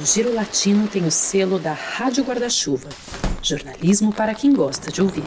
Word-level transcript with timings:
O 0.00 0.06
Giro 0.06 0.32
Latino 0.32 0.86
tem 0.86 1.04
o 1.04 1.10
selo 1.10 1.58
da 1.58 1.72
Rádio 1.72 2.22
Guarda-Chuva. 2.22 2.88
Jornalismo 3.42 4.12
para 4.12 4.32
quem 4.32 4.52
gosta 4.52 4.92
de 4.92 5.02
ouvir. 5.02 5.26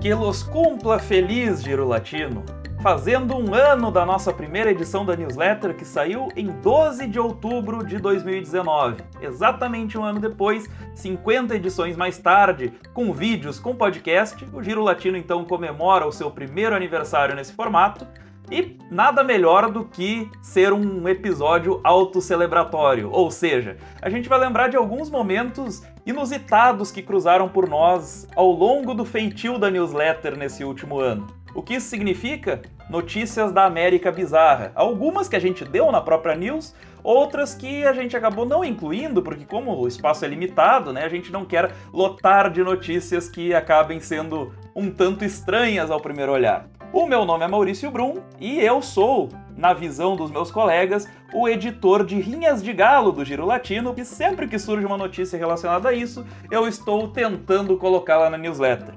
Que 0.00 0.14
los 0.14 0.42
cumpla 0.44 0.98
feliz, 0.98 1.62
Giro 1.62 1.86
Latino! 1.86 2.55
Fazendo 2.80 3.36
um 3.36 3.54
ano 3.54 3.90
da 3.90 4.04
nossa 4.04 4.32
primeira 4.32 4.70
edição 4.70 5.04
da 5.04 5.16
newsletter 5.16 5.74
que 5.74 5.84
saiu 5.84 6.28
em 6.36 6.46
12 6.46 7.06
de 7.06 7.18
outubro 7.18 7.84
de 7.84 7.98
2019. 7.98 9.02
Exatamente 9.20 9.98
um 9.98 10.04
ano 10.04 10.20
depois, 10.20 10.68
50 10.94 11.56
edições 11.56 11.96
mais 11.96 12.18
tarde, 12.18 12.72
com 12.92 13.12
vídeos, 13.12 13.58
com 13.58 13.74
podcast, 13.74 14.46
o 14.52 14.62
Giro 14.62 14.82
Latino 14.82 15.16
então 15.16 15.44
comemora 15.44 16.06
o 16.06 16.12
seu 16.12 16.30
primeiro 16.30 16.74
aniversário 16.74 17.34
nesse 17.34 17.52
formato. 17.52 18.06
E 18.50 18.78
nada 18.90 19.24
melhor 19.24 19.72
do 19.72 19.84
que 19.84 20.30
ser 20.40 20.72
um 20.72 21.08
episódio 21.08 21.80
autocelebratório, 21.82 23.10
ou 23.10 23.28
seja, 23.28 23.76
a 24.00 24.08
gente 24.08 24.28
vai 24.28 24.38
lembrar 24.38 24.68
de 24.68 24.76
alguns 24.76 25.10
momentos 25.10 25.82
inusitados 26.06 26.92
que 26.92 27.02
cruzaram 27.02 27.48
por 27.48 27.68
nós 27.68 28.28
ao 28.36 28.52
longo 28.52 28.94
do 28.94 29.04
feitio 29.04 29.58
da 29.58 29.68
newsletter 29.68 30.36
nesse 30.36 30.62
último 30.62 31.00
ano. 31.00 31.35
O 31.56 31.62
que 31.62 31.76
isso 31.76 31.88
significa? 31.88 32.60
Notícias 32.90 33.50
da 33.50 33.64
América 33.64 34.12
bizarra. 34.12 34.72
Algumas 34.74 35.26
que 35.26 35.34
a 35.34 35.40
gente 35.40 35.64
deu 35.64 35.90
na 35.90 36.02
própria 36.02 36.34
news, 36.34 36.74
outras 37.02 37.54
que 37.54 37.82
a 37.86 37.94
gente 37.94 38.14
acabou 38.14 38.44
não 38.44 38.62
incluindo, 38.62 39.22
porque 39.22 39.46
como 39.46 39.74
o 39.74 39.88
espaço 39.88 40.22
é 40.26 40.28
limitado, 40.28 40.92
né, 40.92 41.02
a 41.02 41.08
gente 41.08 41.32
não 41.32 41.46
quer 41.46 41.72
lotar 41.94 42.50
de 42.50 42.62
notícias 42.62 43.26
que 43.30 43.54
acabem 43.54 44.00
sendo 44.00 44.52
um 44.74 44.90
tanto 44.90 45.24
estranhas 45.24 45.90
ao 45.90 45.98
primeiro 45.98 46.30
olhar. 46.30 46.68
O 46.92 47.06
meu 47.06 47.24
nome 47.24 47.44
é 47.44 47.48
Maurício 47.48 47.90
Brum 47.90 48.16
e 48.38 48.60
eu 48.60 48.82
sou, 48.82 49.30
na 49.56 49.72
visão 49.72 50.14
dos 50.14 50.30
meus 50.30 50.50
colegas, 50.50 51.08
o 51.32 51.48
editor 51.48 52.04
de 52.04 52.20
Rinhas 52.20 52.62
de 52.62 52.74
Galo 52.74 53.12
do 53.12 53.24
Giro 53.24 53.46
Latino, 53.46 53.94
e 53.96 54.04
sempre 54.04 54.46
que 54.46 54.58
surge 54.58 54.84
uma 54.84 54.98
notícia 54.98 55.38
relacionada 55.38 55.88
a 55.88 55.94
isso, 55.94 56.22
eu 56.50 56.68
estou 56.68 57.08
tentando 57.08 57.78
colocá-la 57.78 58.28
na 58.28 58.36
newsletter. 58.36 58.94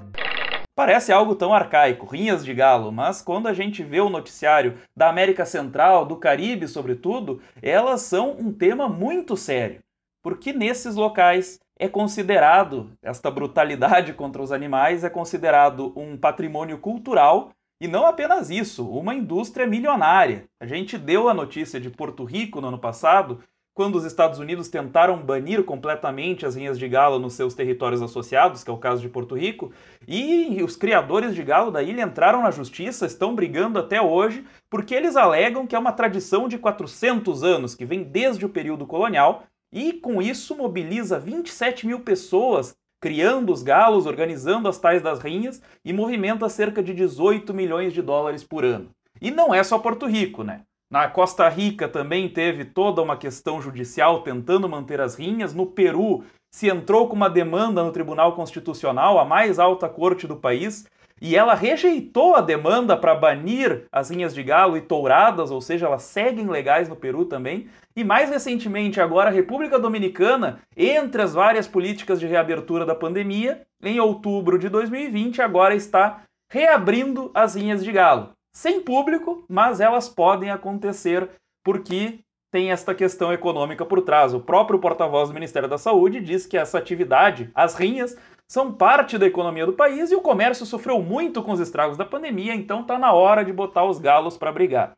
Parece 0.74 1.12
algo 1.12 1.34
tão 1.34 1.52
arcaico, 1.52 2.06
rinhas 2.06 2.44
de 2.44 2.54
galo, 2.54 2.90
mas 2.90 3.20
quando 3.20 3.48
a 3.48 3.52
gente 3.52 3.82
vê 3.82 4.00
o 4.00 4.08
noticiário 4.08 4.78
da 4.96 5.08
América 5.08 5.44
Central, 5.44 6.06
do 6.06 6.16
Caribe, 6.16 6.68
sobretudo, 6.68 7.42
elas 7.60 8.02
são 8.02 8.32
um 8.38 8.52
tema 8.52 8.88
muito 8.88 9.36
sério. 9.36 9.80
Porque 10.22 10.52
nesses 10.52 10.96
locais 10.96 11.58
é 11.78 11.88
considerado, 11.88 12.92
esta 13.02 13.30
brutalidade 13.30 14.12
contra 14.12 14.42
os 14.42 14.52
animais 14.52 15.02
é 15.02 15.10
considerado 15.10 15.92
um 15.96 16.16
patrimônio 16.16 16.78
cultural 16.78 17.50
e 17.80 17.88
não 17.88 18.06
apenas 18.06 18.50
isso, 18.50 18.86
uma 18.86 19.14
indústria 19.14 19.66
milionária. 19.66 20.44
A 20.60 20.66
gente 20.66 20.98
deu 20.98 21.28
a 21.28 21.34
notícia 21.34 21.80
de 21.80 21.88
Porto 21.88 22.24
Rico 22.24 22.60
no 22.60 22.68
ano 22.68 22.78
passado, 22.78 23.42
quando 23.80 23.94
os 23.94 24.04
Estados 24.04 24.38
Unidos 24.38 24.68
tentaram 24.68 25.16
banir 25.16 25.64
completamente 25.64 26.44
as 26.44 26.54
rinhas 26.54 26.78
de 26.78 26.86
galo 26.86 27.18
nos 27.18 27.32
seus 27.32 27.54
territórios 27.54 28.02
associados, 28.02 28.62
que 28.62 28.68
é 28.68 28.72
o 28.74 28.76
caso 28.76 29.00
de 29.00 29.08
Porto 29.08 29.34
Rico, 29.34 29.72
e 30.06 30.62
os 30.62 30.76
criadores 30.76 31.34
de 31.34 31.42
galo 31.42 31.70
da 31.70 31.82
ilha 31.82 32.02
entraram 32.02 32.42
na 32.42 32.50
justiça, 32.50 33.06
estão 33.06 33.34
brigando 33.34 33.78
até 33.78 33.98
hoje, 33.98 34.44
porque 34.68 34.94
eles 34.94 35.16
alegam 35.16 35.66
que 35.66 35.74
é 35.74 35.78
uma 35.78 35.94
tradição 35.94 36.46
de 36.46 36.58
400 36.58 37.42
anos, 37.42 37.74
que 37.74 37.86
vem 37.86 38.02
desde 38.02 38.44
o 38.44 38.50
período 38.50 38.86
colonial, 38.86 39.44
e 39.72 39.94
com 39.94 40.20
isso 40.20 40.54
mobiliza 40.54 41.18
27 41.18 41.86
mil 41.86 42.00
pessoas 42.00 42.74
criando 43.00 43.50
os 43.50 43.62
galos, 43.62 44.04
organizando 44.04 44.68
as 44.68 44.78
tais 44.78 45.00
das 45.00 45.20
rinhas 45.20 45.62
e 45.82 45.90
movimenta 45.90 46.50
cerca 46.50 46.82
de 46.82 46.92
18 46.92 47.54
milhões 47.54 47.94
de 47.94 48.02
dólares 48.02 48.44
por 48.44 48.62
ano. 48.62 48.90
E 49.22 49.30
não 49.30 49.54
é 49.54 49.64
só 49.64 49.78
Porto 49.78 50.04
Rico, 50.04 50.44
né? 50.44 50.64
Na 50.90 51.06
Costa 51.06 51.48
Rica 51.48 51.88
também 51.88 52.28
teve 52.28 52.64
toda 52.64 53.00
uma 53.00 53.16
questão 53.16 53.62
judicial 53.62 54.22
tentando 54.22 54.68
manter 54.68 55.00
as 55.00 55.14
rinhas. 55.14 55.54
No 55.54 55.64
Peru 55.64 56.24
se 56.52 56.68
entrou 56.68 57.06
com 57.06 57.14
uma 57.14 57.30
demanda 57.30 57.84
no 57.84 57.92
Tribunal 57.92 58.34
Constitucional, 58.34 59.16
a 59.16 59.24
mais 59.24 59.60
alta 59.60 59.88
corte 59.88 60.26
do 60.26 60.34
país, 60.34 60.88
e 61.22 61.36
ela 61.36 61.54
rejeitou 61.54 62.34
a 62.34 62.40
demanda 62.40 62.96
para 62.96 63.14
banir 63.14 63.84
as 63.92 64.10
rinhas 64.10 64.34
de 64.34 64.42
galo 64.42 64.76
e 64.76 64.80
touradas, 64.80 65.52
ou 65.52 65.60
seja, 65.60 65.86
elas 65.86 66.02
seguem 66.02 66.48
legais 66.48 66.88
no 66.88 66.96
Peru 66.96 67.24
também. 67.24 67.68
E 67.94 68.02
mais 68.02 68.28
recentemente, 68.28 69.00
agora 69.00 69.30
a 69.30 69.32
República 69.32 69.78
Dominicana, 69.78 70.58
entre 70.76 71.22
as 71.22 71.34
várias 71.34 71.68
políticas 71.68 72.18
de 72.18 72.26
reabertura 72.26 72.84
da 72.84 72.96
pandemia, 72.96 73.62
em 73.80 74.00
outubro 74.00 74.58
de 74.58 74.68
2020, 74.68 75.40
agora 75.40 75.72
está 75.72 76.22
reabrindo 76.50 77.30
as 77.32 77.54
rinhas 77.54 77.84
de 77.84 77.92
galo 77.92 78.30
sem 78.52 78.82
público, 78.82 79.44
mas 79.48 79.80
elas 79.80 80.08
podem 80.08 80.50
acontecer 80.50 81.28
porque 81.64 82.20
tem 82.50 82.72
esta 82.72 82.94
questão 82.94 83.32
econômica 83.32 83.84
por 83.84 84.02
trás. 84.02 84.34
O 84.34 84.40
próprio 84.40 84.78
porta-voz 84.78 85.28
do 85.28 85.34
Ministério 85.34 85.68
da 85.68 85.78
Saúde 85.78 86.20
diz 86.20 86.46
que 86.46 86.56
essa 86.56 86.78
atividade, 86.78 87.50
as 87.54 87.74
rinhas, 87.74 88.16
são 88.48 88.72
parte 88.72 89.16
da 89.16 89.26
economia 89.26 89.64
do 89.64 89.72
país 89.72 90.10
e 90.10 90.16
o 90.16 90.20
comércio 90.20 90.66
sofreu 90.66 91.00
muito 91.00 91.42
com 91.42 91.52
os 91.52 91.60
estragos 91.60 91.96
da 91.96 92.04
pandemia, 92.04 92.54
então 92.54 92.80
está 92.80 92.98
na 92.98 93.12
hora 93.12 93.44
de 93.44 93.52
botar 93.52 93.84
os 93.84 94.00
galos 94.00 94.36
para 94.36 94.50
brigar. 94.50 94.92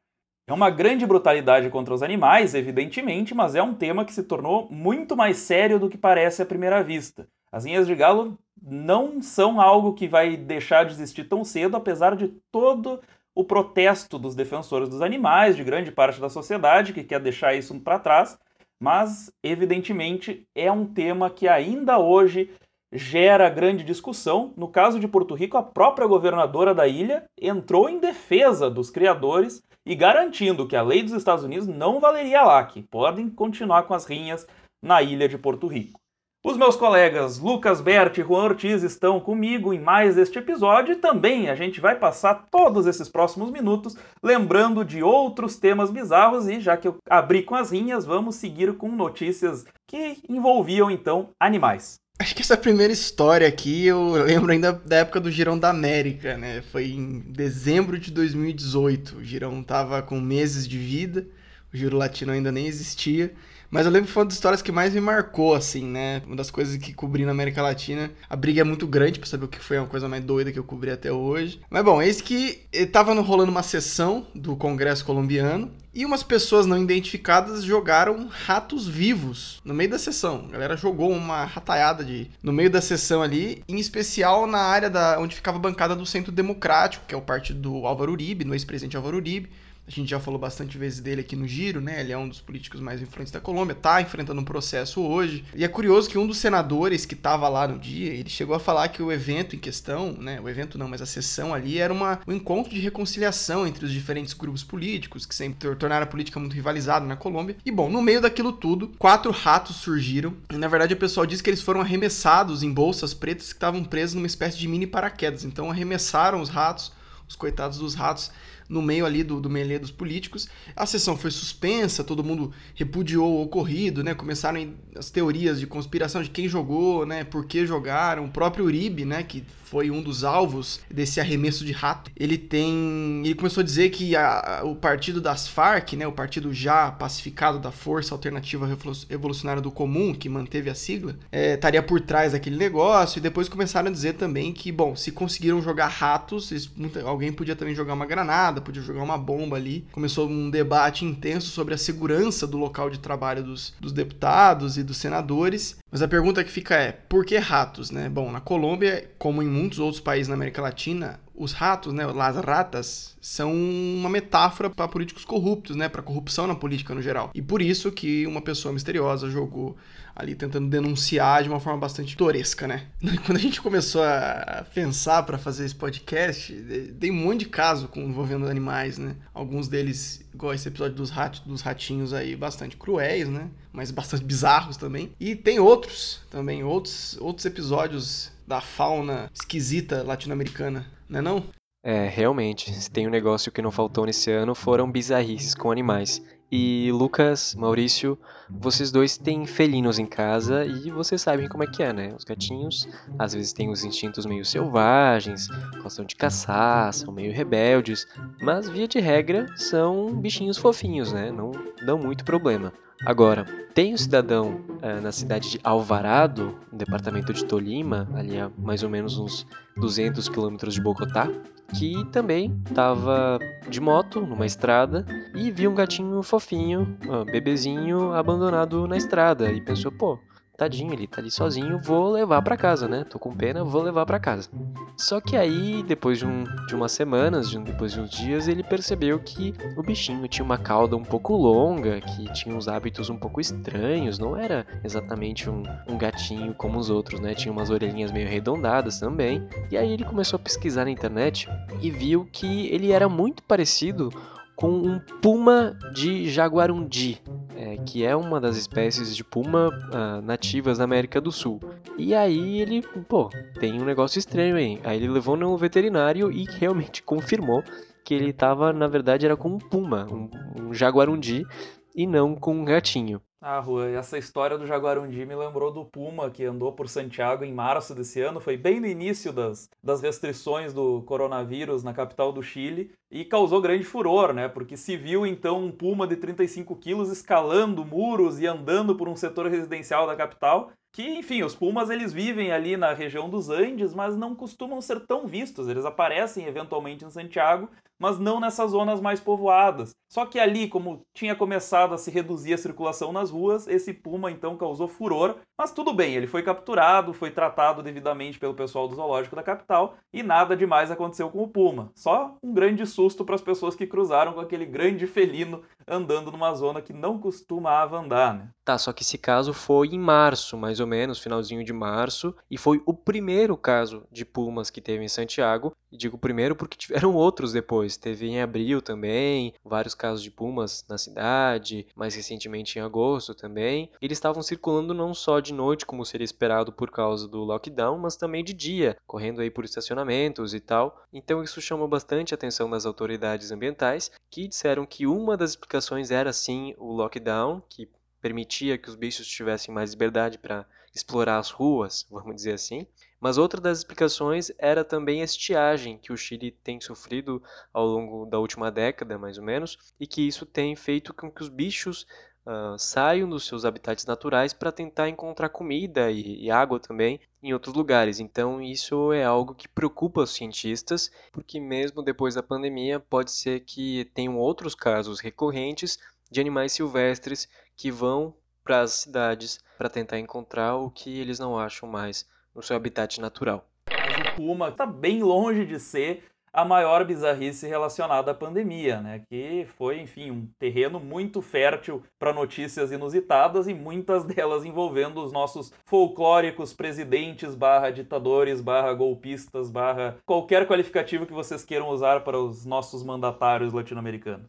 É 0.48 0.52
uma 0.52 0.70
grande 0.70 1.06
brutalidade 1.06 1.69
contra 1.69 1.92
os 1.94 2.02
animais, 2.02 2.54
evidentemente, 2.54 3.34
mas 3.34 3.54
é 3.54 3.62
um 3.62 3.74
tema 3.74 4.04
que 4.04 4.12
se 4.12 4.22
tornou 4.22 4.69
muito 4.70 5.14
mais 5.14 5.36
sério 5.36 5.78
do 5.78 5.88
que 5.88 5.98
parece 5.98 6.42
à 6.42 6.46
primeira 6.46 6.82
vista. 6.82 7.28
As 7.52 7.64
linhas 7.64 7.86
de 7.86 7.94
galo 7.94 8.38
não 8.60 9.20
são 9.20 9.60
algo 9.60 9.92
que 9.92 10.08
vai 10.08 10.36
deixar 10.36 10.84
de 10.84 10.92
existir 10.92 11.28
tão 11.28 11.44
cedo, 11.44 11.76
apesar 11.76 12.16
de 12.16 12.28
todo 12.50 13.00
o 13.34 13.44
protesto 13.44 14.19
dos 14.19 14.34
defensores 14.34 14.88
dos 14.88 15.03
animais, 15.03 15.56
de 15.56 15.65
grande 15.65 15.91
parte 15.91 16.20
da 16.20 16.28
sociedade 16.28 16.93
que 16.93 17.04
quer 17.04 17.20
deixar 17.20 17.54
isso 17.54 17.78
para 17.81 17.98
trás, 17.98 18.38
mas 18.81 19.32
evidentemente 19.43 20.47
é 20.54 20.70
um 20.70 20.84
tema 20.84 21.31
que 21.31 21.48
ainda 21.48 21.98
hoje 21.98 22.50
gera 22.93 23.48
grande 23.48 23.84
discussão. 23.84 24.53
No 24.56 24.69
caso 24.69 25.00
de 25.00 25.09
Porto 25.09 25.34
Rico, 25.34 25.56
a 25.56 25.62
própria 25.62 26.06
governadora 26.06 26.75
da 26.75 26.87
ilha 26.87 27.25
entrou 27.41 27.88
em 27.88 27.98
defesa 27.98 28.69
dos 28.69 28.91
criadores 28.91 29.62
e 29.87 29.94
garantindo 29.94 30.69
que 30.69 30.76
a 30.76 30.82
lei 30.82 31.03
dos 31.03 31.12
Estados 31.12 31.44
Unidos 31.44 31.66
não 31.66 32.00
valeria 32.00 32.43
lá, 32.43 32.64
que 32.64 32.82
podem 32.82 33.31
continuar 33.31 33.84
com 33.84 33.94
as 33.94 34.04
rinhas 34.04 34.47
na 34.82 35.00
ilha 35.00 35.28
de 35.28 35.38
Porto 35.38 35.66
Rico. 35.66 36.01
Os 36.44 36.56
meus 36.56 36.75
colegas 36.75 37.38
Lucas 37.38 37.80
Bert 37.80 38.19
e 38.19 38.22
Juan 38.22 38.42
Ortiz 38.42 38.82
estão 38.82 39.20
comigo 39.20 39.72
em 39.72 39.78
mais 39.78 40.19
este 40.19 40.41
episódio 40.41 40.94
e 40.94 40.97
também 40.97 41.48
a 41.48 41.54
gente 41.54 41.80
vai 41.80 41.94
passar 41.94 42.48
todos 42.50 42.84
esses 42.88 43.08
próximos 43.08 43.48
minutos 43.53 43.97
lembrando 44.20 44.84
de 44.84 45.04
outros 45.04 45.54
temas 45.54 45.88
bizarros 45.88 46.48
e 46.48 46.58
já 46.58 46.76
que 46.76 46.88
eu 46.88 46.97
abri 47.08 47.44
com 47.44 47.54
as 47.54 47.70
rinhas, 47.70 48.04
vamos 48.04 48.34
seguir 48.34 48.76
com 48.76 48.91
notícias 48.91 49.64
que 49.86 50.19
envolviam 50.28 50.91
então 50.91 51.28
animais. 51.38 52.00
Acho 52.19 52.34
que 52.34 52.42
essa 52.42 52.56
primeira 52.56 52.92
história 52.92 53.47
aqui 53.47 53.86
eu 53.86 54.10
lembro 54.25 54.50
ainda 54.50 54.72
da 54.72 54.97
época 54.97 55.20
do 55.20 55.31
Girão 55.31 55.56
da 55.56 55.70
América, 55.70 56.36
né? 56.36 56.60
Foi 56.72 56.86
em 56.86 57.20
dezembro 57.20 58.00
de 58.00 58.10
2018. 58.10 59.19
O 59.19 59.25
Girão 59.25 59.62
tava 59.62 60.02
com 60.02 60.20
meses 60.20 60.66
de 60.66 60.76
vida, 60.76 61.25
o 61.72 61.76
Giro 61.76 61.97
Latino 61.97 62.32
ainda 62.32 62.50
nem 62.50 62.66
existia. 62.66 63.32
Mas 63.72 63.87
eu 63.87 63.91
lembro 63.91 64.06
que 64.06 64.12
foi 64.12 64.22
uma 64.22 64.28
das 64.28 64.34
histórias 64.34 64.60
que 64.60 64.71
mais 64.71 64.93
me 64.93 65.00
marcou, 65.00 65.55
assim, 65.55 65.87
né? 65.87 66.21
Uma 66.27 66.37
das 66.37 66.50
coisas 66.50 66.77
que 66.77 66.93
cobri 66.93 67.25
na 67.25 67.31
América 67.31 67.62
Latina. 67.62 68.10
A 68.28 68.37
briga 68.37 68.60
é 68.60 68.65
muito 68.65 68.87
grande 68.87 69.19
pra 69.19 69.27
saber 69.27 69.47
o 69.47 69.49
que 69.49 69.59
foi 69.59 69.78
a 69.78 69.87
coisa 69.87 70.06
mais 70.06 70.22
doida 70.22 70.53
que 70.53 70.59
eu 70.59 70.65
cobri 70.65 70.91
até 70.91 71.10
hoje. 71.10 71.59
Mas 71.71 71.82
bom, 71.82 72.03
eis 72.03 72.21
que 72.21 72.61
tava 72.93 73.15
rolando 73.15 73.50
uma 73.50 73.62
sessão 73.62 74.27
do 74.34 74.55
Congresso 74.56 75.06
colombiano 75.06 75.71
e 75.94 76.05
umas 76.05 76.22
pessoas 76.22 76.66
não 76.66 76.82
identificadas 76.82 77.65
jogaram 77.65 78.28
ratos 78.28 78.87
vivos 78.87 79.61
no 79.65 79.72
meio 79.72 79.88
da 79.88 79.99
sessão. 79.99 80.44
A 80.49 80.53
galera 80.53 80.77
jogou 80.77 81.11
uma 81.11 81.44
rataiada 81.44 82.05
de 82.05 82.31
no 82.43 82.53
meio 82.53 82.69
da 82.69 82.82
sessão 82.82 83.22
ali, 83.22 83.65
em 83.66 83.78
especial 83.78 84.47
na 84.47 84.59
área 84.59 84.91
da 84.91 85.19
onde 85.19 85.34
ficava 85.34 85.56
a 85.56 85.61
bancada 85.61 85.97
do 85.97 86.05
Centro 86.05 86.31
Democrático, 86.31 87.06
que 87.09 87.15
é 87.15 87.19
o 87.19 87.22
partido 87.22 87.59
do 87.59 87.87
Álvaro 87.87 88.12
Uribe, 88.12 88.44
no 88.44 88.55
ex-presidente 88.55 88.99
Álvaro 88.99 89.17
Uribe. 89.17 89.50
A 89.87 89.90
gente 89.90 90.08
já 90.08 90.20
falou 90.20 90.38
bastante 90.38 90.79
vezes 90.79 91.00
dele 91.00 91.23
aqui 91.23 91.34
no 91.34 91.46
Giro, 91.46 91.81
né? 91.81 92.00
Ele 92.00 92.12
é 92.12 92.17
um 92.17 92.29
dos 92.29 92.40
políticos 92.40 92.81
mais 92.81 93.02
influentes 93.02 93.32
da 93.32 93.40
Colômbia, 93.40 93.75
tá 93.75 94.00
enfrentando 94.00 94.40
um 94.40 94.44
processo 94.44 95.02
hoje. 95.02 95.44
E 95.55 95.64
é 95.64 95.69
curioso 95.69 96.08
que 96.08 96.17
um 96.17 96.26
dos 96.26 96.38
senadores 96.38 97.05
que 97.05 97.14
estava 97.14 97.49
lá 97.49 97.67
no 97.67 97.79
dia, 97.79 98.12
ele 98.12 98.31
chegou 98.31 98.55
a 98.55 98.61
falar 98.61 98.88
que 98.88 99.02
o 99.02 99.11
evento 99.11 99.56
em 99.56 99.58
questão, 99.58 100.12
né? 100.12 100.40
O 100.40 100.49
evento 100.49 100.79
não, 100.79 100.87
mas 100.87 101.02
a 101.02 101.06
sessão 101.06 101.52
ali 101.52 101.79
era 101.79 101.93
uma, 101.93 102.20
um 102.29 102.32
encontro 102.32 102.73
de 102.73 102.79
reconciliação 102.79 103.67
entre 103.67 103.84
os 103.84 103.90
diferentes 103.90 104.34
grupos 104.34 104.62
políticos, 104.62 105.26
que 105.26 105.34
sempre 105.34 105.75
tornaram 105.75 106.05
a 106.05 106.08
política 106.08 106.38
muito 106.38 106.55
rivalizada 106.55 107.05
na 107.05 107.17
Colômbia. 107.17 107.56
E 107.64 107.70
bom, 107.73 107.90
no 107.90 108.00
meio 108.00 108.20
daquilo 108.20 108.52
tudo, 108.52 108.88
quatro 108.99 109.32
ratos 109.32 109.76
surgiram. 109.76 110.32
E 110.52 110.56
na 110.56 110.69
verdade 110.69 110.94
o 110.94 110.99
pessoal 110.99 111.26
diz 111.26 111.40
que 111.40 111.50
eles 111.50 111.61
foram 111.61 111.81
arremessados 111.81 112.62
em 112.62 112.73
bolsas 112.73 113.12
pretas 113.12 113.49
que 113.49 113.55
estavam 113.55 113.82
presas 113.82 114.14
numa 114.14 114.26
espécie 114.29 114.58
de 114.58 114.69
mini 114.69 114.87
paraquedas. 114.87 115.44
Então 115.44 115.70
arremessaram 115.70 116.40
os 116.40 116.49
ratos, 116.49 116.93
os 117.29 117.34
coitados 117.34 117.79
dos 117.79 117.94
ratos 117.94 118.31
no 118.72 118.80
meio 118.80 119.04
ali 119.04 119.22
do, 119.22 119.40
do 119.40 119.50
melee 119.50 119.78
dos 119.78 119.90
políticos. 119.90 120.48
A 120.74 120.86
sessão 120.86 121.16
foi 121.16 121.30
suspensa, 121.30 122.02
todo 122.02 122.24
mundo 122.24 122.52
repudiou 122.74 123.30
o 123.30 123.42
ocorrido, 123.42 124.02
né? 124.02 124.14
Começaram 124.14 124.72
as 124.96 125.10
teorias 125.10 125.60
de 125.60 125.66
conspiração 125.66 126.22
de 126.22 126.30
quem 126.30 126.48
jogou, 126.48 127.04
né? 127.04 127.22
Por 127.22 127.44
que 127.44 127.66
jogaram. 127.66 128.24
O 128.24 128.30
próprio 128.30 128.64
Uribe, 128.64 129.04
né? 129.04 129.22
Que 129.22 129.44
foi 129.72 129.90
um 129.90 130.02
dos 130.02 130.22
alvos 130.22 130.80
desse 130.90 131.19
arremesso 131.19 131.64
de 131.64 131.72
rato. 131.72 132.10
Ele 132.14 132.36
tem. 132.36 133.22
Ele 133.24 133.34
começou 133.34 133.62
a 133.62 133.64
dizer 133.64 133.88
que 133.88 134.14
a, 134.14 134.60
o 134.64 134.76
partido 134.76 135.19
das 135.19 135.48
Farc, 135.48 135.94
né, 135.94 136.06
o 136.06 136.12
partido 136.12 136.52
já 136.52 136.90
pacificado 136.90 137.58
da 137.58 137.72
Força 137.72 138.14
Alternativa 138.14 138.69
Revolucionária 139.08 139.62
do 139.62 139.70
Comum, 139.70 140.14
que 140.14 140.28
manteve 140.28 140.69
a 140.69 140.74
sigla, 140.74 141.16
é, 141.30 141.54
estaria 141.54 141.82
por 141.82 142.02
trás 142.02 142.32
daquele 142.32 142.56
negócio. 142.56 143.19
E 143.19 143.22
depois 143.22 143.48
começaram 143.48 143.88
a 143.88 143.90
dizer 143.90 144.12
também 144.12 144.52
que, 144.52 144.70
bom, 144.70 144.94
se 144.94 145.10
conseguiram 145.10 145.62
jogar 145.62 145.88
ratos, 145.88 146.50
eles, 146.52 146.70
alguém 147.06 147.32
podia 147.32 147.56
também 147.56 147.74
jogar 147.74 147.94
uma 147.94 148.04
granada, 148.04 148.60
podia 148.62 148.82
jogar 148.82 149.03
uma 149.03 149.19
bomba 149.19 149.56
ali. 149.56 149.87
Começou 149.93 150.29
um 150.29 150.50
debate 150.50 151.05
intenso 151.05 151.49
sobre 151.49 151.75
a 151.75 151.79
segurança 151.79 152.47
do 152.47 152.56
local 152.56 152.88
de 152.88 152.99
trabalho 152.99 153.43
dos, 153.43 153.75
dos 153.81 153.93
deputados 153.93 154.79
e 154.79 154.82
dos 154.82 154.97
senadores. 154.97 155.76
Mas 155.91 156.03
a 156.03 156.09
pergunta 156.09 156.43
que 156.43 156.50
fica 156.50 156.75
é: 156.75 156.93
por 156.93 157.25
que 157.25 157.37
ratos, 157.37 157.91
né? 157.91 158.09
Bom, 158.09 158.31
na 158.32 158.41
Colômbia, 158.41 159.11
como 159.19 159.43
em 159.43 159.49
muitos 159.49 159.79
outros 159.79 160.00
países 160.00 160.29
na 160.29 160.35
América 160.35 160.62
Latina, 160.62 161.20
os 161.35 161.53
ratos, 161.53 161.93
né, 161.93 162.05
as 162.05 162.37
ratas, 162.37 163.17
são 163.20 163.53
uma 163.53 164.09
metáfora 164.09 164.70
para 164.70 164.87
políticos 164.87 165.25
corruptos, 165.25 165.75
né, 165.75 165.88
para 165.88 166.03
corrupção 166.03 166.47
na 166.47 166.55
política 166.55 166.94
no 166.94 167.03
geral. 167.03 167.31
E 167.35 167.43
por 167.43 167.62
isso 167.62 167.91
que 167.91 168.26
uma 168.26 168.41
pessoa 168.41 168.73
misteriosa 168.73 169.29
jogou 169.29 169.76
ali 170.14 170.35
tentando 170.35 170.69
denunciar 170.69 171.43
de 171.43 171.49
uma 171.49 171.61
forma 171.61 171.79
bastante 171.79 172.17
toresca, 172.17 172.67
né? 172.67 172.87
Quando 173.25 173.38
a 173.38 173.41
gente 173.41 173.61
começou 173.61 174.03
a 174.03 174.64
pensar 174.75 175.23
para 175.23 175.38
fazer 175.38 175.64
esse 175.64 175.75
podcast, 175.75 176.53
tem 176.99 177.11
um 177.11 177.14
monte 177.14 177.41
de 177.41 177.47
caso 177.47 177.88
envolvendo 177.97 178.47
animais, 178.47 178.99
né? 178.99 179.17
Alguns 179.32 179.69
deles, 179.69 180.25
igual 180.32 180.55
esse 180.55 180.69
episódio 180.69 180.97
dos, 180.97 181.11
ratos, 181.11 181.41
dos 181.41 181.61
ratinhos 181.62 182.12
aí, 182.12 182.37
bastante 182.37 182.76
cruéis, 182.76 183.29
né? 183.29 183.49
Mas 183.73 183.91
bastante 183.91 184.25
bizarros 184.25 184.76
também. 184.76 185.12
E 185.19 185.35
tem 185.35 185.59
outros 185.59 186.20
também, 186.31 186.62
outros, 186.62 187.17
outros 187.20 187.47
episódios 187.47 188.31
da 188.47 188.61
fauna 188.61 189.31
esquisita 189.32 190.03
latino-americana, 190.03 190.87
né 191.08 191.20
não, 191.20 191.37
não? 191.37 191.62
É, 191.84 192.06
realmente, 192.06 192.73
se 192.73 192.88
tem 192.88 193.08
um 193.08 193.11
negócio 193.11 193.50
que 193.50 193.61
não 193.61 193.73
faltou 193.73 194.06
nesse 194.06 194.31
ano 194.31 194.55
foram 194.55 194.90
bizarrices 194.90 195.52
com 195.52 195.70
animais. 195.70 196.23
E 196.55 196.93
Lucas, 196.93 197.55
Maurício, 197.56 198.17
vocês 198.49 198.93
dois 198.93 199.17
têm 199.17 199.46
felinos 199.46 199.99
em 199.99 200.05
casa 200.06 200.64
e 200.64 200.90
vocês 200.90 201.20
sabem 201.23 201.49
como 201.49 201.64
é 201.64 201.67
que 201.67 201.82
é, 201.82 201.93
né? 201.93 202.14
Os 202.17 202.25
gatinhos 202.25 202.87
às 203.19 203.32
vezes 203.32 203.52
têm 203.52 203.70
os 203.70 203.82
instintos 203.84 204.26
meio 204.26 204.44
selvagens, 204.44 205.49
gostam 205.82 206.05
de 206.05 206.14
caçar, 206.14 206.93
são 206.93 207.12
meio 207.12 207.32
rebeldes, 207.32 208.06
mas 208.40 208.69
via 208.69 208.87
de 208.87 209.00
regra 209.00 209.46
são 209.56 210.14
bichinhos 210.14 210.58
fofinhos, 210.58 211.11
né? 211.12 211.32
Não 211.32 211.50
dão 211.84 211.99
muito 211.99 212.23
problema. 212.23 212.73
Agora, 213.04 213.44
tem 213.75 213.94
um 213.94 213.96
cidadão 213.96 214.60
uh, 214.82 215.00
na 215.02 215.10
cidade 215.10 215.50
de 215.50 215.60
Alvarado, 215.64 216.56
no 216.70 216.78
departamento 216.78 217.32
de 217.32 217.44
Tolima, 217.44 218.08
ali 218.14 218.38
a 218.38 218.50
mais 218.56 218.82
ou 218.82 218.90
menos 218.90 219.19
uns 219.19 219.46
200 219.76 220.28
quilômetros 220.28 220.75
de 220.75 220.81
Bogotá, 220.81 221.28
que 221.76 222.04
também 222.12 222.60
estava 222.69 223.38
de 223.69 223.81
moto 223.81 224.20
numa 224.20 224.46
estrada 224.46 225.06
e 225.34 225.50
viu 225.50 225.70
um 225.70 225.75
gatinho 225.75 226.22
fofinho, 226.22 226.96
um 227.08 227.25
bebezinho 227.25 228.12
abandonado 228.12 228.87
na 228.87 228.96
estrada 228.96 229.50
e 229.50 229.60
pensou, 229.60 229.90
pô, 229.90 230.19
tadinho, 230.56 230.93
ele 230.93 231.06
tá 231.06 231.20
ali 231.20 231.31
sozinho, 231.31 231.78
vou 231.78 232.10
levar 232.10 232.43
para 232.43 232.56
casa, 232.56 232.87
né? 232.87 233.04
Tô 233.04 233.19
com 233.19 233.34
pena, 233.34 233.64
vou 233.64 233.82
levar 233.82 234.06
para 234.06 234.19
casa. 234.19 234.49
Só 234.96 235.20
que 235.20 235.37
aí, 235.37 235.82
depois 235.82 236.19
de, 236.19 236.26
um, 236.26 236.44
de 236.66 236.75
umas 236.75 236.93
semanas, 236.93 237.50
de, 237.50 237.58
depois 237.58 237.93
de 237.93 238.00
uns 238.00 238.10
dias, 238.10 238.46
ele 238.46 238.62
percebeu 238.62 239.19
que 239.19 239.54
o 239.76 239.82
bichinho 239.82 240.28
tinha 240.28 240.44
uma 240.44 240.58
cauda 240.58 240.96
um 240.96 241.02
pouco 241.02 241.34
longa, 241.34 242.00
que 242.00 242.31
tinha 242.32 242.54
uns 242.54 242.69
hábitos 242.69 243.10
um 243.10 243.16
pouco 243.16 243.40
estranhos, 243.40 244.19
não 244.19 244.37
era 244.37 244.66
exatamente 244.84 245.49
um, 245.49 245.62
um 245.88 245.96
gatinho 245.96 246.55
como 246.55 246.78
os 246.78 246.90
outros, 246.90 247.19
né? 247.19 247.34
Tinha 247.34 247.50
umas 247.50 247.70
orelhinhas 247.70 248.12
meio 248.12 248.28
arredondadas 248.28 249.00
também. 249.00 249.46
E 249.70 249.76
aí 249.76 249.90
ele 249.90 250.05
começou 250.05 250.37
a 250.37 250.40
pesquisar 250.40 250.84
na 250.84 250.90
internet 250.90 251.48
e 251.81 251.90
viu 251.90 252.28
que 252.31 252.66
ele 252.66 252.93
era 252.93 253.08
muito 253.08 253.43
parecido 253.43 254.10
com 254.56 254.70
um 254.70 254.99
puma 255.20 255.76
de 255.93 256.28
jaguarundi, 256.28 257.20
é, 257.56 257.76
que 257.78 258.04
é 258.04 258.14
uma 258.14 258.40
das 258.40 258.56
espécies 258.56 259.14
de 259.16 259.25
puma 259.25 259.69
uh, 259.69 260.22
nativas 260.22 260.78
da 260.78 260.84
América 260.84 261.20
do 261.20 261.32
Sul. 261.32 261.60
E 261.99 262.14
aí 262.14 262.60
ele, 262.60 262.82
pô, 263.08 263.31
tem 263.58 263.81
um 263.81 263.84
negócio 263.84 264.19
estranho 264.19 264.56
aí. 264.56 264.81
Aí 264.84 264.99
ele 264.99 265.08
levou 265.08 265.37
no 265.37 265.56
veterinário 265.56 266.31
e 266.31 266.44
realmente 266.44 267.02
confirmou 267.04 267.62
que 268.04 268.14
ele 268.14 268.31
estava, 268.31 268.72
na 268.72 268.88
verdade, 268.88 269.25
era 269.25 269.37
com 269.37 269.49
um 269.49 269.58
puma, 269.58 270.06
um, 270.10 270.28
um 270.60 270.75
jaguarundi, 270.75 271.46
e 271.94 272.06
não 272.06 272.34
com 272.34 272.55
um 272.55 272.64
gatinho. 272.64 273.20
Ah, 273.44 273.58
Rua, 273.58 273.88
essa 273.88 274.16
história 274.16 274.56
do 274.56 274.69
Jaguarundi 274.69 275.26
me 275.26 275.34
lembrou 275.34 275.72
do 275.72 275.84
Puma 275.84 276.31
que 276.31 276.44
andou 276.44 276.72
por 276.72 276.88
Santiago 276.88 277.44
em 277.44 277.52
março 277.52 277.93
desse 277.93 278.20
ano. 278.20 278.40
Foi 278.40 278.56
bem 278.56 278.78
no 278.78 278.87
início 278.87 279.32
das, 279.32 279.69
das 279.82 280.00
restrições 280.00 280.72
do 280.72 281.02
coronavírus 281.02 281.82
na 281.82 281.93
capital 281.93 282.32
do 282.32 282.40
Chile 282.40 282.93
e 283.12 283.26
causou 283.26 283.61
grande 283.61 283.85
furor, 283.85 284.32
né? 284.32 284.49
Porque 284.49 284.75
se 284.75 284.97
viu 284.97 285.26
então 285.26 285.62
um 285.62 285.70
Puma 285.70 286.06
de 286.06 286.17
35 286.17 286.75
quilos 286.76 287.11
escalando 287.11 287.85
muros 287.85 288.41
e 288.41 288.47
andando 288.47 288.97
por 288.97 289.06
um 289.06 289.14
setor 289.14 289.47
residencial 289.49 290.06
da 290.06 290.17
capital 290.17 290.73
que, 290.93 291.03
enfim, 291.03 291.43
os 291.43 291.55
pumas 291.55 291.88
eles 291.88 292.12
vivem 292.12 292.53
ali 292.53 292.76
na 292.76 292.93
região 292.93 293.29
dos 293.29 293.49
Andes, 293.49 293.94
mas 293.94 294.14
não 294.14 294.35
costumam 294.35 294.81
ser 294.81 295.00
tão 295.00 295.26
vistos. 295.26 295.67
Eles 295.67 295.87
aparecem 295.87 296.44
eventualmente 296.44 297.03
em 297.03 297.11
Santiago, 297.11 297.70
mas 297.99 298.19
não 298.19 298.38
nessas 298.38 298.73
zonas 298.73 299.00
mais 299.00 299.19
povoadas. 299.19 299.93
Só 300.11 300.26
que 300.26 300.38
ali, 300.38 300.69
como 300.69 301.00
tinha 301.15 301.35
começado 301.35 301.94
a 301.94 301.99
se 301.99 302.11
reduzir 302.11 302.53
a 302.53 302.58
circulação 302.58 303.11
nas 303.11 303.31
ruas, 303.31 303.67
esse 303.67 303.94
puma 303.94 304.31
então 304.31 304.56
causou 304.58 304.87
furor. 304.87 305.37
Mas 305.58 305.73
tudo 305.73 305.94
bem, 305.94 306.15
ele 306.15 306.26
foi 306.26 306.43
capturado, 306.43 307.15
foi 307.15 307.31
tratado 307.31 307.82
devidamente 307.82 308.38
pelo 308.38 308.53
pessoal 308.53 308.87
do 308.87 308.94
zoológico 308.94 309.37
da 309.37 309.43
capital 309.43 309.94
e 310.12 310.23
nada 310.23 310.55
demais 310.55 310.91
aconteceu 310.91 311.31
com 311.31 311.43
o 311.43 311.49
puma. 311.49 311.91
Só 311.94 312.37
um 312.43 312.53
grande 312.53 312.85
susto 312.85 313.01
para 313.25 313.34
as 313.34 313.40
pessoas 313.40 313.75
que 313.75 313.87
cruzaram 313.87 314.32
com 314.32 314.40
aquele 314.40 314.64
grande 314.64 315.06
felino 315.06 315.62
andando 315.87 316.31
numa 316.31 316.54
zona 316.54 316.81
que 316.81 316.93
não 316.93 317.19
costumava 317.19 317.99
andar, 317.99 318.34
né? 318.34 318.49
Tá, 318.64 318.79
só 318.79 318.93
que 318.93 319.03
esse 319.03 319.19
caso 319.19 319.53
foi 319.53 319.88
em 319.88 319.99
março, 319.99 320.56
mais 320.56 320.79
ou 320.79 320.87
menos, 320.87 321.19
finalzinho 321.19 321.64
de 321.64 321.73
março, 321.73 322.32
e 322.49 322.56
foi 322.56 322.81
o 322.87 322.94
primeiro 322.94 323.56
caso 323.56 324.06
de 324.11 324.25
pumas 324.25 324.70
que 324.70 324.81
teve 324.81 325.03
em 325.03 325.09
Santiago. 325.09 325.75
E 325.91 325.97
digo 325.97 326.17
primeiro 326.17 326.55
porque 326.55 326.76
tiveram 326.76 327.12
outros 327.17 327.53
depois. 327.53 327.97
Teve 327.97 328.29
em 328.29 328.41
abril 328.41 328.81
também, 328.81 329.53
vários 329.64 329.97
casos 329.97 330.23
de 330.23 330.31
pumas 330.31 330.85
na 330.88 330.97
cidade, 330.97 331.88
mais 331.97 332.14
recentemente 332.14 332.79
em 332.79 332.82
agosto 332.82 333.35
também. 333.35 333.91
Eles 334.00 334.17
estavam 334.17 334.44
circulando 334.44 334.94
não 334.94 335.12
só 335.12 335.41
de 335.41 335.53
noite, 335.53 335.85
como 335.85 336.06
seria 336.06 336.25
esperado 336.25 336.73
por 336.73 336.88
causa 336.88 337.26
do 337.26 337.43
lockdown, 337.43 337.99
mas 337.99 338.15
também 338.15 338.44
de 338.44 338.53
dia, 338.53 338.97
correndo 339.08 339.41
aí 339.41 339.50
por 339.50 339.65
estacionamentos 339.65 340.55
e 340.55 340.61
tal. 340.61 341.03
Então 341.12 341.43
isso 341.43 341.61
chamou 341.61 341.88
bastante 341.88 342.32
a 342.32 342.37
atenção 342.37 342.70
das 342.70 342.87
autoridades 342.87 343.50
ambientais, 343.50 344.12
que 344.31 344.46
disseram 344.46 344.86
que 344.86 345.05
uma 345.05 345.36
das 345.36 345.51
explicações 345.51 346.13
era 346.13 346.32
sim 346.32 346.75
o 346.79 346.93
lockdown, 346.93 347.60
que 347.69 347.89
permitia 348.22 348.79
que 348.79 348.88
os 348.88 348.94
bichos 348.94 349.26
tivessem 349.26 349.74
mais 349.74 349.91
liberdade 349.91 350.38
para 350.38 350.64
explorar 350.94 351.38
as 351.38 351.50
ruas, 351.50 352.06
vamos 352.08 352.36
dizer 352.36 352.52
assim. 352.55 352.86
Mas 353.20 353.36
outra 353.36 353.60
das 353.60 353.79
explicações 353.79 354.50
era 354.58 354.84
também 354.84 355.20
a 355.20 355.24
estiagem 355.24 355.98
que 355.98 356.12
o 356.12 356.17
Chile 356.17 356.52
tem 356.62 356.81
sofrido 356.81 357.43
ao 357.72 357.84
longo 357.84 358.24
da 358.24 358.38
última 358.38 358.70
década, 358.70 359.19
mais 359.19 359.38
ou 359.38 359.44
menos, 359.44 359.76
e 359.98 360.06
que 360.06 360.26
isso 360.26 360.46
tem 360.46 360.76
feito 360.76 361.12
com 361.12 361.31
que 361.31 361.43
os 361.43 361.48
bichos 361.48 362.06
uh, 362.46 362.79
saiam 362.79 363.29
dos 363.29 363.46
seus 363.46 363.64
habitats 363.64 364.05
naturais 364.06 364.52
para 364.52 364.72
tentar 364.72 365.08
encontrar 365.08 365.48
comida 365.48 366.10
e, 366.10 366.44
e 366.44 366.50
água 366.50 366.79
também 366.79 367.20
em 367.43 367.52
outros 367.52 367.74
lugares. 367.74 368.20
Então, 368.20 368.60
isso 368.60 369.12
é 369.12 369.24
algo 369.24 369.55
que 369.55 369.69
preocupa 369.69 370.22
os 370.22 370.32
cientistas, 370.32 371.10
porque 371.32 371.58
mesmo 371.58 372.02
depois 372.02 372.34
da 372.34 372.43
pandemia, 372.43 373.00
pode 373.00 373.32
ser 373.32 373.60
que 373.60 374.05
tenham 374.14 374.38
outros 374.38 374.74
casos 374.74 375.20
recorrentes 375.20 375.98
de 376.32 376.41
animais 376.41 376.72
silvestres 376.72 377.48
que 377.77 377.91
vão 377.91 378.34
para 378.65 378.81
as 378.81 378.93
cidades 378.93 379.60
para 379.77 379.91
tentar 379.91 380.19
encontrar 380.19 380.77
o 380.77 380.91
que 380.91 381.20
eles 381.20 381.39
não 381.39 381.58
acham 381.58 381.89
mais 381.89 382.27
no 382.55 382.62
seu 382.62 382.74
habitat 382.74 383.20
natural. 383.20 383.69
Mas 383.89 384.17
o 384.17 384.36
puma 384.36 384.69
está 384.70 384.86
bem 384.86 385.22
longe 385.22 385.67
de 385.67 385.79
ser 385.79 386.24
a 386.53 386.65
maior 386.67 387.05
bizarrice 387.05 387.67
relacionada 387.67 388.31
à 388.31 388.34
pandemia, 388.34 389.01
né? 389.01 389.22
Que 389.29 389.67
foi, 389.79 390.01
enfim, 390.01 390.31
um 390.31 390.46
terreno 390.58 391.01
muito 391.01 391.41
fértil 391.41 392.03
para 392.19 392.32
notícias 392.32 392.93
inusitadas 392.93 393.67
e 393.67 393.74
muitas 393.74 394.24
delas 394.24 394.65
envolvendo 394.65 395.24
os 395.24 395.32
nossos 395.32 395.72
folclóricos 395.86 396.74
presidentes 396.74 397.55
barra 397.55 397.91
ditadores 397.91 398.60
barra 398.60 398.93
golpistas 398.93 399.70
barra 399.70 400.19
qualquer 400.27 400.67
qualificativo 400.69 401.27
que 401.27 401.32
vocês 401.32 401.65
queiram 401.65 401.89
usar 401.89 402.20
para 402.22 402.39
os 402.39 402.67
nossos 402.67 403.03
mandatários 403.03 403.72
latino-americanos. 403.72 404.46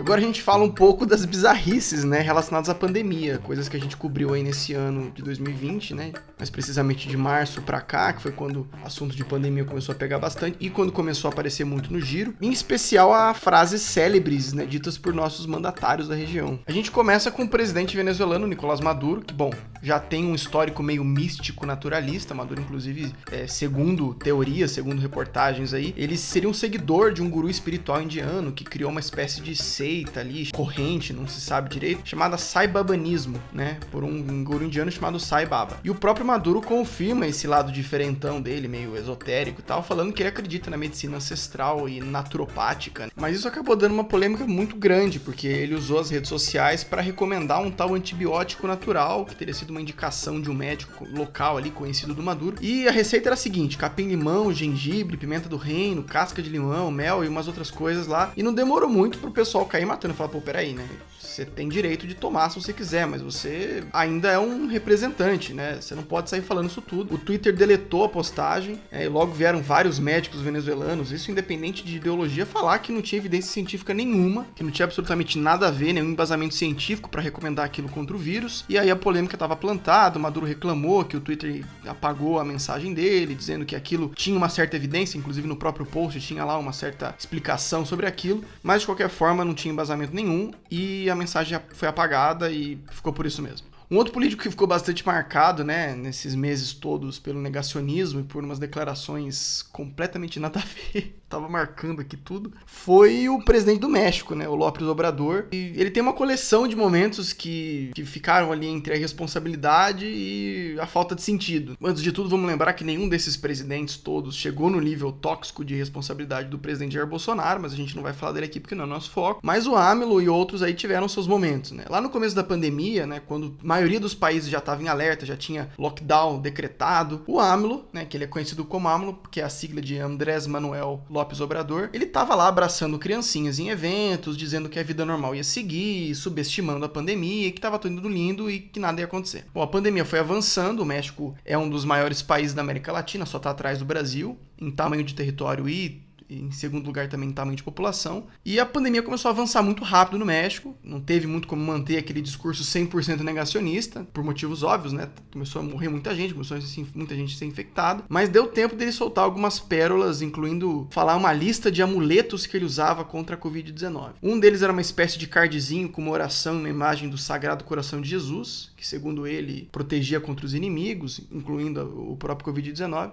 Agora 0.00 0.18
a 0.18 0.24
gente 0.24 0.40
fala 0.40 0.64
um 0.64 0.70
pouco 0.70 1.04
das 1.04 1.26
bizarrices, 1.26 2.04
né, 2.04 2.20
relacionadas 2.20 2.70
à 2.70 2.74
pandemia, 2.74 3.36
coisas 3.36 3.68
que 3.68 3.76
a 3.76 3.80
gente 3.80 3.98
cobriu 3.98 4.32
aí 4.32 4.42
nesse 4.42 4.72
ano 4.72 5.10
de 5.10 5.22
2020, 5.22 5.94
né, 5.94 6.12
mais 6.38 6.48
precisamente 6.48 7.06
de 7.06 7.18
março 7.18 7.60
para 7.60 7.82
cá, 7.82 8.10
que 8.14 8.22
foi 8.22 8.32
quando 8.32 8.60
o 8.82 8.86
assunto 8.86 9.14
de 9.14 9.22
pandemia 9.22 9.62
começou 9.62 9.94
a 9.94 9.98
pegar 9.98 10.18
bastante 10.18 10.56
e 10.58 10.70
quando 10.70 10.90
começou 10.90 11.28
a 11.28 11.32
aparecer 11.32 11.64
muito 11.64 11.92
no 11.92 12.00
giro, 12.00 12.34
em 12.40 12.50
especial 12.50 13.12
a 13.12 13.34
frases 13.34 13.82
célebres, 13.82 14.54
né, 14.54 14.64
ditas 14.64 14.96
por 14.96 15.12
nossos 15.12 15.44
mandatários 15.44 16.08
da 16.08 16.14
região. 16.14 16.58
A 16.66 16.72
gente 16.72 16.90
começa 16.90 17.30
com 17.30 17.42
o 17.42 17.48
presidente 17.48 17.94
venezuelano 17.94 18.46
Nicolás 18.46 18.80
Maduro, 18.80 19.20
que, 19.20 19.34
bom, 19.34 19.50
já 19.82 20.00
tem 20.00 20.24
um 20.24 20.34
histórico 20.34 20.82
meio 20.82 21.04
místico 21.04 21.66
naturalista, 21.66 22.34
Maduro 22.34 22.62
inclusive, 22.62 23.12
é, 23.30 23.46
segundo 23.46 24.14
teorias, 24.14 24.70
segundo 24.70 24.98
reportagens 24.98 25.74
aí, 25.74 25.92
ele 25.94 26.16
seria 26.16 26.48
um 26.48 26.54
seguidor 26.54 27.12
de 27.12 27.20
um 27.20 27.28
guru 27.28 27.50
espiritual 27.50 28.00
indiano 28.00 28.50
que 28.50 28.64
criou 28.64 28.90
uma 28.90 29.00
espécie 29.00 29.42
de 29.42 29.54
seita 29.54 29.89
ali, 30.16 30.50
corrente, 30.52 31.12
não 31.12 31.26
se 31.26 31.40
sabe 31.40 31.68
direito, 31.68 32.08
chamada 32.08 32.36
Sai 32.38 32.66
Babanismo, 32.66 33.40
né, 33.52 33.78
por 33.90 34.04
um 34.04 34.44
guru 34.44 34.64
indiano 34.64 34.90
chamado 34.90 35.18
Sai 35.18 35.46
Baba. 35.46 35.78
E 35.82 35.90
o 35.90 35.94
próprio 35.94 36.24
Maduro 36.24 36.60
confirma 36.60 37.26
esse 37.26 37.46
lado 37.46 37.72
diferentão 37.72 38.40
dele, 38.40 38.68
meio 38.68 38.96
esotérico 38.96 39.60
e 39.60 39.64
tal, 39.64 39.82
falando 39.82 40.12
que 40.12 40.22
ele 40.22 40.28
acredita 40.28 40.70
na 40.70 40.76
medicina 40.76 41.16
ancestral 41.16 41.88
e 41.88 42.00
naturopática. 42.00 43.06
Né? 43.06 43.12
Mas 43.16 43.36
isso 43.36 43.48
acabou 43.48 43.76
dando 43.76 43.92
uma 43.92 44.04
polêmica 44.04 44.46
muito 44.46 44.76
grande, 44.76 45.18
porque 45.18 45.46
ele 45.46 45.74
usou 45.74 45.98
as 45.98 46.10
redes 46.10 46.28
sociais 46.28 46.84
para 46.84 47.02
recomendar 47.02 47.60
um 47.60 47.70
tal 47.70 47.94
antibiótico 47.94 48.66
natural, 48.66 49.24
que 49.24 49.34
teria 49.34 49.54
sido 49.54 49.70
uma 49.70 49.80
indicação 49.80 50.40
de 50.40 50.50
um 50.50 50.54
médico 50.54 51.06
local 51.08 51.56
ali 51.56 51.70
conhecido 51.70 52.14
do 52.14 52.22
Maduro. 52.22 52.56
E 52.60 52.86
a 52.86 52.92
receita 52.92 53.28
era 53.28 53.34
a 53.34 53.38
seguinte: 53.38 53.78
capim-limão, 53.78 54.52
gengibre, 54.52 55.16
pimenta 55.16 55.48
do 55.48 55.56
reino, 55.56 56.02
casca 56.02 56.42
de 56.42 56.50
limão, 56.50 56.90
mel 56.90 57.24
e 57.24 57.28
umas 57.28 57.46
outras 57.46 57.70
coisas 57.70 58.06
lá. 58.06 58.32
E 58.36 58.42
não 58.42 58.52
demorou 58.52 58.88
muito 58.88 59.18
pro 59.18 59.30
pessoal 59.30 59.66
cair 59.66 59.79
matando. 59.86 60.14
Falar, 60.14 60.28
pô, 60.28 60.40
peraí, 60.40 60.72
né? 60.72 60.86
Você 61.18 61.44
tem 61.44 61.68
direito 61.68 62.06
de 62.06 62.14
tomar 62.14 62.50
se 62.50 62.60
você 62.60 62.72
quiser, 62.72 63.06
mas 63.06 63.22
você 63.22 63.84
ainda 63.92 64.30
é 64.30 64.38
um 64.38 64.66
representante, 64.66 65.52
né? 65.52 65.78
Você 65.80 65.94
não 65.94 66.02
pode 66.02 66.28
sair 66.28 66.42
falando 66.42 66.68
isso 66.68 66.80
tudo. 66.80 67.14
O 67.14 67.18
Twitter 67.18 67.54
deletou 67.54 68.04
a 68.04 68.08
postagem, 68.08 68.80
é, 68.90 69.04
e 69.04 69.08
logo 69.08 69.32
vieram 69.32 69.62
vários 69.62 69.98
médicos 69.98 70.40
venezuelanos, 70.40 71.12
isso 71.12 71.30
independente 71.30 71.84
de 71.84 71.96
ideologia, 71.96 72.44
falar 72.46 72.78
que 72.78 72.90
não 72.90 73.02
tinha 73.02 73.18
evidência 73.18 73.52
científica 73.52 73.94
nenhuma, 73.94 74.46
que 74.56 74.62
não 74.62 74.70
tinha 74.70 74.84
absolutamente 74.84 75.38
nada 75.38 75.68
a 75.68 75.70
ver, 75.70 75.92
nenhum 75.92 76.10
embasamento 76.10 76.54
científico 76.54 77.08
para 77.08 77.22
recomendar 77.22 77.64
aquilo 77.64 77.88
contra 77.88 78.16
o 78.16 78.18
vírus. 78.18 78.64
E 78.68 78.78
aí 78.78 78.90
a 78.90 78.96
polêmica 78.96 79.36
estava 79.36 79.54
plantada, 79.54 80.18
Maduro 80.18 80.46
reclamou 80.46 81.04
que 81.04 81.16
o 81.16 81.20
Twitter 81.20 81.64
apagou 81.86 82.38
a 82.38 82.44
mensagem 82.44 82.92
dele, 82.92 83.34
dizendo 83.34 83.64
que 83.64 83.76
aquilo 83.76 84.10
tinha 84.14 84.36
uma 84.36 84.48
certa 84.48 84.76
evidência, 84.76 85.18
inclusive 85.18 85.46
no 85.46 85.56
próprio 85.56 85.86
post 85.86 86.20
tinha 86.20 86.44
lá 86.44 86.58
uma 86.58 86.72
certa 86.72 87.14
explicação 87.18 87.84
sobre 87.84 88.06
aquilo, 88.06 88.44
mas 88.62 88.80
de 88.80 88.86
qualquer 88.86 89.08
forma 89.08 89.44
não 89.44 89.54
tinha 89.60 89.72
embasamento 89.72 90.14
nenhum 90.14 90.50
e 90.70 91.08
a 91.08 91.14
mensagem 91.14 91.58
foi 91.72 91.88
apagada 91.88 92.50
e 92.50 92.78
ficou 92.90 93.12
por 93.12 93.26
isso 93.26 93.42
mesmo. 93.42 93.69
Um 93.90 93.96
outro 93.96 94.12
político 94.12 94.44
que 94.44 94.50
ficou 94.50 94.68
bastante 94.68 95.04
marcado, 95.04 95.64
né, 95.64 95.96
nesses 95.96 96.36
meses 96.36 96.72
todos 96.72 97.18
pelo 97.18 97.40
negacionismo 97.40 98.20
e 98.20 98.22
por 98.22 98.44
umas 98.44 98.60
declarações 98.60 99.62
completamente 99.62 100.38
nada 100.38 100.60
a 100.60 100.62
ver, 100.62 101.20
tava 101.28 101.48
marcando 101.48 102.00
aqui 102.00 102.16
tudo, 102.16 102.52
foi 102.66 103.28
o 103.28 103.44
presidente 103.44 103.80
do 103.80 103.88
México, 103.88 104.34
né, 104.34 104.48
o 104.48 104.54
López 104.54 104.86
Obrador. 104.86 105.46
E 105.52 105.72
ele 105.76 105.90
tem 105.90 106.02
uma 106.02 106.12
coleção 106.12 106.68
de 106.68 106.76
momentos 106.76 107.32
que, 107.32 107.90
que 107.94 108.04
ficaram 108.04 108.52
ali 108.52 108.66
entre 108.66 108.94
a 108.94 108.96
responsabilidade 108.96 110.06
e 110.06 110.76
a 110.80 110.86
falta 110.86 111.16
de 111.16 111.22
sentido. 111.22 111.76
Antes 111.82 112.02
de 112.02 112.12
tudo, 112.12 112.28
vamos 112.28 112.46
lembrar 112.46 112.72
que 112.74 112.84
nenhum 112.84 113.08
desses 113.08 113.36
presidentes 113.36 113.96
todos 113.96 114.36
chegou 114.36 114.70
no 114.70 114.80
nível 114.80 115.10
tóxico 115.10 115.64
de 115.64 115.74
responsabilidade 115.74 116.48
do 116.48 116.58
presidente 116.58 116.94
Jair 116.94 117.06
Bolsonaro, 117.06 117.60
mas 117.60 117.72
a 117.72 117.76
gente 117.76 117.96
não 117.96 118.02
vai 118.04 118.12
falar 118.12 118.32
dele 118.32 118.46
aqui 118.46 118.60
porque 118.60 118.74
não 118.74 118.84
é 118.84 118.88
nosso 118.88 119.10
foco. 119.10 119.40
Mas 119.42 119.66
o 119.66 119.76
AMLO 119.76 120.22
e 120.22 120.28
outros 120.28 120.62
aí 120.62 120.74
tiveram 120.74 121.08
seus 121.08 121.26
momentos, 121.26 121.72
né. 121.72 121.84
Lá 121.88 122.00
no 122.00 122.10
começo 122.10 122.36
da 122.36 122.44
pandemia, 122.44 123.06
né, 123.06 123.20
quando 123.24 123.56
maioria 123.80 123.98
dos 123.98 124.14
países 124.14 124.50
já 124.50 124.58
estava 124.58 124.82
em 124.82 124.88
alerta, 124.88 125.24
já 125.24 125.36
tinha 125.36 125.70
lockdown 125.78 126.38
decretado. 126.38 127.22
O 127.26 127.40
AMLO, 127.40 127.88
né, 127.92 128.04
que 128.04 128.14
ele 128.14 128.24
é 128.24 128.26
conhecido 128.26 128.62
como 128.62 128.88
AMLO, 128.88 129.18
que 129.30 129.40
é 129.40 129.44
a 129.44 129.48
sigla 129.48 129.80
de 129.80 129.98
Andrés 129.98 130.46
Manuel 130.46 131.02
Lopes 131.08 131.40
Obrador, 131.40 131.88
ele 131.94 132.04
estava 132.04 132.34
lá 132.34 132.46
abraçando 132.46 132.98
criancinhas 132.98 133.58
em 133.58 133.70
eventos, 133.70 134.36
dizendo 134.36 134.68
que 134.68 134.78
a 134.78 134.82
vida 134.82 135.06
normal 135.06 135.34
ia 135.34 135.42
seguir, 135.42 136.14
subestimando 136.14 136.84
a 136.84 136.88
pandemia, 136.90 137.50
que 137.50 137.58
estava 137.58 137.78
tudo 137.78 138.06
lindo 138.06 138.50
e 138.50 138.60
que 138.60 138.78
nada 138.78 139.00
ia 139.00 139.06
acontecer. 139.06 139.46
Bom, 139.54 139.62
a 139.62 139.66
pandemia 139.66 140.04
foi 140.04 140.18
avançando, 140.18 140.80
o 140.80 140.86
México 140.86 141.34
é 141.42 141.56
um 141.56 141.68
dos 141.68 141.86
maiores 141.86 142.20
países 142.20 142.52
da 142.52 142.60
América 142.60 142.92
Latina, 142.92 143.24
só 143.24 143.38
está 143.38 143.50
atrás 143.50 143.78
do 143.78 143.86
Brasil, 143.86 144.38
em 144.60 144.70
tamanho 144.70 145.02
de 145.02 145.14
território 145.14 145.66
e 145.66 146.02
em 146.30 146.50
segundo 146.52 146.86
lugar 146.86 147.08
também 147.08 147.30
tamanho 147.32 147.56
de 147.56 147.62
população. 147.62 148.26
E 148.44 148.60
a 148.60 148.66
pandemia 148.66 149.02
começou 149.02 149.28
a 149.28 149.32
avançar 149.32 149.62
muito 149.62 149.82
rápido 149.82 150.18
no 150.18 150.26
México, 150.26 150.76
não 150.82 151.00
teve 151.00 151.26
muito 151.26 151.48
como 151.48 151.62
manter 151.62 151.98
aquele 151.98 152.20
discurso 152.20 152.62
100% 152.62 153.20
negacionista, 153.20 154.06
por 154.12 154.22
motivos 154.22 154.62
óbvios, 154.62 154.92
né? 154.92 155.08
Começou 155.32 155.60
a 155.60 155.64
morrer 155.64 155.88
muita 155.88 156.14
gente, 156.14 156.32
começou 156.32 156.56
a 156.56 156.60
ser, 156.60 156.86
muita 156.94 157.14
gente 157.14 157.36
ser 157.36 157.46
infectada, 157.46 158.04
mas 158.08 158.28
deu 158.28 158.46
tempo 158.46 158.76
dele 158.76 158.92
soltar 158.92 159.24
algumas 159.24 159.58
pérolas, 159.58 160.22
incluindo 160.22 160.86
falar 160.90 161.16
uma 161.16 161.32
lista 161.32 161.70
de 161.70 161.82
amuletos 161.82 162.46
que 162.46 162.56
ele 162.56 162.64
usava 162.64 163.04
contra 163.04 163.36
a 163.36 163.38
Covid-19. 163.38 164.12
Um 164.22 164.38
deles 164.38 164.62
era 164.62 164.72
uma 164.72 164.80
espécie 164.80 165.18
de 165.18 165.26
cardzinho 165.26 165.88
com 165.88 166.02
uma 166.02 166.12
oração 166.12 166.56
e 166.56 166.58
uma 166.58 166.68
imagem 166.68 167.08
do 167.08 167.18
Sagrado 167.18 167.64
Coração 167.64 168.00
de 168.00 168.08
Jesus, 168.08 168.70
que 168.76 168.86
segundo 168.86 169.26
ele 169.26 169.68
protegia 169.72 170.20
contra 170.20 170.46
os 170.46 170.54
inimigos, 170.54 171.20
incluindo 171.30 171.80
o 172.10 172.16
próprio 172.16 172.52
Covid-19 172.52 173.10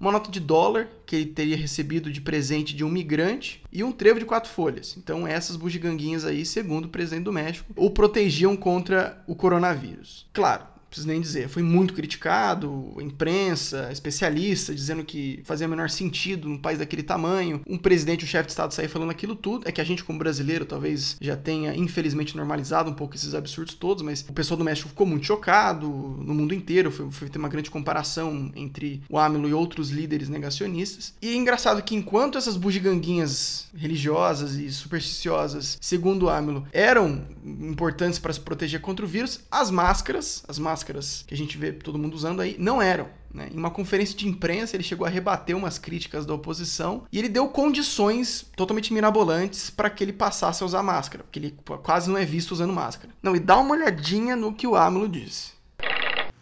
uma 0.00 0.10
nota 0.10 0.30
de 0.30 0.40
dólar 0.40 0.88
que 1.04 1.14
ele 1.14 1.26
teria 1.26 1.56
recebido 1.56 2.10
de 2.10 2.20
presente 2.20 2.74
de 2.74 2.82
um 2.82 2.88
migrante 2.88 3.62
e 3.70 3.84
um 3.84 3.92
trevo 3.92 4.18
de 4.18 4.24
quatro 4.24 4.50
folhas. 4.50 4.96
Então 4.96 5.26
essas 5.26 5.56
bugiganguinhas 5.56 6.24
aí, 6.24 6.46
segundo 6.46 6.86
o 6.86 6.88
presidente 6.88 7.24
do 7.24 7.32
México, 7.32 7.70
o 7.76 7.90
protegiam 7.90 8.56
contra 8.56 9.22
o 9.26 9.34
coronavírus. 9.34 10.26
Claro, 10.32 10.64
preciso 10.90 11.06
nem 11.06 11.20
dizer, 11.20 11.48
foi 11.48 11.62
muito 11.62 11.94
criticado, 11.94 12.96
imprensa, 13.00 13.88
especialista, 13.92 14.74
dizendo 14.74 15.04
que 15.04 15.40
fazia 15.44 15.68
menor 15.68 15.88
sentido 15.88 16.48
num 16.48 16.58
país 16.58 16.80
daquele 16.80 17.02
tamanho, 17.02 17.62
um 17.66 17.78
presidente, 17.78 18.24
o 18.24 18.28
chefe 18.28 18.46
de 18.46 18.52
Estado 18.52 18.74
sair 18.74 18.88
falando 18.88 19.10
aquilo 19.10 19.36
tudo. 19.36 19.68
É 19.68 19.72
que 19.72 19.80
a 19.80 19.84
gente, 19.84 20.02
como 20.02 20.18
brasileiro, 20.18 20.64
talvez 20.64 21.16
já 21.20 21.36
tenha, 21.36 21.74
infelizmente, 21.76 22.36
normalizado 22.36 22.90
um 22.90 22.94
pouco 22.94 23.14
esses 23.14 23.34
absurdos 23.34 23.74
todos, 23.74 24.02
mas 24.02 24.26
o 24.28 24.32
pessoal 24.32 24.58
do 24.58 24.64
México 24.64 24.88
ficou 24.88 25.06
muito 25.06 25.24
chocado, 25.24 25.88
no 25.88 26.34
mundo 26.34 26.52
inteiro, 26.52 26.90
foi, 26.90 27.10
foi 27.10 27.28
ter 27.28 27.38
uma 27.38 27.48
grande 27.48 27.70
comparação 27.70 28.50
entre 28.56 29.00
o 29.08 29.16
AMLO 29.16 29.48
e 29.48 29.54
outros 29.54 29.90
líderes 29.90 30.28
negacionistas. 30.28 31.14
E 31.22 31.28
é 31.28 31.36
engraçado 31.36 31.82
que 31.82 31.94
enquanto 31.94 32.36
essas 32.36 32.56
bugiganguinhas 32.56 33.68
religiosas 33.76 34.54
e 34.54 34.70
supersticiosas, 34.72 35.78
segundo 35.80 36.24
o 36.24 36.28
AMLO, 36.28 36.66
eram 36.72 37.24
importantes 37.44 38.18
para 38.18 38.32
se 38.32 38.40
proteger 38.40 38.80
contra 38.80 39.04
o 39.04 39.08
vírus, 39.08 39.40
as 39.50 39.70
máscaras, 39.70 40.42
as 40.48 40.58
máscaras 40.58 40.79
máscaras 40.80 41.24
que 41.26 41.34
a 41.34 41.36
gente 41.36 41.58
vê 41.58 41.72
todo 41.72 41.98
mundo 41.98 42.14
usando 42.14 42.40
aí 42.40 42.56
não 42.58 42.80
eram. 42.80 43.08
Né? 43.32 43.48
Em 43.52 43.56
uma 43.56 43.70
conferência 43.70 44.16
de 44.16 44.26
imprensa, 44.26 44.74
ele 44.74 44.82
chegou 44.82 45.06
a 45.06 45.10
rebater 45.10 45.56
umas 45.56 45.78
críticas 45.78 46.24
da 46.26 46.34
oposição 46.34 47.04
e 47.12 47.18
ele 47.18 47.28
deu 47.28 47.48
condições 47.48 48.46
totalmente 48.56 48.92
mirabolantes 48.92 49.70
para 49.70 49.90
que 49.90 50.02
ele 50.02 50.12
passasse 50.12 50.62
a 50.62 50.66
usar 50.66 50.82
máscara, 50.82 51.22
porque 51.22 51.38
ele 51.38 51.54
quase 51.82 52.10
não 52.10 52.18
é 52.18 52.24
visto 52.24 52.52
usando 52.52 52.72
máscara. 52.72 53.12
Não, 53.22 53.36
e 53.36 53.40
dá 53.40 53.58
uma 53.58 53.74
olhadinha 53.74 54.34
no 54.34 54.52
que 54.52 54.66
o 54.66 54.74
AMLO 54.74 55.08
disse. 55.08 55.52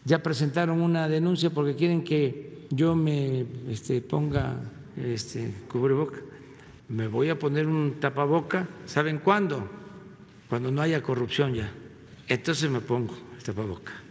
Já 0.06 0.16
apresentaram 0.16 0.78
uma 0.78 1.08
denúncia 1.08 1.50
porque 1.50 1.74
querem 1.74 2.00
que 2.00 2.66
eu 2.76 2.96
me 2.96 3.46
este, 3.68 4.00
ponga 4.00 4.56
este, 4.96 5.52
cubreboca. 5.68 6.22
Me 6.88 7.06
vou 7.06 7.30
a 7.30 7.36
poner 7.36 7.66
um 7.66 7.90
tapaboca, 8.00 8.66
¿saben 8.86 9.18
quando? 9.18 9.68
Quando 10.48 10.70
não 10.70 10.82
haya 10.82 11.02
corrupção 11.02 11.54
já. 11.54 11.68
Então 12.30 12.54
me 12.70 12.80
pongo 12.80 13.14
el 13.36 13.42
tapaboca. 13.42 14.07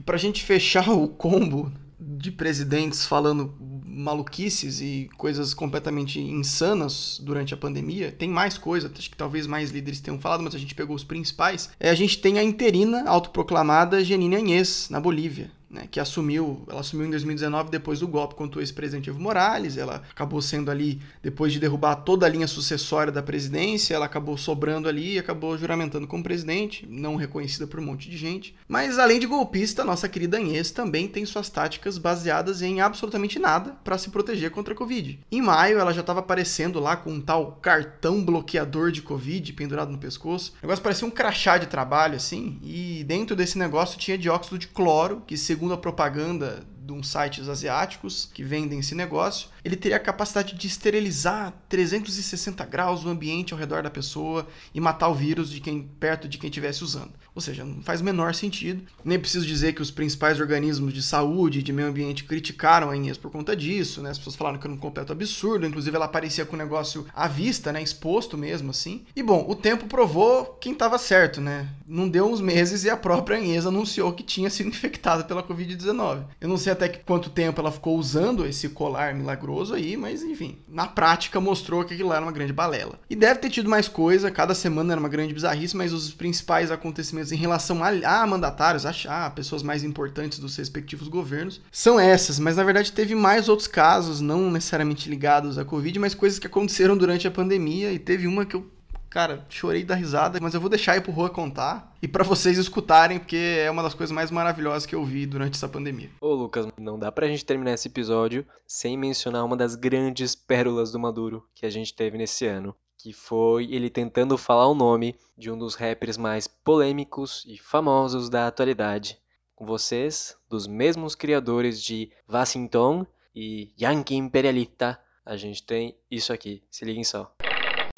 E 0.00 0.02
pra 0.02 0.16
gente 0.16 0.42
fechar 0.42 0.88
o 0.88 1.06
combo 1.06 1.70
de 2.00 2.32
presidentes 2.32 3.04
falando 3.04 3.54
maluquices 3.84 4.80
e 4.80 5.10
coisas 5.18 5.52
completamente 5.52 6.18
insanas 6.18 7.20
durante 7.22 7.52
a 7.52 7.56
pandemia, 7.58 8.10
tem 8.10 8.26
mais 8.26 8.56
coisa, 8.56 8.90
acho 8.96 9.10
que 9.10 9.16
talvez 9.16 9.46
mais 9.46 9.70
líderes 9.70 10.00
tenham 10.00 10.18
falado, 10.18 10.42
mas 10.42 10.54
a 10.54 10.58
gente 10.58 10.74
pegou 10.74 10.96
os 10.96 11.04
principais. 11.04 11.68
É, 11.78 11.90
a 11.90 11.94
gente 11.94 12.16
tem 12.16 12.38
a 12.38 12.42
interina 12.42 13.06
autoproclamada 13.06 14.02
Janine 14.02 14.36
Añez, 14.36 14.88
na 14.88 14.98
Bolívia 14.98 15.50
né, 15.70 15.86
que 15.88 16.00
assumiu, 16.00 16.64
ela 16.68 16.80
assumiu 16.80 17.06
em 17.06 17.10
2019 17.10 17.70
depois 17.70 18.00
do 18.00 18.08
golpe 18.08 18.34
contra 18.34 18.58
o 18.58 18.62
ex-presidente 18.62 19.08
Evo 19.08 19.20
Morales, 19.20 19.76
ela 19.76 20.02
acabou 20.10 20.42
sendo 20.42 20.70
ali, 20.70 21.00
depois 21.22 21.52
de 21.52 21.60
derrubar 21.60 21.94
toda 21.96 22.26
a 22.26 22.28
linha 22.28 22.48
sucessória 22.48 23.12
da 23.12 23.22
presidência, 23.22 23.94
ela 23.94 24.06
acabou 24.06 24.36
sobrando 24.36 24.88
ali 24.88 25.14
e 25.14 25.18
acabou 25.18 25.56
juramentando 25.56 26.08
como 26.08 26.24
presidente, 26.24 26.86
não 26.90 27.14
reconhecida 27.14 27.68
por 27.68 27.78
um 27.78 27.84
monte 27.84 28.10
de 28.10 28.16
gente. 28.16 28.54
Mas 28.66 28.98
além 28.98 29.20
de 29.20 29.26
golpista, 29.26 29.84
nossa 29.84 30.08
querida 30.08 30.38
Anhes 30.38 30.72
também 30.72 31.06
tem 31.06 31.24
suas 31.24 31.48
táticas 31.48 31.98
baseadas 31.98 32.62
em 32.62 32.80
absolutamente 32.80 33.38
nada 33.38 33.76
para 33.84 33.98
se 33.98 34.10
proteger 34.10 34.50
contra 34.50 34.74
a 34.74 34.76
Covid. 34.76 35.20
Em 35.30 35.40
maio, 35.40 35.78
ela 35.78 35.92
já 35.92 36.00
estava 36.00 36.18
aparecendo 36.18 36.80
lá 36.80 36.96
com 36.96 37.12
um 37.12 37.20
tal 37.20 37.58
cartão 37.62 38.24
bloqueador 38.24 38.90
de 38.90 39.02
Covid 39.02 39.52
pendurado 39.52 39.92
no 39.92 39.98
pescoço. 39.98 40.52
O 40.60 40.66
negócio 40.66 40.82
parecia 40.82 41.06
um 41.06 41.10
crachá 41.10 41.58
de 41.58 41.66
trabalho, 41.66 42.16
assim, 42.16 42.58
e 42.62 43.04
dentro 43.04 43.36
desse 43.36 43.56
negócio 43.56 43.98
tinha 43.98 44.18
dióxido 44.18 44.58
de 44.58 44.66
cloro, 44.66 45.22
que 45.26 45.36
segundo 45.36 45.59
segundo 45.60 45.74
a 45.74 45.76
propaganda 45.76 46.64
de 46.86 46.90
uns 46.90 47.08
sites 47.08 47.46
asiáticos 47.46 48.30
que 48.32 48.42
vendem 48.42 48.78
esse 48.78 48.94
negócio, 48.94 49.50
ele 49.62 49.76
teria 49.76 49.98
a 49.98 50.00
capacidade 50.00 50.54
de 50.54 50.66
esterilizar 50.66 51.52
360 51.68 52.64
graus 52.64 53.04
o 53.04 53.10
ambiente 53.10 53.52
ao 53.52 53.58
redor 53.58 53.82
da 53.82 53.90
pessoa 53.90 54.48
e 54.74 54.80
matar 54.80 55.08
o 55.08 55.14
vírus 55.14 55.50
de 55.50 55.60
quem 55.60 55.82
perto 55.82 56.26
de 56.26 56.38
quem 56.38 56.48
estivesse 56.48 56.82
usando. 56.82 57.12
Ou 57.34 57.40
seja, 57.40 57.64
não 57.64 57.82
faz 57.82 58.00
o 58.00 58.04
menor 58.04 58.34
sentido. 58.34 58.82
Nem 59.04 59.18
preciso 59.18 59.46
dizer 59.46 59.72
que 59.72 59.82
os 59.82 59.90
principais 59.90 60.40
organismos 60.40 60.92
de 60.92 61.02
saúde 61.02 61.60
e 61.60 61.62
de 61.62 61.72
meio 61.72 61.88
ambiente 61.88 62.24
criticaram 62.24 62.90
a 62.90 62.96
Inês 62.96 63.16
por 63.16 63.30
conta 63.30 63.56
disso, 63.56 64.02
né? 64.02 64.10
As 64.10 64.18
pessoas 64.18 64.36
falaram 64.36 64.58
que 64.58 64.66
era 64.66 64.74
um 64.74 64.78
completo 64.78 65.12
absurdo, 65.12 65.66
inclusive 65.66 65.96
ela 65.96 66.06
aparecia 66.06 66.44
com 66.44 66.56
o 66.56 66.58
negócio 66.58 67.06
à 67.14 67.28
vista, 67.28 67.72
né? 67.72 67.82
Exposto 67.82 68.36
mesmo, 68.36 68.70
assim. 68.70 69.04
E 69.14 69.22
bom, 69.22 69.46
o 69.48 69.54
tempo 69.54 69.86
provou 69.86 70.58
quem 70.60 70.72
estava 70.72 70.98
certo, 70.98 71.40
né? 71.40 71.68
Não 71.86 72.08
deu 72.08 72.26
uns 72.26 72.40
meses 72.40 72.84
e 72.84 72.90
a 72.90 72.96
própria 72.96 73.38
Inês 73.38 73.66
anunciou 73.66 74.12
que 74.12 74.22
tinha 74.22 74.50
sido 74.50 74.68
infectada 74.70 75.24
pela 75.24 75.42
Covid-19. 75.42 76.24
Eu 76.40 76.48
não 76.48 76.56
sei 76.56 76.72
até 76.72 76.88
que 76.88 77.04
quanto 77.04 77.30
tempo 77.30 77.60
ela 77.60 77.70
ficou 77.70 77.96
usando 77.96 78.46
esse 78.46 78.68
colar 78.68 79.14
milagroso 79.14 79.74
aí, 79.74 79.96
mas 79.96 80.22
enfim, 80.22 80.58
na 80.68 80.86
prática 80.86 81.40
mostrou 81.40 81.84
que 81.84 81.94
aquilo 81.94 82.12
era 82.12 82.22
uma 82.22 82.32
grande 82.32 82.52
balela. 82.52 82.98
E 83.08 83.16
deve 83.16 83.40
ter 83.40 83.50
tido 83.50 83.68
mais 83.68 83.88
coisa, 83.88 84.30
cada 84.30 84.54
semana 84.54 84.92
era 84.92 85.00
uma 85.00 85.08
grande 85.08 85.34
bizarrice, 85.34 85.76
mas 85.76 85.92
os 85.92 86.12
principais 86.12 86.70
acontecimentos 86.70 87.19
em 87.32 87.36
relação 87.36 87.82
a, 87.84 87.88
a 87.88 88.26
mandatários, 88.26 88.86
a, 88.86 89.26
a, 89.26 89.30
pessoas 89.30 89.62
mais 89.62 89.84
importantes 89.84 90.38
dos 90.38 90.56
respectivos 90.56 91.08
governos, 91.08 91.60
são 91.70 92.00
essas. 92.00 92.38
Mas 92.38 92.56
na 92.56 92.64
verdade 92.64 92.92
teve 92.92 93.14
mais 93.14 93.48
outros 93.48 93.68
casos, 93.68 94.20
não 94.20 94.50
necessariamente 94.50 95.08
ligados 95.08 95.58
à 95.58 95.64
Covid, 95.64 95.98
mas 95.98 96.14
coisas 96.14 96.38
que 96.38 96.46
aconteceram 96.46 96.96
durante 96.96 97.28
a 97.28 97.30
pandemia. 97.30 97.92
E 97.92 97.98
teve 97.98 98.26
uma 98.26 98.46
que 98.46 98.56
eu 98.56 98.70
cara, 99.10 99.44
chorei 99.48 99.82
da 99.82 99.96
risada, 99.96 100.38
mas 100.40 100.54
eu 100.54 100.60
vou 100.60 100.70
deixar 100.70 100.92
aí 100.92 101.00
pro 101.00 101.10
Rua 101.10 101.28
contar 101.28 101.92
e 102.00 102.06
para 102.06 102.22
vocês 102.22 102.56
escutarem, 102.56 103.18
porque 103.18 103.58
é 103.58 103.68
uma 103.68 103.82
das 103.82 103.92
coisas 103.92 104.14
mais 104.14 104.30
maravilhosas 104.30 104.86
que 104.86 104.94
eu 104.94 105.04
vi 105.04 105.26
durante 105.26 105.56
essa 105.56 105.68
pandemia. 105.68 106.10
Ô 106.20 106.32
Lucas, 106.32 106.68
não 106.78 106.96
dá 106.96 107.10
pra 107.10 107.26
gente 107.26 107.44
terminar 107.44 107.72
esse 107.72 107.88
episódio 107.88 108.46
sem 108.66 108.96
mencionar 108.96 109.44
uma 109.44 109.56
das 109.56 109.74
grandes 109.74 110.36
pérolas 110.36 110.92
do 110.92 111.00
Maduro 111.00 111.44
que 111.54 111.66
a 111.66 111.70
gente 111.70 111.92
teve 111.92 112.16
nesse 112.16 112.46
ano, 112.46 112.74
que 113.02 113.12
foi 113.12 113.72
ele 113.72 113.88
tentando 113.88 114.36
falar 114.36 114.66
o 114.68 114.74
nome 114.74 115.16
de 115.36 115.50
um 115.50 115.56
dos 115.56 115.74
rappers 115.74 116.18
mais 116.18 116.46
polêmicos 116.46 117.44
e 117.46 117.56
famosos 117.56 118.28
da 118.28 118.46
atualidade. 118.46 119.18
Com 119.54 119.64
vocês, 119.64 120.36
dos 120.48 120.66
mesmos 120.66 121.14
criadores 121.14 121.82
de 121.82 122.10
Washington 122.28 123.06
e 123.34 123.72
Yankee 123.80 124.16
Imperialista, 124.16 125.00
a 125.24 125.36
gente 125.36 125.62
tem 125.62 125.96
isso 126.10 126.32
aqui. 126.32 126.62
Se 126.70 126.84
liguem 126.84 127.04
só. 127.04 127.34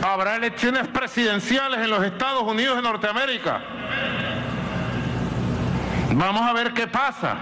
Habrá 0.03 0.37
elecciones 0.37 0.89
presidenciales 0.89 1.81
en 1.81 1.91
los 1.91 2.05
Estados 2.05 2.43
Unidos 2.43 2.77
de 2.77 2.83
Norteamérica. 2.83 3.61
Vamos 6.15 6.43
a 6.43 6.53
ver 6.53 6.75
qué 6.75 6.87
pasa. 6.87 7.37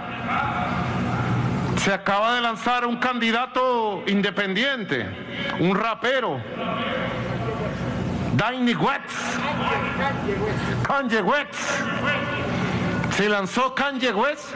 Se 1.77 1.91
acaba 1.91 2.35
de 2.35 2.41
lanzar 2.41 2.85
un 2.85 2.97
candidato 2.97 4.03
independiente, 4.07 5.05
un 5.59 5.75
rapero, 5.75 6.39
West. 8.31 9.11
Kanye 10.87 11.21
West. 11.21 11.53
Se 13.11 13.27
lanzó 13.27 13.75
Kanye 13.75 14.11
West. 14.13 14.53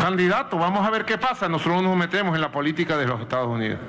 Candidato, 0.00 0.58
vamos 0.58 0.86
a 0.86 0.90
ver 0.90 1.04
qué 1.04 1.18
pasa. 1.18 1.48
Nosotros 1.48 1.82
nos 1.82 1.96
metemos 1.96 2.34
en 2.34 2.40
la 2.40 2.50
política 2.50 2.96
de 2.96 3.06
los 3.06 3.20
Estados 3.20 3.48
Unidos. 3.48 3.80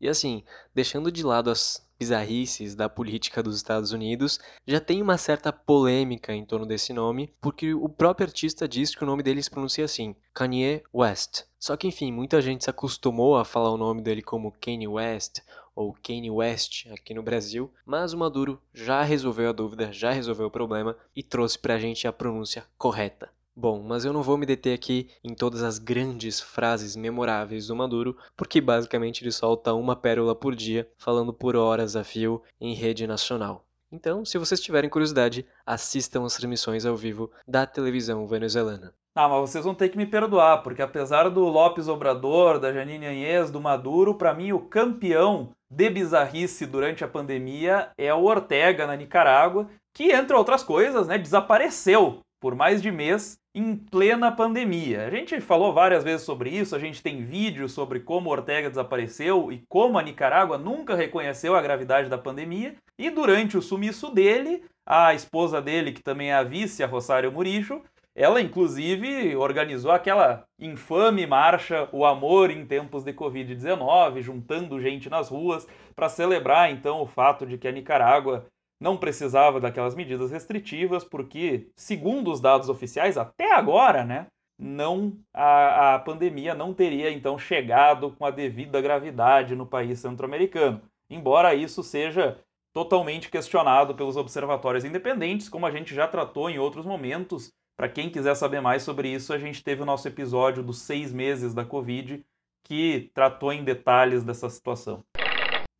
E 0.00 0.08
assim, 0.08 0.42
deixando 0.74 1.12
de 1.12 1.22
lado 1.22 1.48
as 1.48 1.80
bizarrices 1.96 2.74
da 2.74 2.88
política 2.88 3.40
dos 3.40 3.54
Estados 3.54 3.92
Unidos, 3.92 4.40
já 4.66 4.80
tem 4.80 5.00
uma 5.00 5.16
certa 5.16 5.52
polêmica 5.52 6.34
em 6.34 6.44
torno 6.44 6.66
desse 6.66 6.92
nome, 6.92 7.32
porque 7.40 7.72
o 7.72 7.88
próprio 7.88 8.26
artista 8.26 8.66
diz 8.66 8.96
que 8.96 9.04
o 9.04 9.06
nome 9.06 9.22
dele 9.22 9.40
se 9.40 9.48
pronuncia 9.48 9.84
assim, 9.84 10.16
Kanye 10.34 10.82
West. 10.92 11.44
Só 11.56 11.76
que 11.76 11.86
enfim, 11.86 12.10
muita 12.10 12.42
gente 12.42 12.64
se 12.64 12.70
acostumou 12.70 13.38
a 13.38 13.44
falar 13.44 13.70
o 13.70 13.76
nome 13.76 14.02
dele 14.02 14.22
como 14.22 14.52
Kanye 14.60 14.88
West 14.88 15.38
ou 15.74 15.96
Kanye 16.02 16.30
West 16.30 16.86
aqui 16.92 17.14
no 17.14 17.22
Brasil, 17.22 17.72
mas 17.84 18.12
o 18.12 18.18
Maduro 18.18 18.60
já 18.72 19.02
resolveu 19.02 19.48
a 19.48 19.52
dúvida, 19.52 19.92
já 19.92 20.12
resolveu 20.12 20.46
o 20.46 20.50
problema 20.50 20.96
e 21.14 21.22
trouxe 21.22 21.58
pra 21.58 21.78
gente 21.78 22.06
a 22.06 22.12
pronúncia 22.12 22.64
correta. 22.76 23.30
Bom, 23.54 23.82
mas 23.82 24.04
eu 24.06 24.14
não 24.14 24.22
vou 24.22 24.38
me 24.38 24.46
deter 24.46 24.74
aqui 24.74 25.10
em 25.22 25.34
todas 25.34 25.62
as 25.62 25.78
grandes 25.78 26.40
frases 26.40 26.96
memoráveis 26.96 27.66
do 27.66 27.76
Maduro, 27.76 28.16
porque 28.34 28.62
basicamente 28.62 29.22
ele 29.22 29.30
solta 29.30 29.74
uma 29.74 29.94
pérola 29.94 30.34
por 30.34 30.56
dia, 30.56 30.90
falando 30.96 31.34
por 31.34 31.54
horas 31.54 31.94
a 31.94 32.02
fio 32.02 32.42
em 32.58 32.74
rede 32.74 33.06
nacional. 33.06 33.66
Então, 33.92 34.24
se 34.24 34.38
vocês 34.38 34.58
tiverem 34.58 34.88
curiosidade, 34.88 35.44
assistam 35.66 36.24
as 36.24 36.34
transmissões 36.34 36.86
ao 36.86 36.96
vivo 36.96 37.30
da 37.46 37.66
televisão 37.66 38.26
venezuelana. 38.26 38.94
Ah, 39.14 39.28
mas 39.28 39.50
vocês 39.50 39.64
vão 39.64 39.74
ter 39.74 39.90
que 39.90 39.98
me 39.98 40.06
perdoar, 40.06 40.62
porque 40.62 40.80
apesar 40.80 41.28
do 41.28 41.44
Lopes 41.44 41.86
Obrador, 41.86 42.58
da 42.58 42.72
Janine 42.72 43.06
Anhes, 43.06 43.50
do 43.50 43.60
Maduro, 43.60 44.14
para 44.14 44.32
mim 44.32 44.52
o 44.52 44.60
campeão 44.60 45.50
de 45.70 45.90
bizarrice 45.90 46.64
durante 46.64 47.04
a 47.04 47.08
pandemia 47.08 47.90
é 47.98 48.12
o 48.14 48.24
Ortega 48.24 48.86
na 48.86 48.96
Nicarágua, 48.96 49.68
que 49.94 50.12
entre 50.12 50.34
outras 50.34 50.62
coisas, 50.62 51.08
né, 51.08 51.18
desapareceu 51.18 52.20
por 52.40 52.54
mais 52.54 52.80
de 52.80 52.90
mês 52.90 53.36
em 53.54 53.76
plena 53.76 54.32
pandemia. 54.32 55.06
A 55.06 55.10
gente 55.10 55.40
falou 55.42 55.74
várias 55.74 56.02
vezes 56.02 56.24
sobre 56.24 56.48
isso, 56.48 56.74
a 56.74 56.78
gente 56.78 57.02
tem 57.02 57.22
vídeos 57.22 57.72
sobre 57.72 58.00
como 58.00 58.30
Ortega 58.30 58.70
desapareceu 58.70 59.52
e 59.52 59.62
como 59.68 59.98
a 59.98 60.02
Nicarágua 60.02 60.56
nunca 60.56 60.94
reconheceu 60.94 61.54
a 61.54 61.60
gravidade 61.60 62.08
da 62.08 62.16
pandemia, 62.16 62.74
e 62.98 63.10
durante 63.10 63.58
o 63.58 63.62
sumiço 63.62 64.10
dele, 64.10 64.64
a 64.86 65.12
esposa 65.12 65.60
dele, 65.60 65.92
que 65.92 66.02
também 66.02 66.30
é 66.30 66.34
a 66.34 66.42
vice, 66.42 66.82
a 66.82 66.86
Rosário 66.86 67.30
Muricho, 67.30 67.82
ela 68.14 68.40
inclusive 68.40 69.34
organizou 69.36 69.90
aquela 69.90 70.44
infame 70.58 71.26
marcha 71.26 71.88
O 71.92 72.04
Amor 72.04 72.50
em 72.50 72.66
Tempos 72.66 73.04
de 73.04 73.12
Covid-19, 73.12 74.20
juntando 74.20 74.80
gente 74.80 75.08
nas 75.08 75.28
ruas 75.28 75.66
para 75.94 76.08
celebrar 76.08 76.70
então 76.70 77.00
o 77.00 77.06
fato 77.06 77.46
de 77.46 77.56
que 77.56 77.66
a 77.66 77.72
Nicarágua 77.72 78.46
não 78.80 78.96
precisava 78.96 79.60
daquelas 79.60 79.94
medidas 79.94 80.30
restritivas, 80.30 81.04
porque, 81.04 81.68
segundo 81.76 82.32
os 82.32 82.40
dados 82.40 82.68
oficiais, 82.68 83.16
até 83.16 83.52
agora, 83.52 84.04
né, 84.04 84.26
não 84.58 85.16
a, 85.32 85.94
a 85.94 85.98
pandemia 85.98 86.54
não 86.54 86.74
teria 86.74 87.10
então 87.10 87.38
chegado 87.38 88.10
com 88.10 88.26
a 88.26 88.30
devida 88.30 88.80
gravidade 88.80 89.54
no 89.54 89.66
país 89.66 90.00
centro-americano. 90.00 90.82
Embora 91.08 91.54
isso 91.54 91.82
seja 91.82 92.38
totalmente 92.72 93.30
questionado 93.30 93.94
pelos 93.94 94.16
observatórios 94.16 94.84
independentes, 94.84 95.48
como 95.48 95.66
a 95.66 95.70
gente 95.70 95.94
já 95.94 96.08
tratou 96.08 96.48
em 96.48 96.58
outros 96.58 96.86
momentos. 96.86 97.52
Para 97.76 97.88
quem 97.88 98.10
quiser 98.10 98.34
saber 98.34 98.60
mais 98.60 98.82
sobre 98.82 99.08
isso, 99.08 99.32
a 99.32 99.38
gente 99.38 99.62
teve 99.64 99.82
o 99.82 99.86
nosso 99.86 100.06
episódio 100.06 100.62
dos 100.62 100.80
seis 100.80 101.12
meses 101.12 101.54
da 101.54 101.64
Covid, 101.64 102.24
que 102.64 103.10
tratou 103.14 103.52
em 103.52 103.64
detalhes 103.64 104.22
dessa 104.22 104.48
situação. 104.48 105.04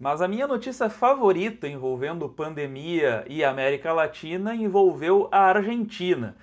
Mas 0.01 0.21
a 0.21 0.27
minha 0.27 0.49
notícia 0.49 0.91
favorita 0.91 1.69
envolvendo 1.69 2.29
pandemia 2.29 3.25
e 3.29 3.45
América 3.45 3.93
Latina 3.93 4.55
envolveu 4.55 5.29
a 5.31 5.39
Argentina. 5.39 6.37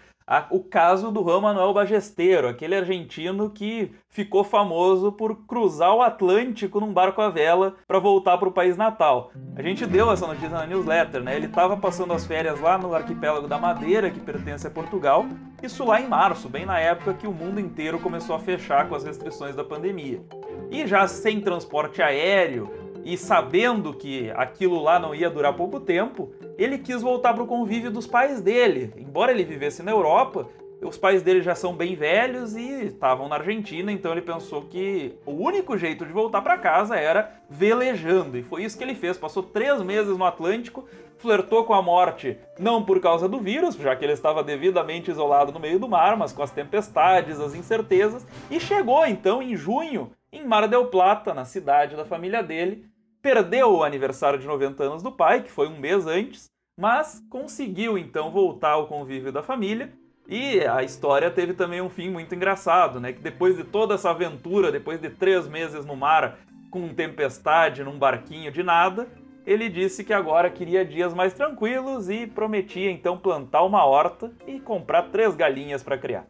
O 0.52 0.64
caso 0.64 1.12
do 1.12 1.24
Juan 1.24 1.42
Manuel 1.42 1.74
Bagesteiro, 1.74 2.48
aquele 2.48 2.76
argentino 2.76 3.50
que 3.50 3.92
ficou 4.10 4.44
famoso 4.44 5.12
por 5.12 5.36
cruzar 5.48 5.96
o 5.96 6.02
Atlântico 6.02 6.80
num 6.80 6.94
barco 6.94 7.22
à 7.22 7.30
vela 7.30 7.76
para 7.88 8.00
voltar 8.00 8.38
para 8.38 8.50
o 8.50 8.52
país 8.52 8.78
natal. 8.78 9.32
A 9.56 9.62
gente 9.62 9.86
deu 9.86 10.12
essa 10.12 10.28
notícia 10.28 10.50
na 10.50 10.68
newsletter, 10.68 11.24
né? 11.24 11.36
Ele 11.36 11.48
estava 11.48 11.76
passando 11.76 12.14
as 12.14 12.26
férias 12.26 12.60
lá 12.60 12.78
no 12.78 12.94
arquipélago 12.94 13.48
da 13.48 13.58
Madeira, 13.58 14.12
que 14.12 14.20
pertence 14.20 14.68
a 14.68 14.72
Portugal, 14.72 15.26
isso 15.64 15.84
lá 15.84 16.00
em 16.00 16.08
março, 16.08 16.48
bem 16.48 16.66
na 16.66 16.80
época 16.80 17.14
que 17.14 17.28
o 17.28 17.34
mundo 17.34 17.60
inteiro 17.60 18.00
começou 18.00 18.36
a 18.36 18.40
fechar 18.40 18.88
com 18.88 18.96
as 18.96 19.04
restrições 19.04 19.56
da 19.56 19.64
pandemia. 19.64 20.22
E 20.70 20.86
já 20.86 21.08
sem 21.08 21.42
transporte 21.42 22.02
aéreo, 22.02 22.72
e 23.04 23.18
sabendo 23.18 23.94
que 23.94 24.32
aquilo 24.32 24.82
lá 24.82 25.00
não 25.00 25.14
ia 25.16 25.30
durar 25.30 25.54
pouco 25.54 25.80
tempo, 25.80 26.32
ele 26.58 26.78
quis 26.78 27.02
voltar 27.02 27.34
para 27.34 27.44
o 27.44 27.48
convívio 27.48 27.92
dos 27.92 28.08
pais 28.08 28.42
dele. 28.42 28.94
Embora 28.98 29.32
ele 29.32 29.44
vivesse 29.44 29.82
na 29.82 29.92
Europa, 29.92 30.48
os 30.82 30.98
pais 30.98 31.22
dele 31.22 31.42
já 31.42 31.56
são 31.56 31.74
bem 31.74 31.96
velhos 31.96 32.56
e 32.56 32.86
estavam 32.86 33.28
na 33.28 33.36
Argentina, 33.36 33.92
então 33.92 34.12
ele 34.12 34.22
pensou 34.22 34.62
que 34.62 35.14
o 35.26 35.32
único 35.32 35.78
jeito 35.78 36.06
de 36.06 36.12
voltar 36.12 36.42
para 36.42 36.58
casa 36.58 36.96
era 36.96 37.34
velejando. 37.50 38.38
E 38.38 38.44
foi 38.44 38.64
isso 38.64 38.78
que 38.78 38.84
ele 38.84 38.96
fez. 38.96 39.18
Passou 39.18 39.44
três 39.44 39.82
meses 39.82 40.18
no 40.18 40.24
Atlântico, 40.24 40.86
flertou 41.18 41.66
com 41.66 41.74
a 41.74 41.82
morte, 41.82 42.38
não 42.58 42.84
por 42.84 43.00
causa 43.02 43.28
do 43.28 43.40
vírus, 43.40 43.76
já 43.76 43.94
que 43.94 44.06
ele 44.06 44.14
estava 44.14 44.42
devidamente 44.42 45.12
isolado 45.12 45.52
no 45.52 45.60
meio 45.60 45.78
do 45.78 45.90
mar, 45.90 46.16
mas 46.16 46.32
com 46.32 46.42
as 46.42 46.52
tempestades, 46.52 47.42
as 47.42 47.54
incertezas, 47.54 48.26
e 48.50 48.58
chegou 48.58 49.06
então 49.06 49.42
em 49.42 49.58
junho 49.58 50.10
em 50.32 50.46
Mar 50.46 50.68
del 50.68 50.88
Plata, 50.88 51.34
na 51.34 51.46
cidade 51.46 51.96
da 51.96 52.06
família 52.06 52.44
dele, 52.44 52.86
perdeu 53.22 53.72
o 53.74 53.84
aniversário 53.84 54.40
de 54.40 54.48
90 54.48 54.84
anos 54.84 55.04
do 55.04 55.12
pai, 55.12 55.42
que 55.42 55.52
foi 55.52 55.68
um 55.68 55.80
mês 55.80 56.06
antes, 56.06 56.50
mas 56.80 57.22
conseguiu 57.30 57.98
então 57.98 58.32
voltar 58.32 58.72
ao 58.72 58.88
convívio 58.88 59.32
da 59.32 59.44
família. 59.44 59.92
E 60.28 60.62
a 60.62 60.84
história 60.84 61.32
teve 61.32 61.54
também 61.54 61.82
um 61.82 61.90
fim 61.90 62.10
muito 62.10 62.36
engraçado, 62.36 63.00
né? 63.00 63.12
Que 63.12 63.22
depois 63.22 63.58
de 63.58 63.64
toda 63.64 63.96
essa 63.96 64.12
aventura, 64.12 64.72
depois 64.72 65.02
de 65.02 65.10
três 65.10 65.48
meses 65.48 65.84
no 65.86 65.96
mar, 65.96 66.38
com 66.70 66.94
tempestade, 66.94 67.84
num 67.84 67.98
barquinho 67.98 68.52
de 68.52 68.62
nada, 68.62 69.08
ele 69.46 69.68
disse 69.68 70.04
que 70.04 70.14
agora 70.14 70.52
queria 70.52 70.86
dias 70.86 71.14
mais 71.14 71.34
tranquilos 71.34 72.10
e 72.10 72.28
prometia 72.28 72.92
então 72.92 73.18
plantar 73.18 73.64
uma 73.64 73.84
horta 73.84 74.32
e 74.46 74.60
comprar 74.60 75.10
três 75.10 75.36
galinhas 75.36 75.82
para 75.82 75.98
criar. 75.98 76.28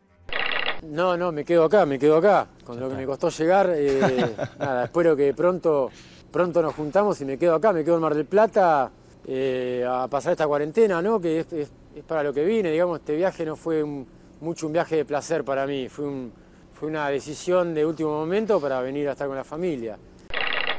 No, 0.84 1.18
no, 1.18 1.32
me 1.32 1.44
quedo 1.44 1.66
acá, 1.66 1.86
me 1.86 2.00
quedo 2.00 2.18
acá. 2.18 2.48
Con 2.64 2.80
lo 2.80 2.90
que 2.90 2.96
me 2.96 3.06
costó 3.06 3.30
llegar, 3.30 3.70
eh, 3.76 4.36
nada, 4.60 4.86
espero 4.86 5.16
que 5.16 5.34
pronto, 5.34 5.90
pronto 6.32 6.62
nos 6.62 6.74
juntamos 6.76 7.20
y 7.22 7.26
me 7.26 7.38
quedo 7.38 7.56
acá, 7.56 7.74
me 7.74 7.84
quedo 7.84 7.96
en 7.96 8.02
Mar 8.02 8.16
del 8.16 8.26
Plata 8.26 8.92
eh, 9.26 9.86
a 9.88 10.08
pasar 10.08 10.32
esta 10.32 10.48
cuarentena, 10.48 11.02
¿no? 11.02 11.20
Que 11.20 11.40
es, 11.42 11.54
es- 11.54 11.72
es 11.96 12.04
para 12.04 12.24
lo 12.24 12.32
que 12.34 12.46
vine, 12.46 12.72
digamos, 12.72 13.00
este 13.00 13.16
viaje 13.16 13.44
no 13.46 13.56
fue 13.56 13.84
un- 13.84 14.08
mucho 14.42 14.68
un 14.68 14.74
viaje 14.74 14.96
de 14.96 15.06
placer 15.06 15.44
para 15.44 15.66
mí, 15.68 15.90
fue, 15.90 16.06
un- 16.06 16.32
fue 16.74 16.88
una 16.88 17.10
decisión 17.10 17.74
de 17.74 17.86
último 17.86 18.12
momento 18.12 18.62
para 18.62 18.80
venir 18.82 19.10
a 19.10 19.14
estar 19.14 19.28
con 19.28 19.36
la 19.36 19.44
familia. 19.44 19.98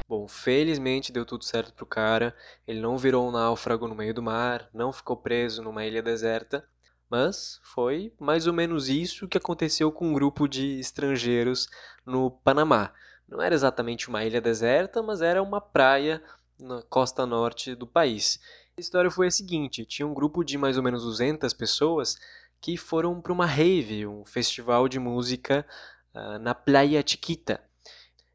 Bom, 0.09 0.27
felizmente 0.27 1.13
deu 1.13 1.25
tudo 1.25 1.45
certo 1.45 1.73
pro 1.73 1.87
cara. 1.87 2.35
Ele 2.67 2.81
não 2.81 2.97
virou 2.99 3.29
um 3.29 3.31
náufrago 3.31 3.87
no 3.87 3.95
meio 3.95 4.13
do 4.15 4.21
mar, 4.23 4.69
não 4.75 4.93
ficou 4.93 5.17
preso 5.17 5.63
numa 5.63 5.85
ilha 5.85 6.03
deserta. 6.03 6.65
Mas 7.11 7.61
foi 7.65 8.13
mais 8.21 8.47
ou 8.47 8.53
menos 8.53 8.89
isso 8.89 9.27
que 9.27 9.37
aconteceu 9.37 9.91
com 9.91 10.09
um 10.09 10.15
grupo 10.15 10.47
de 10.47 10.79
estrangeiros 10.79 11.69
no 12.07 12.31
Panamá. 12.31 12.93
Não 13.29 13.43
era 13.43 13.55
exatamente 13.55 14.09
uma 14.09 14.25
ilha 14.25 14.41
deserta, 14.41 15.03
mas 15.03 15.21
era 15.21 15.43
uma 15.43 15.61
praia 15.61 16.23
na 16.59 16.83
costa 16.83 17.27
norte 17.27 17.75
do 17.75 17.87
país. 17.87 18.39
A 18.77 18.81
história 18.81 19.11
foi 19.11 19.27
a 19.27 19.31
seguinte: 19.31 19.85
tinha 19.85 20.07
um 20.07 20.15
grupo 20.15 20.45
de 20.45 20.57
mais 20.57 20.77
ou 20.77 20.83
menos 20.83 21.03
200 21.03 21.53
pessoas 21.53 22.17
que 22.61 22.77
foram 22.77 23.21
para 23.21 23.33
uma 23.33 23.47
rave, 23.47 24.07
um 24.07 24.25
festival 24.25 24.89
de 24.89 24.99
música 24.99 25.67
ah, 26.15 26.39
na 26.39 26.55
Playa 26.55 27.03
Chiquita. 27.05 27.61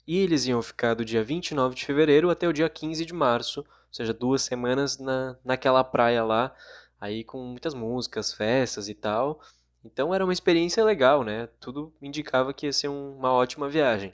E 0.08 0.18
eles 0.18 0.46
iam 0.46 0.62
ficar 0.62 0.94
do 0.94 1.06
dia 1.06 1.24
29 1.24 1.76
de 1.76 1.86
fevereiro 1.86 2.30
até 2.30 2.48
o 2.48 2.54
dia 2.54 2.70
15 2.70 3.06
de 3.06 3.14
março, 3.14 3.62
ou 3.62 3.94
seja, 3.94 4.14
duas 4.14 4.42
semanas 4.44 4.98
na, 4.98 5.36
naquela 5.44 5.84
praia 5.84 6.24
lá, 6.24 6.54
aí 7.00 7.24
com 7.24 7.44
muitas 7.44 7.74
músicas, 7.74 8.34
festas 8.34 8.90
e 8.90 8.94
tal. 8.96 9.42
Então 9.84 10.14
era 10.14 10.24
uma 10.24 10.34
experiência 10.34 10.84
legal, 10.84 11.24
né? 11.24 11.48
Tudo 11.60 11.94
indicava 12.02 12.54
que 12.54 12.66
ia 12.66 12.74
ser 12.74 12.88
um- 12.90 13.16
uma 13.18 13.32
ótima 13.32 13.70
viagem. 13.70 14.14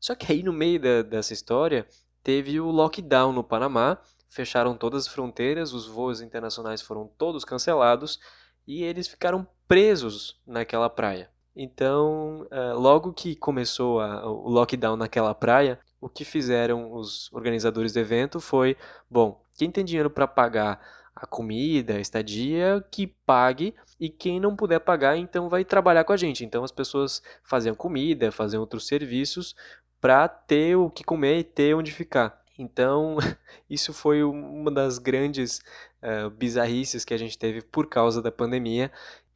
Só 0.00 0.14
que 0.14 0.30
aí 0.32 0.42
no 0.42 0.52
meio 0.52 0.80
da- 0.80 1.02
dessa 1.02 1.32
história 1.32 1.86
teve 2.22 2.60
o 2.60 2.70
lockdown 2.70 3.32
no 3.32 3.44
Panamá, 3.44 3.98
fecharam 4.28 4.76
todas 4.76 5.06
as 5.06 5.12
fronteiras, 5.12 5.72
os 5.72 5.86
voos 5.86 6.20
internacionais 6.20 6.82
foram 6.82 7.06
todos 7.18 7.44
cancelados 7.44 8.18
e 8.66 8.82
eles 8.82 9.06
ficaram 9.08 9.46
presos 9.68 10.40
naquela 10.46 10.90
praia. 10.90 11.30
Então, 11.56 12.46
eh, 12.50 12.72
logo 12.72 13.12
que 13.12 13.36
começou 13.36 14.00
a- 14.00 14.26
o 14.28 14.48
lockdown 14.48 14.96
naquela 14.96 15.34
praia, 15.34 15.78
o 16.00 16.08
que 16.08 16.24
fizeram 16.24 16.92
os 16.92 17.32
organizadores 17.32 17.92
do 17.92 18.00
evento 18.00 18.40
foi: 18.40 18.76
bom, 19.08 19.40
quem 19.56 19.70
tem 19.70 19.84
dinheiro 19.84 20.10
para 20.10 20.26
pagar 20.26 20.80
a 21.14 21.26
comida, 21.26 21.94
a 21.94 22.00
estadia, 22.00 22.84
que 22.90 23.06
pague, 23.06 23.74
e 23.98 24.08
quem 24.08 24.40
não 24.40 24.56
puder 24.56 24.80
pagar, 24.80 25.16
então 25.16 25.48
vai 25.48 25.64
trabalhar 25.64 26.04
com 26.04 26.12
a 26.12 26.16
gente. 26.16 26.44
Então, 26.44 26.64
as 26.64 26.72
pessoas 26.72 27.22
faziam 27.42 27.74
comida, 27.74 28.32
faziam 28.32 28.60
outros 28.60 28.86
serviços 28.86 29.54
para 30.00 30.28
ter 30.28 30.76
o 30.76 30.90
que 30.90 31.04
comer 31.04 31.38
e 31.38 31.44
ter 31.44 31.74
onde 31.74 31.92
ficar. 31.92 32.42
Então, 32.58 33.16
isso 33.68 33.92
foi 33.92 34.22
uma 34.22 34.70
das 34.70 34.98
grandes 34.98 35.60
eh, 36.02 36.28
bizarrices 36.30 37.04
que 37.04 37.14
a 37.14 37.16
gente 37.16 37.38
teve 37.38 37.62
por 37.62 37.88
causa 37.88 38.20
da 38.20 38.30
pandemia. 38.30 38.92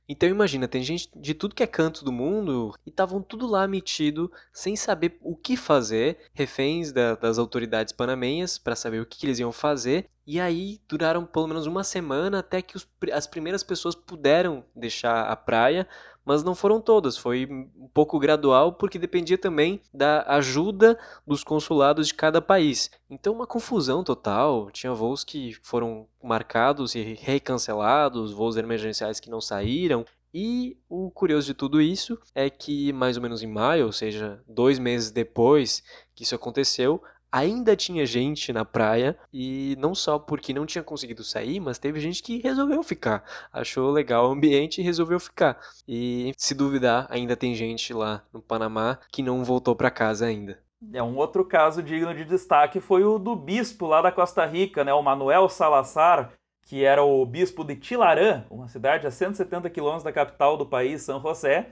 Então 0.09 0.29
imagina, 0.29 0.67
tem 0.67 0.83
gente 0.83 1.09
de 1.15 1.35
tudo 1.35 1.55
que 1.55 1.63
é 1.63 1.67
canto 1.67 2.03
do 2.05 2.11
mundo 2.11 2.75
e 2.87 2.91
estavam 2.91 3.23
tudo 3.23 3.47
lá 3.47 3.69
metido, 3.69 4.33
sem 4.53 4.75
saber 4.75 5.19
o 5.21 5.37
que 5.37 5.55
fazer, 5.57 6.19
reféns 6.33 6.91
da- 6.93 7.15
das 7.15 7.39
autoridades 7.39 7.93
panamenhas 7.93 8.57
para 8.59 8.75
saber 8.75 9.01
o 9.03 9.07
que, 9.07 9.19
que 9.19 9.27
eles 9.27 9.39
iam 9.39 9.53
fazer. 9.53 10.09
E 10.27 10.41
aí 10.41 10.81
duraram 10.89 11.27
pelo 11.27 11.47
menos 11.47 11.67
uma 11.67 11.85
semana 11.85 12.39
até 12.41 12.63
que 12.63 12.77
os 12.77 12.87
as 13.13 13.27
primeiras 13.27 13.63
pessoas 13.63 13.95
puderam 13.95 14.65
deixar 14.75 15.23
a 15.31 15.37
praia, 15.37 15.87
mas 16.29 16.45
não 16.45 16.55
foram 16.55 16.79
todas, 16.79 17.17
foi 17.17 17.47
um 17.51 17.89
pouco 17.89 18.19
gradual 18.19 18.75
porque 18.75 18.99
dependia 18.99 19.39
também 19.39 19.81
da 19.95 20.27
ajuda 20.29 20.99
dos 21.27 21.43
consulados 21.43 22.09
de 22.09 22.13
cada 22.13 22.43
país. 22.43 22.91
Então 23.09 23.33
uma 23.33 23.47
confusão 23.47 24.05
total, 24.05 24.71
tinha 24.71 24.93
voos 24.93 25.25
que 25.25 25.57
foram 25.63 26.07
marcados 26.23 26.95
e 26.95 27.01
recancelados, 27.19 28.31
voos 28.31 28.59
emergenciais 28.59 29.19
que 29.19 29.31
não 29.31 29.41
saíram. 29.41 30.05
E 30.35 30.77
o 30.87 31.11
curioso 31.11 31.47
de 31.47 31.55
tudo 31.55 31.81
isso 31.81 32.19
é 32.35 32.51
que, 32.51 32.93
mais 32.93 33.17
ou 33.17 33.23
menos 33.23 33.43
em 33.43 33.47
maio, 33.47 33.87
ou 33.87 33.93
seja, 33.93 34.39
dois 34.47 34.79
meses 34.79 35.11
depois 35.11 35.83
que 36.15 36.25
isso 36.25 36.35
aconteceu, 36.35 37.03
ainda 37.31 37.77
tinha 37.77 38.05
gente 38.07 38.53
na 38.53 38.65
praia 38.65 39.17
e 39.33 39.77
não 39.79 39.95
só 39.95 40.19
porque 40.19 40.53
não 40.53 40.67
tinha 40.67 40.83
conseguido 40.83 41.23
sair, 41.23 41.61
mas 41.61 41.79
teve 41.79 42.01
gente 42.01 42.23
que 42.23 42.39
resolveu 42.39 42.83
ficar, 42.83 43.25
achou 43.53 43.91
legal 43.91 44.29
o 44.29 44.33
ambiente 44.33 44.81
e 44.81 44.85
resolveu 44.85 45.21
ficar. 45.21 45.59
E 45.87 46.33
se 46.37 46.55
duvidar, 46.55 47.07
ainda 47.11 47.37
tem 47.37 47.55
gente 47.55 47.93
lá 47.93 48.23
no 48.33 48.41
Panamá 48.41 48.99
que 49.11 49.23
não 49.23 49.45
voltou 49.45 49.77
para 49.77 49.91
casa 49.91 50.27
ainda. 50.27 50.59
É 50.93 51.03
um 51.03 51.17
outro 51.17 51.45
caso 51.45 51.83
digno 51.83 52.15
de 52.15 52.25
destaque 52.25 52.81
foi 52.81 53.03
o 53.03 53.19
do 53.19 53.35
bispo 53.35 53.87
lá 53.87 54.01
da 54.01 54.13
Costa 54.13 54.47
Rica, 54.47 54.85
né, 54.85 54.95
o 54.95 55.03
Manuel 55.03 55.49
Salazar, 55.49 56.33
que 56.69 56.85
era 56.85 57.03
o 57.03 57.25
bispo 57.27 57.65
de 57.65 57.75
Tilarã, 57.75 58.45
uma 58.51 58.69
cidade 58.69 59.07
a 59.07 59.11
170 59.11 59.69
quilômetros 59.71 60.05
da 60.05 60.13
capital 60.13 60.57
do 60.57 60.67
país, 60.67 61.03
São 61.03 61.21
José, 61.21 61.71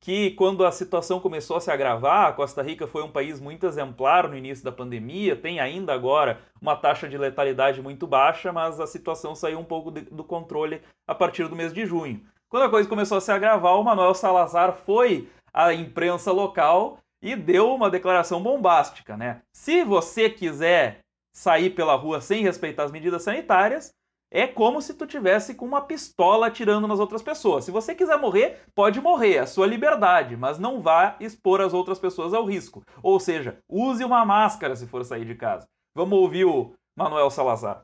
que 0.00 0.30
quando 0.32 0.64
a 0.64 0.72
situação 0.72 1.20
começou 1.20 1.56
a 1.56 1.60
se 1.60 1.70
agravar, 1.70 2.28
a 2.28 2.32
Costa 2.32 2.62
Rica 2.62 2.86
foi 2.86 3.02
um 3.02 3.10
país 3.10 3.40
muito 3.40 3.66
exemplar 3.66 4.28
no 4.28 4.36
início 4.36 4.64
da 4.64 4.72
pandemia, 4.72 5.34
tem 5.34 5.60
ainda 5.60 5.92
agora 5.92 6.40
uma 6.60 6.76
taxa 6.76 7.08
de 7.08 7.18
letalidade 7.18 7.82
muito 7.82 8.06
baixa, 8.06 8.52
mas 8.52 8.78
a 8.80 8.86
situação 8.86 9.34
saiu 9.34 9.58
um 9.58 9.64
pouco 9.64 9.90
de- 9.90 10.02
do 10.02 10.22
controle 10.22 10.80
a 11.06 11.14
partir 11.14 11.48
do 11.48 11.56
mês 11.56 11.72
de 11.72 11.84
junho. 11.84 12.20
Quando 12.48 12.62
a 12.64 12.70
coisa 12.70 12.88
começou 12.88 13.18
a 13.18 13.20
se 13.20 13.30
agravar, 13.30 13.78
o 13.78 13.84
Manuel 13.84 14.14
Salazar 14.14 14.72
foi 14.72 15.28
à 15.52 15.74
imprensa 15.74 16.32
local 16.32 16.98
e 17.22 17.34
deu 17.34 17.74
uma 17.74 17.90
declaração 17.90 18.40
bombástica, 18.42 19.16
né? 19.16 19.42
Se 19.52 19.84
você 19.84 20.30
quiser 20.30 21.00
sair 21.34 21.70
pela 21.70 21.94
rua 21.94 22.20
sem 22.20 22.42
respeitar 22.42 22.84
as 22.84 22.92
medidas 22.92 23.22
sanitárias, 23.22 23.90
é 24.30 24.46
como 24.46 24.82
se 24.82 24.94
tu 24.94 25.06
tivesse 25.06 25.54
com 25.54 25.64
uma 25.64 25.80
pistola 25.80 26.46
atirando 26.46 26.86
nas 26.86 27.00
outras 27.00 27.22
pessoas. 27.22 27.64
Se 27.64 27.70
você 27.70 27.94
quiser 27.94 28.18
morrer, 28.18 28.62
pode 28.74 29.00
morrer, 29.00 29.36
é 29.36 29.38
a 29.40 29.46
sua 29.46 29.66
liberdade, 29.66 30.36
mas 30.36 30.58
não 30.58 30.82
vá 30.82 31.16
expor 31.20 31.60
as 31.60 31.72
outras 31.72 31.98
pessoas 31.98 32.34
ao 32.34 32.44
risco. 32.44 32.82
Ou 33.02 33.18
seja, 33.18 33.58
use 33.68 34.04
uma 34.04 34.24
máscara 34.24 34.76
se 34.76 34.86
for 34.86 35.04
sair 35.04 35.24
de 35.24 35.34
casa. 35.34 35.66
Vamos 35.94 36.18
ouvir 36.18 36.44
o 36.44 36.74
Manuel 36.94 37.30
Salazar. 37.30 37.82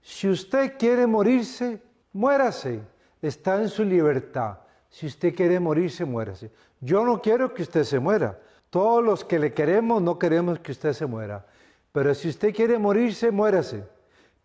Si 0.00 0.26
usted 0.26 0.78
quiere 0.78 1.06
morirse, 1.06 1.82
muérase. 2.12 2.80
Está 3.20 3.60
en 3.60 3.68
su 3.68 3.84
libertad. 3.84 4.58
Si 4.88 5.06
usted 5.06 5.34
quiere 5.34 5.60
morirse, 5.60 6.04
muérase. 6.04 6.50
Yo 6.80 7.04
no 7.04 7.20
quiero 7.20 7.52
que 7.52 7.62
usted 7.62 7.84
se 7.84 7.98
muera. 7.98 8.40
Todos 8.70 9.04
los 9.04 9.24
que 9.24 9.38
le 9.38 9.52
queremos 9.52 10.00
no 10.00 10.18
queremos 10.18 10.58
que 10.60 10.72
usted 10.72 10.92
se 10.92 11.06
muera. 11.06 11.44
Pero 11.92 12.14
si 12.14 12.28
usted 12.28 12.54
quiere 12.54 12.78
morirse, 12.78 13.30
muérase. 13.30 13.84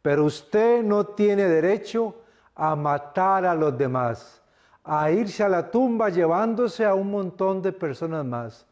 Pero 0.04 0.26
usted 0.26 0.84
no 0.84 1.06
tiene 1.06 1.46
derecho 1.46 2.14
a 2.56 2.76
matar 2.76 3.46
a 3.46 3.56
los 3.56 3.76
demás, 3.76 4.42
a 4.84 5.10
irse 5.10 5.42
a 5.44 5.50
la 5.50 5.72
tumba 5.72 6.10
llevándose 6.10 6.86
a 6.86 6.94
un 6.94 7.10
montón 7.10 7.62
de 7.62 7.72
personas 7.72 8.24
más. 8.26 8.66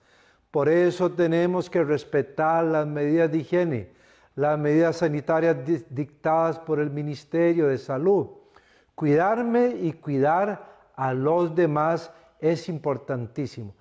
Por 0.52 0.67
eso 0.67 1.10
tenemos 1.10 1.70
que 1.70 1.84
respetar 1.84 2.65
las 2.65 2.86
medidas 2.86 3.32
de 3.32 3.38
higiene, 3.38 3.89
las 4.36 4.60
medidas 4.60 4.98
sanitarias 4.98 5.65
di- 5.65 5.86
dictadas 5.89 6.60
por 6.60 6.80
el 6.82 6.89
Ministerio 6.89 7.67
de 7.67 7.78
Salud. 7.78 8.28
Cuidarme 8.94 9.70
y 9.82 9.94
cuidar 9.94 10.67
a 10.98 11.13
los 11.13 11.56
demás 11.56 12.12
es 12.41 12.67
importantísimo. 12.67 13.74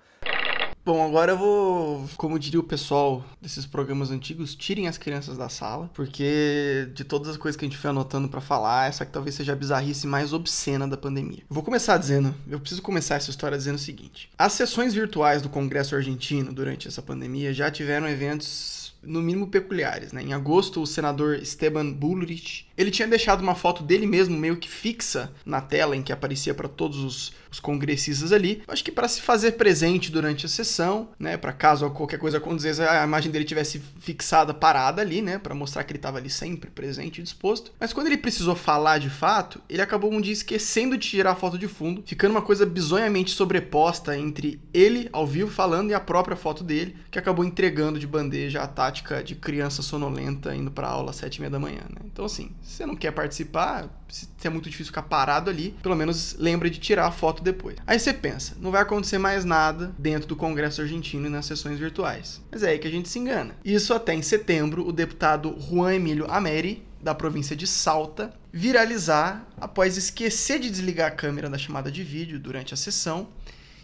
Bom, 0.83 1.05
agora 1.05 1.33
eu 1.33 1.37
vou, 1.37 2.09
como 2.17 2.39
diria 2.39 2.59
o 2.59 2.63
pessoal 2.63 3.23
desses 3.39 3.67
programas 3.67 4.09
antigos, 4.09 4.55
tirem 4.55 4.87
as 4.87 4.97
crianças 4.97 5.37
da 5.37 5.47
sala, 5.47 5.91
porque 5.93 6.89
de 6.95 7.03
todas 7.03 7.29
as 7.29 7.37
coisas 7.37 7.57
que 7.57 7.63
a 7.63 7.67
gente 7.67 7.77
foi 7.77 7.91
anotando 7.91 8.27
pra 8.27 8.41
falar, 8.41 8.89
essa 8.89 9.05
que 9.05 9.11
talvez 9.11 9.35
seja 9.35 9.53
a 9.53 9.55
bizarrice 9.55 10.07
mais 10.07 10.33
obscena 10.33 10.87
da 10.87 10.97
pandemia. 10.97 11.43
Vou 11.47 11.61
começar 11.61 11.97
dizendo, 11.97 12.33
eu 12.47 12.59
preciso 12.59 12.81
começar 12.81 13.15
essa 13.15 13.29
história 13.29 13.57
dizendo 13.57 13.75
o 13.75 13.79
seguinte: 13.79 14.29
as 14.35 14.53
sessões 14.53 14.91
virtuais 14.91 15.43
do 15.43 15.49
Congresso 15.49 15.95
argentino 15.95 16.51
durante 16.51 16.87
essa 16.87 17.01
pandemia 17.01 17.53
já 17.53 17.69
tiveram 17.69 18.07
eventos 18.07 18.81
no 19.03 19.21
mínimo 19.21 19.47
peculiares, 19.47 20.11
né? 20.11 20.21
Em 20.21 20.33
agosto, 20.33 20.81
o 20.81 20.87
senador 20.87 21.35
Esteban 21.35 21.91
Bullrich, 21.91 22.67
ele 22.81 22.91
tinha 22.91 23.07
deixado 23.07 23.41
uma 23.41 23.55
foto 23.55 23.83
dele 23.83 24.05
mesmo 24.05 24.37
meio 24.37 24.57
que 24.57 24.69
fixa 24.69 25.31
na 25.45 25.61
tela 25.61 25.95
em 25.95 26.01
que 26.01 26.11
aparecia 26.11 26.53
para 26.53 26.67
todos 26.67 26.97
os, 26.99 27.33
os 27.51 27.59
congressistas 27.59 28.31
ali. 28.31 28.63
Acho 28.67 28.83
que 28.83 28.91
para 28.91 29.07
se 29.07 29.21
fazer 29.21 29.53
presente 29.53 30.11
durante 30.11 30.45
a 30.45 30.49
sessão, 30.49 31.09
né, 31.19 31.37
para 31.37 31.53
caso 31.53 31.89
qualquer 31.91 32.17
coisa 32.17 32.37
acontecesse, 32.37 32.81
a 32.81 33.03
imagem 33.03 33.31
dele 33.31 33.45
tivesse 33.45 33.81
fixada 33.99 34.53
parada 34.53 35.01
ali, 35.01 35.21
né, 35.21 35.37
para 35.37 35.53
mostrar 35.53 35.83
que 35.83 35.91
ele 35.91 35.99
estava 35.99 36.17
ali 36.17 36.29
sempre 36.29 36.69
presente 36.69 37.19
e 37.19 37.23
disposto. 37.23 37.71
Mas 37.79 37.93
quando 37.93 38.07
ele 38.07 38.17
precisou 38.17 38.55
falar 38.55 38.97
de 38.97 39.09
fato, 39.09 39.61
ele 39.69 39.81
acabou 39.81 40.11
um 40.11 40.21
dia 40.21 40.33
esquecendo 40.33 40.97
de 40.97 41.07
tirar 41.07 41.31
a 41.31 41.35
foto 41.35 41.57
de 41.57 41.67
fundo, 41.67 42.03
ficando 42.05 42.31
uma 42.31 42.41
coisa 42.41 42.65
bizonhamente 42.65 43.31
sobreposta 43.31 44.17
entre 44.17 44.59
ele 44.73 45.09
ao 45.11 45.27
vivo 45.27 45.51
falando 45.51 45.91
e 45.91 45.93
a 45.93 45.99
própria 45.99 46.37
foto 46.37 46.63
dele, 46.63 46.95
que 47.09 47.19
acabou 47.19 47.43
entregando 47.43 47.99
de 47.99 48.07
bandeja 48.07 48.61
a 48.61 48.67
tática 48.67 49.23
de 49.23 49.35
criança 49.35 49.81
sonolenta 49.81 50.55
indo 50.55 50.71
pra 50.71 50.87
aula 50.87 51.11
às 51.11 51.17
sete 51.17 51.37
e 51.37 51.41
meia 51.41 51.51
da 51.51 51.59
manhã, 51.59 51.81
né? 51.89 52.01
Então, 52.05 52.25
assim, 52.25 52.51
se 52.71 52.77
você 52.77 52.85
não 52.85 52.95
quer 52.95 53.11
participar, 53.11 53.89
se 54.07 54.27
é 54.43 54.49
muito 54.49 54.69
difícil 54.69 54.91
ficar 54.91 55.03
parado 55.03 55.49
ali, 55.49 55.75
pelo 55.83 55.95
menos 55.95 56.35
lembre 56.39 56.69
de 56.69 56.79
tirar 56.79 57.05
a 57.05 57.11
foto 57.11 57.43
depois. 57.43 57.75
Aí 57.85 57.99
você 57.99 58.13
pensa, 58.13 58.55
não 58.59 58.71
vai 58.71 58.81
acontecer 58.81 59.17
mais 59.17 59.43
nada 59.43 59.93
dentro 59.99 60.27
do 60.27 60.35
Congresso 60.37 60.81
argentino 60.81 61.27
e 61.27 61.29
nas 61.29 61.45
sessões 61.45 61.77
virtuais. 61.77 62.41
Mas 62.49 62.63
é 62.63 62.69
aí 62.69 62.79
que 62.79 62.87
a 62.87 62.91
gente 62.91 63.09
se 63.09 63.19
engana. 63.19 63.55
Isso 63.63 63.93
até 63.93 64.13
em 64.13 64.21
setembro, 64.21 64.87
o 64.87 64.93
deputado 64.93 65.55
Juan 65.59 65.95
Emílio 65.95 66.31
Ameri, 66.31 66.87
da 67.01 67.13
província 67.13 67.55
de 67.55 67.67
Salta, 67.67 68.33
viralizar 68.53 69.45
após 69.59 69.97
esquecer 69.97 70.59
de 70.59 70.69
desligar 70.69 71.09
a 71.09 71.15
câmera 71.15 71.49
da 71.49 71.57
chamada 71.57 71.91
de 71.91 72.03
vídeo 72.03 72.39
durante 72.39 72.73
a 72.73 72.77
sessão, 72.77 73.27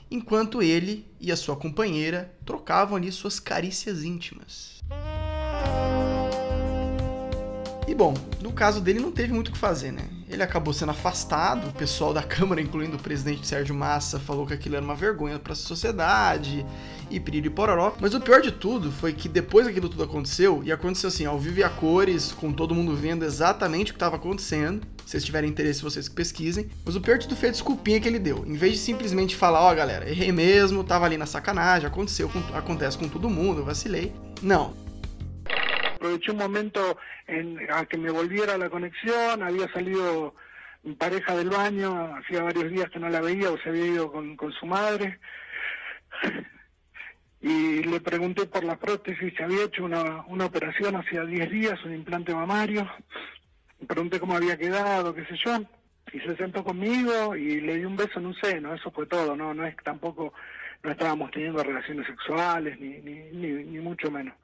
enquanto 0.09 0.61
ele 0.61 1.05
e 1.19 1.29
a 1.29 1.35
sua 1.35 1.57
companheira 1.57 2.33
trocavam 2.45 2.95
ali 2.95 3.11
suas 3.11 3.37
carícias 3.37 4.03
íntimas. 4.03 4.77
Bom, 7.97 8.13
no 8.43 8.53
caso 8.53 8.79
dele 8.79 8.99
não 8.99 9.11
teve 9.11 9.33
muito 9.33 9.47
o 9.47 9.51
que 9.51 9.57
fazer, 9.57 9.91
né? 9.91 10.03
Ele 10.29 10.43
acabou 10.43 10.71
sendo 10.71 10.91
afastado, 10.91 11.69
o 11.69 11.73
pessoal 11.73 12.13
da 12.13 12.21
Câmara, 12.21 12.61
incluindo 12.61 12.95
o 12.95 12.99
presidente 12.99 13.47
Sérgio 13.47 13.73
Massa, 13.73 14.19
falou 14.19 14.45
que 14.45 14.53
aquilo 14.53 14.75
era 14.75 14.85
uma 14.85 14.93
vergonha 14.93 15.39
para 15.39 15.53
a 15.53 15.55
sociedade 15.55 16.63
e 17.09 17.19
piriri 17.19 17.49
pororó. 17.49 17.95
Mas 17.99 18.13
o 18.13 18.21
pior 18.21 18.39
de 18.39 18.51
tudo 18.51 18.91
foi 18.91 19.13
que 19.13 19.27
depois 19.27 19.65
daquilo 19.65 19.89
tudo 19.89 20.03
aconteceu, 20.03 20.61
e 20.63 20.71
aconteceu 20.71 21.07
assim, 21.07 21.25
ao 21.25 21.39
vivo 21.39 21.57
e 21.57 21.63
a 21.63 21.69
cores, 21.69 22.31
com 22.31 22.53
todo 22.53 22.75
mundo 22.75 22.95
vendo 22.95 23.25
exatamente 23.25 23.89
o 23.89 23.95
que 23.95 23.97
estava 23.97 24.17
acontecendo. 24.17 24.85
Se 25.03 25.13
vocês 25.13 25.25
tiverem 25.25 25.49
interesse, 25.49 25.81
vocês 25.81 26.07
que 26.07 26.13
pesquisem. 26.13 26.69
Mas 26.85 26.95
o 26.95 27.01
pior 27.01 27.17
de 27.17 27.27
tudo 27.27 27.35
foi 27.35 27.49
a 27.49 27.51
desculpinha 27.51 27.99
que 27.99 28.07
ele 28.07 28.19
deu. 28.19 28.45
Em 28.45 28.53
vez 28.53 28.73
de 28.73 28.79
simplesmente 28.79 29.35
falar, 29.35 29.61
ó, 29.61 29.71
oh, 29.71 29.75
galera, 29.75 30.07
errei 30.07 30.31
mesmo, 30.31 30.83
tava 30.83 31.05
ali 31.05 31.17
na 31.17 31.25
sacanagem, 31.25 31.87
aconteceu, 31.87 32.29
acontece 32.53 32.95
com 32.95 33.07
todo 33.09 33.27
mundo, 33.27 33.63
vacilei. 33.63 34.13
Não, 34.39 34.73
aproveché 35.97 36.31
un 36.31 36.37
momento 36.37 36.97
en, 37.25 37.59
a 37.71 37.85
que 37.85 37.97
me 37.97 38.11
volviera 38.11 38.57
la 38.57 38.69
conexión, 38.69 39.41
había 39.41 39.67
salido 39.73 40.35
mi 40.83 40.93
pareja 40.93 41.35
del 41.35 41.49
baño, 41.49 42.15
hacía 42.15 42.43
varios 42.43 42.69
días 42.71 42.89
que 42.91 42.99
no 42.99 43.09
la 43.09 43.19
veía 43.19 43.51
o 43.51 43.57
se 43.57 43.69
había 43.69 43.87
ido 43.87 44.11
con, 44.11 44.37
con 44.37 44.53
su 44.53 44.65
madre, 44.65 45.19
y 47.41 47.83
le 47.83 47.99
pregunté 47.99 48.45
por 48.45 48.63
la 48.63 48.77
prótesis, 48.77 49.33
se 49.35 49.43
había 49.43 49.65
hecho 49.65 49.83
una, 49.83 50.23
una 50.27 50.45
operación 50.45 50.95
hacía 50.95 51.25
10 51.25 51.49
días, 51.49 51.83
un 51.83 51.93
implante 51.93 52.33
mamario, 52.33 52.89
pregunté 53.87 54.19
cómo 54.19 54.35
había 54.35 54.57
quedado, 54.57 55.13
qué 55.13 55.25
sé 55.25 55.35
yo, 55.43 55.59
y 56.13 56.19
se 56.19 56.37
sentó 56.37 56.63
conmigo 56.63 57.35
y 57.35 57.59
le 57.59 57.77
di 57.77 57.85
un 57.85 57.97
beso 57.97 58.19
en 58.19 58.27
un 58.27 58.35
seno, 58.35 58.73
eso 58.73 58.91
fue 58.91 59.07
todo, 59.07 59.35
no, 59.35 59.53
no 59.53 59.65
es 59.65 59.75
que 59.75 59.83
tampoco 59.83 60.33
no 60.83 60.91
estábamos 60.91 61.31
teniendo 61.31 61.63
relaciones 61.63 62.05
sexuales, 62.05 62.79
ni, 62.79 62.99
ni, 62.99 63.49
ni 63.63 63.79
mucho 63.79 64.11
menos. 64.11 64.35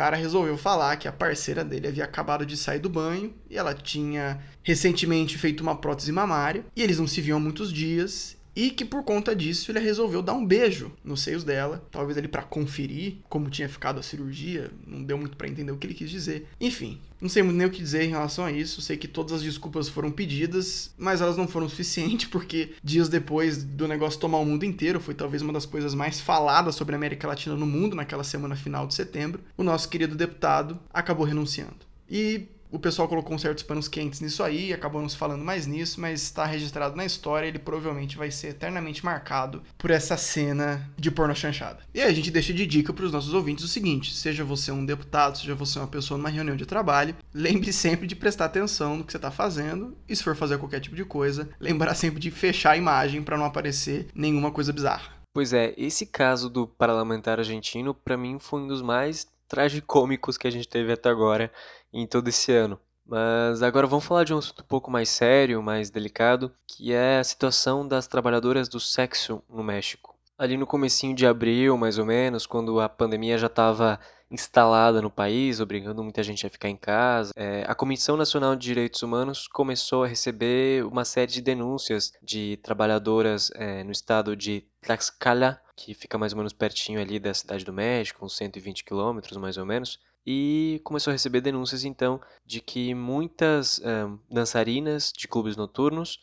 Cara 0.00 0.16
resolveu 0.16 0.56
falar 0.56 0.96
que 0.96 1.06
a 1.06 1.12
parceira 1.12 1.62
dele 1.62 1.86
havia 1.86 2.04
acabado 2.04 2.46
de 2.46 2.56
sair 2.56 2.78
do 2.78 2.88
banho 2.88 3.34
e 3.50 3.58
ela 3.58 3.74
tinha 3.74 4.40
recentemente 4.62 5.36
feito 5.36 5.60
uma 5.60 5.76
prótese 5.76 6.10
mamária 6.10 6.64
e 6.74 6.82
eles 6.82 6.98
não 6.98 7.06
se 7.06 7.20
viam 7.20 7.36
há 7.36 7.40
muitos 7.40 7.70
dias 7.70 8.34
e 8.54 8.70
que 8.70 8.84
por 8.84 9.02
conta 9.02 9.34
disso 9.34 9.70
ele 9.70 9.80
resolveu 9.80 10.22
dar 10.22 10.34
um 10.34 10.44
beijo 10.44 10.92
nos 11.04 11.22
seios 11.22 11.44
dela, 11.44 11.86
talvez 11.90 12.18
ali 12.18 12.28
para 12.28 12.42
conferir 12.42 13.18
como 13.28 13.50
tinha 13.50 13.68
ficado 13.68 13.98
a 13.98 14.02
cirurgia, 14.02 14.70
não 14.86 15.02
deu 15.02 15.16
muito 15.16 15.36
para 15.36 15.48
entender 15.48 15.72
o 15.72 15.76
que 15.76 15.86
ele 15.86 15.94
quis 15.94 16.10
dizer. 16.10 16.46
Enfim, 16.60 17.00
não 17.20 17.28
sei 17.28 17.42
nem 17.42 17.66
o 17.66 17.70
que 17.70 17.82
dizer 17.82 18.02
em 18.02 18.10
relação 18.10 18.44
a 18.44 18.52
isso, 18.52 18.80
sei 18.80 18.96
que 18.96 19.06
todas 19.06 19.32
as 19.32 19.42
desculpas 19.42 19.88
foram 19.88 20.10
pedidas, 20.10 20.92
mas 20.98 21.20
elas 21.20 21.36
não 21.36 21.46
foram 21.46 21.68
suficientes 21.70 22.28
porque 22.28 22.70
dias 22.82 23.08
depois 23.08 23.62
do 23.62 23.86
negócio 23.86 24.18
tomar 24.18 24.38
o 24.38 24.44
mundo 24.44 24.64
inteiro, 24.64 25.00
foi 25.00 25.14
talvez 25.14 25.42
uma 25.42 25.52
das 25.52 25.66
coisas 25.66 25.94
mais 25.94 26.20
faladas 26.20 26.74
sobre 26.74 26.94
a 26.94 26.98
América 26.98 27.28
Latina 27.28 27.54
no 27.54 27.66
mundo 27.66 27.94
naquela 27.94 28.24
semana 28.24 28.56
final 28.56 28.86
de 28.86 28.94
setembro, 28.94 29.42
o 29.56 29.62
nosso 29.62 29.88
querido 29.88 30.14
deputado 30.14 30.78
acabou 30.92 31.26
renunciando. 31.26 31.90
E 32.08 32.48
o 32.70 32.78
pessoal 32.78 33.08
colocou 33.08 33.38
certos 33.38 33.62
panos 33.62 33.88
quentes 33.88 34.20
nisso 34.20 34.42
aí, 34.42 34.72
acabou 34.72 35.02
nos 35.02 35.14
falando 35.14 35.44
mais 35.44 35.66
nisso, 35.66 36.00
mas 36.00 36.22
está 36.22 36.44
registrado 36.44 36.96
na 36.96 37.04
história, 37.04 37.46
ele 37.46 37.58
provavelmente 37.58 38.16
vai 38.16 38.30
ser 38.30 38.48
eternamente 38.48 39.04
marcado 39.04 39.62
por 39.76 39.90
essa 39.90 40.16
cena 40.16 40.88
de 40.96 41.10
porno 41.10 41.34
chanchada. 41.34 41.80
E 41.94 42.00
aí 42.00 42.08
a 42.08 42.14
gente 42.14 42.30
deixa 42.30 42.52
de 42.52 42.66
dica 42.66 42.92
para 42.92 43.04
os 43.04 43.12
nossos 43.12 43.34
ouvintes 43.34 43.64
o 43.64 43.68
seguinte: 43.68 44.14
seja 44.14 44.44
você 44.44 44.70
um 44.70 44.84
deputado, 44.84 45.38
seja 45.38 45.54
você 45.54 45.78
uma 45.78 45.88
pessoa 45.88 46.18
numa 46.18 46.30
reunião 46.30 46.56
de 46.56 46.66
trabalho, 46.66 47.16
lembre 47.34 47.72
sempre 47.72 48.06
de 48.06 48.16
prestar 48.16 48.46
atenção 48.46 48.96
no 48.96 49.04
que 49.04 49.12
você 49.12 49.18
está 49.18 49.30
fazendo 49.30 49.96
e 50.08 50.14
se 50.14 50.22
for 50.22 50.36
fazer 50.36 50.58
qualquer 50.58 50.80
tipo 50.80 50.96
de 50.96 51.04
coisa, 51.04 51.48
lembrar 51.58 51.94
sempre 51.94 52.20
de 52.20 52.30
fechar 52.30 52.72
a 52.72 52.76
imagem 52.76 53.22
para 53.22 53.36
não 53.36 53.44
aparecer 53.44 54.08
nenhuma 54.14 54.50
coisa 54.50 54.72
bizarra. 54.72 55.20
Pois 55.32 55.52
é, 55.52 55.72
esse 55.76 56.06
caso 56.06 56.50
do 56.50 56.66
parlamentar 56.66 57.38
argentino, 57.38 57.94
para 57.94 58.16
mim, 58.16 58.38
foi 58.40 58.60
um 58.60 58.66
dos 58.66 58.82
mais 58.82 59.28
tragicômicos 59.48 60.36
que 60.36 60.46
a 60.46 60.50
gente 60.50 60.68
teve 60.68 60.92
até 60.92 61.08
agora 61.08 61.52
em 61.92 62.06
todo 62.06 62.28
esse 62.28 62.52
ano. 62.52 62.78
Mas 63.06 63.60
agora 63.62 63.86
vamos 63.86 64.04
falar 64.04 64.24
de 64.24 64.32
um 64.32 64.38
assunto 64.38 64.62
um 64.62 64.66
pouco 64.66 64.90
mais 64.90 65.08
sério, 65.08 65.60
mais 65.62 65.90
delicado, 65.90 66.52
que 66.66 66.92
é 66.92 67.18
a 67.18 67.24
situação 67.24 67.86
das 67.86 68.06
trabalhadoras 68.06 68.68
do 68.68 68.78
sexo 68.78 69.42
no 69.48 69.64
México. 69.64 70.14
Ali 70.38 70.56
no 70.56 70.66
comecinho 70.66 71.14
de 71.14 71.26
abril, 71.26 71.76
mais 71.76 71.98
ou 71.98 72.06
menos, 72.06 72.46
quando 72.46 72.80
a 72.80 72.88
pandemia 72.88 73.36
já 73.36 73.48
estava 73.48 73.98
instalada 74.30 75.02
no 75.02 75.10
país, 75.10 75.58
obrigando 75.58 76.04
muita 76.04 76.22
gente 76.22 76.46
a 76.46 76.50
ficar 76.50 76.68
em 76.68 76.76
casa, 76.76 77.32
é, 77.34 77.64
a 77.66 77.74
Comissão 77.74 78.16
Nacional 78.16 78.54
de 78.54 78.62
Direitos 78.62 79.02
Humanos 79.02 79.48
começou 79.48 80.04
a 80.04 80.06
receber 80.06 80.84
uma 80.86 81.04
série 81.04 81.32
de 81.32 81.42
denúncias 81.42 82.12
de 82.22 82.58
trabalhadoras 82.62 83.50
é, 83.56 83.82
no 83.82 83.90
estado 83.90 84.36
de 84.36 84.64
Tlaxcala, 84.80 85.60
que 85.76 85.94
fica 85.94 86.16
mais 86.16 86.32
ou 86.32 86.36
menos 86.36 86.52
pertinho 86.52 87.00
ali 87.00 87.18
da 87.18 87.34
cidade 87.34 87.64
do 87.64 87.72
México, 87.72 88.24
uns 88.24 88.36
120 88.36 88.84
quilômetros 88.84 89.36
mais 89.36 89.56
ou 89.56 89.66
menos, 89.66 89.98
e 90.26 90.80
começou 90.84 91.10
a 91.10 91.14
receber 91.14 91.40
denúncias 91.40 91.84
então 91.84 92.20
de 92.44 92.60
que 92.60 92.94
muitas 92.94 93.78
uh, 93.78 94.20
dançarinas 94.30 95.12
de 95.16 95.26
clubes 95.26 95.56
noturnos 95.56 96.20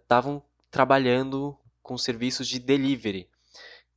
estavam 0.00 0.36
uh, 0.36 0.42
trabalhando 0.70 1.56
com 1.82 1.96
serviços 1.98 2.46
de 2.46 2.58
delivery. 2.58 3.28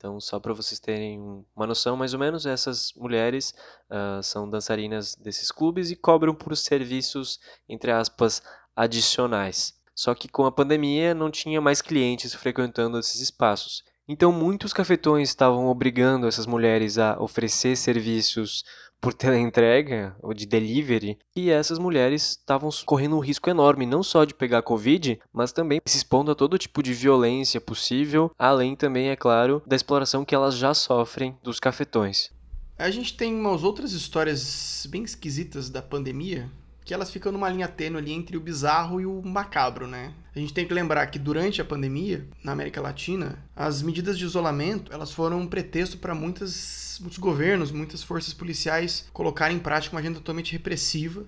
Então, 0.02 0.20
só 0.20 0.40
para 0.40 0.54
vocês 0.54 0.80
terem 0.80 1.46
uma 1.56 1.68
noção, 1.68 1.96
mais 1.96 2.14
ou 2.16 2.20
menos, 2.20 2.48
essas 2.48 2.92
mulheres 2.94 3.54
uh, 3.88 4.24
são 4.24 4.50
dançarinas 4.50 5.14
desses 5.14 5.52
clubes 5.52 5.92
e 5.92 5.96
cobram 5.96 6.34
por 6.34 6.58
serviços, 6.58 7.40
entre 7.70 7.92
aspas, 7.92 8.42
adicionais. 8.76 9.80
Só 9.94 10.16
que 10.16 10.28
com 10.28 10.46
a 10.46 10.52
pandemia 10.52 11.14
não 11.14 11.30
tinha 11.30 11.62
mais 11.62 11.84
clientes 11.84 12.34
frequentando 12.34 12.98
esses 12.98 13.22
espaços. 13.22 13.84
Então, 14.12 14.30
muitos 14.30 14.74
cafetões 14.74 15.30
estavam 15.30 15.68
obrigando 15.68 16.28
essas 16.28 16.46
mulheres 16.46 16.98
a 16.98 17.18
oferecer 17.18 17.78
serviços 17.78 18.66
por 19.00 19.14
teleentrega 19.16 20.14
ou 20.22 20.34
de 20.34 20.46
delivery, 20.46 21.18
e 21.34 21.50
essas 21.50 21.80
mulheres 21.80 22.32
estavam 22.32 22.70
correndo 22.86 23.16
um 23.16 23.22
risco 23.22 23.50
enorme, 23.50 23.86
não 23.86 24.04
só 24.04 24.26
de 24.26 24.34
pegar 24.34 24.64
Covid, 24.64 25.18
mas 25.32 25.54
também 25.54 25.80
se 25.86 25.96
expondo 25.96 26.30
a 26.30 26.36
todo 26.36 26.58
tipo 26.58 26.84
de 26.84 26.92
violência 26.92 27.62
possível, 27.62 28.30
além 28.38 28.76
também, 28.76 29.08
é 29.08 29.16
claro, 29.16 29.64
da 29.66 29.78
exploração 29.78 30.26
que 30.26 30.36
elas 30.36 30.58
já 30.58 30.74
sofrem 30.74 31.38
dos 31.42 31.58
cafetões. 31.58 32.32
A 32.78 32.92
gente 32.92 33.16
tem 33.16 33.34
umas 33.34 33.64
outras 33.64 33.94
histórias 33.94 34.86
bem 34.90 35.04
esquisitas 35.04 35.70
da 35.70 35.82
pandemia, 35.82 36.50
que 36.84 36.94
elas 36.94 37.12
ficam 37.12 37.32
numa 37.32 37.50
linha 37.50 37.68
tênue 37.68 38.00
ali 38.00 38.12
entre 38.12 38.36
o 38.36 38.42
bizarro 38.42 39.00
e 39.00 39.06
o 39.06 39.22
macabro, 39.22 39.88
né? 39.88 40.14
A 40.36 40.40
gente 40.40 40.54
tem 40.54 40.66
que 40.66 40.74
lembrar 40.74 41.08
que 41.08 41.20
durante 41.20 41.62
a 41.62 41.66
pandemia, 41.66 42.26
na 42.44 42.54
América 42.54 42.82
Latina, 42.82 43.38
as 43.56 43.82
medidas 43.82 44.18
de 44.18 44.26
isolamento, 44.26 44.92
elas 44.94 45.12
foram 45.12 45.40
um 45.40 45.48
pretexto 45.48 45.98
para 45.98 46.16
muitas 46.16 46.98
muitos 47.02 47.18
governos, 47.18 47.72
muitas 47.72 48.04
forças 48.04 48.34
policiais 48.34 49.10
colocarem 49.12 49.58
em 49.58 49.60
prática 49.60 49.96
uma 49.96 50.00
agenda 50.00 50.20
totalmente 50.20 50.52
repressiva 50.52 51.26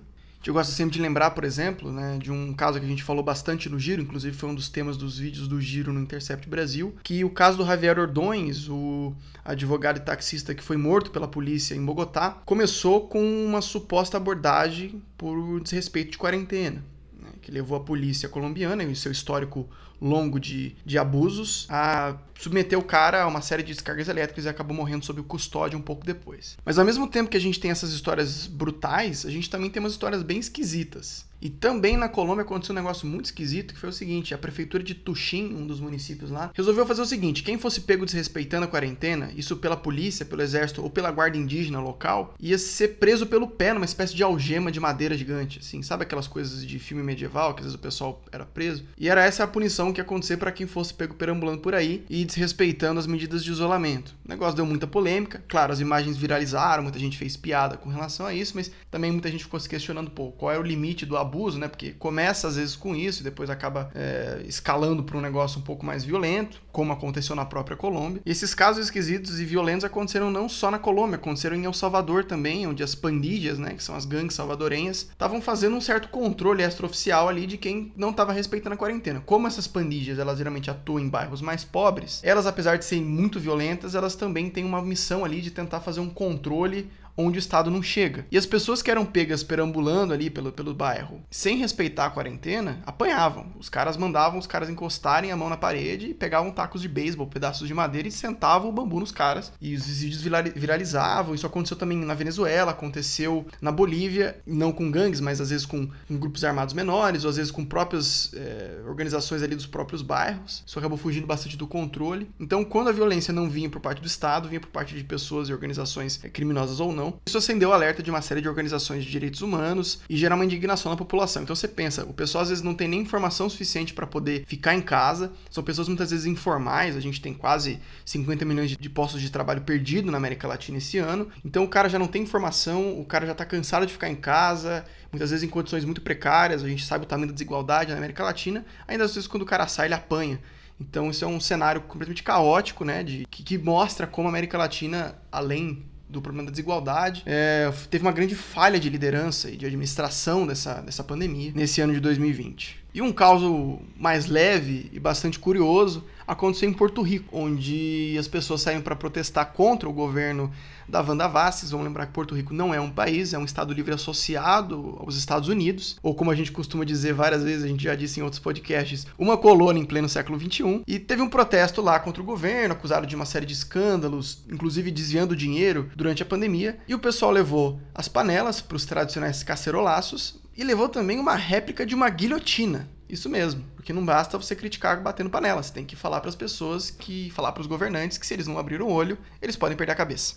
eu 0.50 0.54
gosto 0.54 0.72
sempre 0.72 0.94
de 0.94 1.00
lembrar, 1.00 1.30
por 1.30 1.44
exemplo, 1.44 1.92
né, 1.92 2.18
de 2.18 2.30
um 2.30 2.52
caso 2.52 2.78
que 2.78 2.84
a 2.84 2.88
gente 2.88 3.02
falou 3.02 3.22
bastante 3.22 3.68
no 3.68 3.78
Giro, 3.78 4.02
inclusive 4.02 4.36
foi 4.36 4.48
um 4.48 4.54
dos 4.54 4.68
temas 4.68 4.96
dos 4.96 5.18
vídeos 5.18 5.48
do 5.48 5.60
Giro 5.60 5.92
no 5.92 6.00
Intercept 6.00 6.48
Brasil, 6.48 6.94
que 7.02 7.24
o 7.24 7.30
caso 7.30 7.58
do 7.58 7.66
Javier 7.66 7.98
Ordões, 7.98 8.68
o 8.68 9.14
advogado 9.44 9.98
e 9.98 10.00
taxista 10.00 10.54
que 10.54 10.62
foi 10.62 10.76
morto 10.76 11.10
pela 11.10 11.28
polícia 11.28 11.74
em 11.74 11.84
Bogotá, 11.84 12.42
começou 12.44 13.08
com 13.08 13.22
uma 13.44 13.60
suposta 13.60 14.16
abordagem 14.16 15.02
por 15.16 15.60
desrespeito 15.60 16.12
de 16.12 16.18
quarentena, 16.18 16.84
né, 17.18 17.30
que 17.40 17.50
levou 17.50 17.76
a 17.76 17.80
polícia 17.80 18.28
colombiana 18.28 18.84
e 18.84 18.94
seu 18.94 19.12
histórico 19.12 19.68
longo 20.00 20.38
de, 20.38 20.76
de 20.84 20.98
abusos 20.98 21.66
a 21.68 22.16
submeter 22.38 22.78
o 22.78 22.82
cara 22.82 23.22
a 23.22 23.26
uma 23.26 23.40
série 23.40 23.62
de 23.62 23.72
descargas 23.72 24.08
elétricas 24.08 24.44
e 24.44 24.48
acabou 24.48 24.76
morrendo 24.76 25.04
sob 25.04 25.22
custódia 25.22 25.78
um 25.78 25.82
pouco 25.82 26.04
depois. 26.04 26.56
Mas 26.64 26.78
ao 26.78 26.84
mesmo 26.84 27.06
tempo 27.06 27.30
que 27.30 27.36
a 27.36 27.40
gente 27.40 27.60
tem 27.60 27.70
essas 27.70 27.92
histórias 27.92 28.46
brutais, 28.46 29.24
a 29.24 29.30
gente 29.30 29.48
também 29.48 29.70
tem 29.70 29.80
umas 29.80 29.92
histórias 29.92 30.22
bem 30.22 30.38
esquisitas. 30.38 31.26
E 31.44 31.50
também 31.50 31.94
na 31.94 32.08
Colômbia 32.08 32.42
aconteceu 32.42 32.72
um 32.72 32.76
negócio 32.76 33.06
muito 33.06 33.26
esquisito, 33.26 33.74
que 33.74 33.80
foi 33.80 33.90
o 33.90 33.92
seguinte, 33.92 34.32
a 34.32 34.38
prefeitura 34.38 34.82
de 34.82 34.94
Tuxim, 34.94 35.54
um 35.54 35.66
dos 35.66 35.78
municípios 35.78 36.30
lá, 36.30 36.50
resolveu 36.54 36.86
fazer 36.86 37.02
o 37.02 37.06
seguinte, 37.06 37.42
quem 37.42 37.58
fosse 37.58 37.82
pego 37.82 38.06
desrespeitando 38.06 38.64
a 38.64 38.68
quarentena, 38.68 39.30
isso 39.36 39.56
pela 39.58 39.76
polícia, 39.76 40.24
pelo 40.24 40.40
exército 40.40 40.82
ou 40.82 40.88
pela 40.88 41.10
guarda 41.10 41.36
indígena 41.36 41.80
local, 41.80 42.34
ia 42.40 42.56
ser 42.56 42.96
preso 42.96 43.26
pelo 43.26 43.46
pé 43.46 43.74
numa 43.74 43.84
espécie 43.84 44.14
de 44.14 44.22
algema 44.22 44.72
de 44.72 44.80
madeira 44.80 45.14
gigante, 45.18 45.58
assim, 45.58 45.82
sabe 45.82 46.04
aquelas 46.04 46.26
coisas 46.26 46.66
de 46.66 46.78
filme 46.78 47.02
medieval 47.02 47.52
que 47.52 47.60
às 47.60 47.66
vezes 47.66 47.78
o 47.78 47.82
pessoal 47.82 48.22
era 48.32 48.46
preso? 48.46 48.84
E 48.96 49.10
era 49.10 49.22
essa 49.22 49.44
a 49.44 49.46
punição 49.46 49.83
situação 49.84 49.92
que 49.92 50.00
ia 50.00 50.04
acontecer 50.04 50.36
para 50.36 50.52
quem 50.52 50.66
fosse 50.66 50.94
pego 50.94 51.14
perambulando 51.14 51.58
por 51.58 51.74
aí 51.74 52.04
e 52.08 52.24
desrespeitando 52.24 52.98
as 52.98 53.06
medidas 53.06 53.44
de 53.44 53.50
isolamento. 53.50 54.14
O 54.24 54.28
negócio 54.28 54.56
deu 54.56 54.64
muita 54.64 54.86
polêmica, 54.86 55.42
claro, 55.48 55.72
as 55.72 55.80
imagens 55.80 56.16
viralizaram, 56.16 56.82
muita 56.82 56.98
gente 56.98 57.18
fez 57.18 57.36
piada 57.36 57.76
com 57.76 57.90
relação 57.90 58.26
a 58.26 58.32
isso, 58.32 58.52
mas 58.54 58.70
também 58.90 59.10
muita 59.10 59.30
gente 59.30 59.44
ficou 59.44 59.60
se 59.60 59.68
questionando, 59.68 60.10
pô, 60.10 60.30
qual 60.32 60.52
é 60.52 60.58
o 60.58 60.62
limite 60.62 61.04
do 61.04 61.16
abuso, 61.16 61.58
né? 61.58 61.68
Porque 61.68 61.92
começa 61.92 62.48
às 62.48 62.56
vezes 62.56 62.76
com 62.76 62.94
isso 62.94 63.20
e 63.20 63.24
depois 63.24 63.50
acaba 63.50 63.90
é, 63.94 64.42
escalando 64.46 65.02
para 65.02 65.18
um 65.18 65.20
negócio 65.20 65.58
um 65.58 65.62
pouco 65.62 65.84
mais 65.84 66.04
violento, 66.04 66.62
como 66.72 66.92
aconteceu 66.92 67.36
na 67.36 67.44
própria 67.44 67.76
Colômbia. 67.76 68.22
E 68.24 68.30
esses 68.30 68.54
casos 68.54 68.86
esquisitos 68.86 69.40
e 69.40 69.44
violentos 69.44 69.84
aconteceram 69.84 70.30
não 70.30 70.48
só 70.48 70.70
na 70.70 70.78
Colômbia, 70.78 71.16
aconteceram 71.16 71.56
em 71.56 71.64
El 71.64 71.72
Salvador 71.72 72.24
também, 72.24 72.66
onde 72.66 72.82
as 72.82 72.94
pandilhas, 72.94 73.58
né, 73.58 73.74
que 73.74 73.82
são 73.82 73.94
as 73.94 74.04
gangues 74.04 74.34
salvadorenhas, 74.34 75.08
estavam 75.10 75.40
fazendo 75.40 75.76
um 75.76 75.80
certo 75.80 76.08
controle 76.08 76.62
extraoficial 76.62 77.28
ali 77.28 77.46
de 77.46 77.56
quem 77.56 77.92
não 77.96 78.10
estava 78.10 78.32
respeitando 78.32 78.74
a 78.74 78.78
quarentena. 78.78 79.22
Como 79.24 79.46
essas 79.46 79.66
pandilhas, 79.74 80.20
elas 80.20 80.38
geralmente 80.38 80.70
atuam 80.70 81.00
em 81.00 81.08
bairros 81.08 81.42
mais 81.42 81.64
pobres, 81.64 82.20
elas 82.22 82.46
apesar 82.46 82.78
de 82.78 82.84
serem 82.84 83.04
muito 83.04 83.40
violentas, 83.40 83.96
elas 83.96 84.14
também 84.14 84.48
têm 84.48 84.64
uma 84.64 84.80
missão 84.80 85.24
ali 85.24 85.40
de 85.40 85.50
tentar 85.50 85.80
fazer 85.80 85.98
um 85.98 86.08
controle 86.08 86.88
onde 87.16 87.38
o 87.38 87.40
Estado 87.40 87.70
não 87.70 87.82
chega. 87.82 88.26
E 88.30 88.38
as 88.38 88.46
pessoas 88.46 88.82
que 88.82 88.90
eram 88.90 89.06
pegas 89.06 89.42
perambulando 89.42 90.12
ali 90.12 90.30
pelo, 90.30 90.52
pelo 90.52 90.74
bairro, 90.74 91.22
sem 91.30 91.56
respeitar 91.56 92.06
a 92.06 92.10
quarentena, 92.10 92.82
apanhavam. 92.86 93.52
Os 93.58 93.68
caras 93.68 93.96
mandavam 93.96 94.38
os 94.38 94.46
caras 94.46 94.68
encostarem 94.68 95.30
a 95.30 95.36
mão 95.36 95.48
na 95.48 95.56
parede 95.56 96.08
e 96.08 96.14
pegavam 96.14 96.50
tacos 96.50 96.82
de 96.82 96.88
beisebol, 96.88 97.26
pedaços 97.26 97.68
de 97.68 97.74
madeira 97.74 98.08
e 98.08 98.12
sentavam 98.12 98.68
o 98.68 98.72
bambu 98.72 99.00
nos 99.00 99.12
caras. 99.12 99.52
E 99.60 99.74
os 99.74 99.86
vídeos 99.86 100.22
viralizavam. 100.54 101.34
Isso 101.34 101.46
aconteceu 101.46 101.76
também 101.76 101.98
na 101.98 102.14
Venezuela, 102.14 102.72
aconteceu 102.72 103.46
na 103.60 103.70
Bolívia, 103.70 104.40
não 104.46 104.72
com 104.72 104.90
gangues, 104.90 105.20
mas 105.20 105.40
às 105.40 105.50
vezes 105.50 105.66
com, 105.66 105.88
grupos 106.10 106.44
armados 106.44 106.74
menores, 106.74 107.24
ou 107.24 107.30
às 107.30 107.36
vezes 107.36 107.50
com 107.50 107.64
próprias 107.64 108.32
é, 108.34 108.82
organizações 108.86 109.42
ali 109.42 109.54
dos 109.54 109.66
próprios 109.66 110.02
bairros. 110.02 110.62
Isso 110.66 110.78
acabou 110.78 110.98
fugindo 110.98 111.26
bastante 111.26 111.56
do 111.56 111.66
controle. 111.66 112.30
Então, 112.38 112.64
quando 112.64 112.88
a 112.88 112.92
violência 112.92 113.32
não 113.32 113.48
vinha 113.48 113.68
por 113.68 113.80
parte 113.80 114.00
do 114.00 114.06
Estado, 114.06 114.48
vinha 114.48 114.60
por 114.60 114.70
parte 114.70 114.94
de 114.94 115.04
pessoas 115.04 115.48
e 115.48 115.52
organizações 115.52 116.20
é, 116.22 116.28
criminosas 116.28 116.80
ou 116.80 116.92
não, 116.92 117.03
não. 117.04 117.20
Isso 117.26 117.38
acendeu 117.38 117.70
o 117.70 117.72
alerta 117.72 118.02
de 118.02 118.10
uma 118.10 118.22
série 118.22 118.40
de 118.40 118.48
organizações 118.48 119.04
de 119.04 119.10
direitos 119.10 119.42
humanos 119.42 120.00
e 120.08 120.16
gera 120.16 120.34
uma 120.34 120.44
indignação 120.44 120.90
na 120.90 120.96
população. 120.96 121.42
Então 121.42 121.54
você 121.54 121.68
pensa, 121.68 122.04
o 122.04 122.14
pessoal 122.14 122.42
às 122.42 122.48
vezes 122.48 122.64
não 122.64 122.74
tem 122.74 122.88
nem 122.88 123.00
informação 123.00 123.48
suficiente 123.48 123.92
para 123.92 124.06
poder 124.06 124.44
ficar 124.46 124.74
em 124.74 124.80
casa, 124.80 125.32
são 125.50 125.62
pessoas 125.62 125.88
muitas 125.88 126.10
vezes 126.10 126.26
informais, 126.26 126.96
a 126.96 127.00
gente 127.00 127.20
tem 127.20 127.34
quase 127.34 127.78
50 128.04 128.44
milhões 128.44 128.76
de 128.76 128.90
postos 128.90 129.20
de 129.20 129.30
trabalho 129.30 129.62
perdido 129.62 130.10
na 130.10 130.16
América 130.16 130.48
Latina 130.48 130.78
esse 130.78 130.98
ano. 130.98 131.28
Então 131.44 131.64
o 131.64 131.68
cara 131.68 131.88
já 131.88 131.98
não 131.98 132.06
tem 132.06 132.22
informação, 132.22 132.98
o 132.98 133.04
cara 133.04 133.26
já 133.26 133.32
está 133.32 133.44
cansado 133.44 133.86
de 133.86 133.92
ficar 133.92 134.08
em 134.08 134.16
casa, 134.16 134.84
muitas 135.12 135.30
vezes 135.30 135.44
em 135.44 135.48
condições 135.48 135.84
muito 135.84 136.00
precárias, 136.00 136.62
a 136.62 136.68
gente 136.68 136.84
sabe 136.84 137.04
o 137.04 137.08
tamanho 137.08 137.28
da 137.28 137.34
desigualdade 137.34 137.92
na 137.92 137.98
América 137.98 138.24
Latina, 138.24 138.64
ainda 138.88 139.04
às 139.04 139.14
vezes 139.14 139.28
quando 139.28 139.42
o 139.42 139.46
cara 139.46 139.66
sai 139.66 139.86
ele 139.86 139.94
apanha. 139.94 140.40
Então 140.80 141.08
isso 141.08 141.24
é 141.24 141.28
um 141.28 141.38
cenário 141.38 141.82
completamente 141.82 142.22
caótico, 142.22 142.84
né, 142.84 143.04
de, 143.04 143.26
que, 143.30 143.44
que 143.44 143.58
mostra 143.58 144.08
como 144.08 144.26
a 144.26 144.30
América 144.30 144.58
Latina, 144.58 145.16
além 145.30 145.84
do 146.08 146.20
problema 146.20 146.46
da 146.46 146.50
desigualdade. 146.50 147.22
É, 147.26 147.72
teve 147.90 148.04
uma 148.04 148.12
grande 148.12 148.34
falha 148.34 148.78
de 148.78 148.88
liderança 148.88 149.50
e 149.50 149.56
de 149.56 149.66
administração 149.66 150.46
dessa, 150.46 150.80
dessa 150.82 151.02
pandemia 151.02 151.52
nesse 151.54 151.80
ano 151.80 151.92
de 151.92 152.00
2020. 152.00 152.84
E 152.94 153.02
um 153.02 153.12
caso 153.12 153.78
mais 153.96 154.26
leve 154.26 154.90
e 154.92 155.00
bastante 155.00 155.38
curioso 155.38 156.04
aconteceu 156.26 156.68
em 156.68 156.72
Porto 156.72 157.02
Rico, 157.02 157.36
onde 157.36 158.16
as 158.18 158.28
pessoas 158.28 158.62
saíram 158.62 158.82
para 158.82 158.96
protestar 158.96 159.52
contra 159.52 159.88
o 159.88 159.92
governo 159.92 160.50
da 160.88 161.00
Wanda 161.00 161.26
Vasses. 161.26 161.70
Vamos 161.70 161.86
lembrar 161.86 162.06
que 162.06 162.12
Porto 162.12 162.34
Rico 162.34 162.54
não 162.54 162.72
é 162.72 162.80
um 162.80 162.90
país, 162.90 163.32
é 163.32 163.38
um 163.38 163.44
Estado 163.44 163.72
livre 163.72 163.94
associado 163.94 164.96
aos 165.00 165.16
Estados 165.16 165.48
Unidos, 165.48 165.98
ou 166.02 166.14
como 166.14 166.30
a 166.30 166.34
gente 166.34 166.52
costuma 166.52 166.84
dizer 166.84 167.12
várias 167.12 167.42
vezes, 167.42 167.64
a 167.64 167.68
gente 167.68 167.84
já 167.84 167.94
disse 167.94 168.20
em 168.20 168.22
outros 168.22 168.40
podcasts, 168.40 169.06
uma 169.18 169.36
colônia 169.36 169.80
em 169.80 169.84
pleno 169.84 170.08
século 170.08 170.38
XXI. 170.38 170.82
E 170.86 170.98
teve 170.98 171.22
um 171.22 171.28
protesto 171.28 171.80
lá 171.80 171.98
contra 171.98 172.22
o 172.22 172.26
governo, 172.26 172.74
acusado 172.74 173.06
de 173.06 173.16
uma 173.16 173.26
série 173.26 173.46
de 173.46 173.52
escândalos, 173.52 174.44
inclusive 174.50 174.90
desviando 174.90 175.36
dinheiro 175.36 175.90
durante 175.96 176.22
a 176.22 176.26
pandemia. 176.26 176.78
E 176.88 176.94
o 176.94 176.98
pessoal 176.98 177.30
levou 177.30 177.80
as 177.94 178.08
panelas 178.08 178.60
para 178.60 178.76
os 178.76 178.84
tradicionais 178.84 179.42
cacerolaços 179.42 180.40
e 180.56 180.62
levou 180.62 180.88
também 180.88 181.18
uma 181.18 181.34
réplica 181.34 181.84
de 181.84 181.94
uma 181.94 182.08
guilhotina. 182.08 182.88
Isso 183.08 183.28
mesmo, 183.28 183.64
porque 183.76 183.92
não 183.92 184.04
basta 184.04 184.38
você 184.38 184.56
criticar 184.56 185.02
batendo 185.02 185.30
panela, 185.30 185.62
você 185.62 185.72
tem 185.72 185.84
que 185.84 185.94
falar 185.94 186.20
para 186.20 186.30
as 186.30 186.34
pessoas 186.34 186.90
que 186.90 187.30
falar 187.30 187.52
para 187.52 187.60
os 187.60 187.66
governantes 187.66 188.18
que 188.18 188.26
se 188.26 188.34
eles 188.34 188.46
não 188.46 188.58
abriram 188.58 188.86
o 188.86 188.92
olho, 188.92 189.18
eles 189.42 189.56
podem 189.56 189.76
perder 189.76 189.92
a 189.92 189.96
cabeça. 189.96 190.36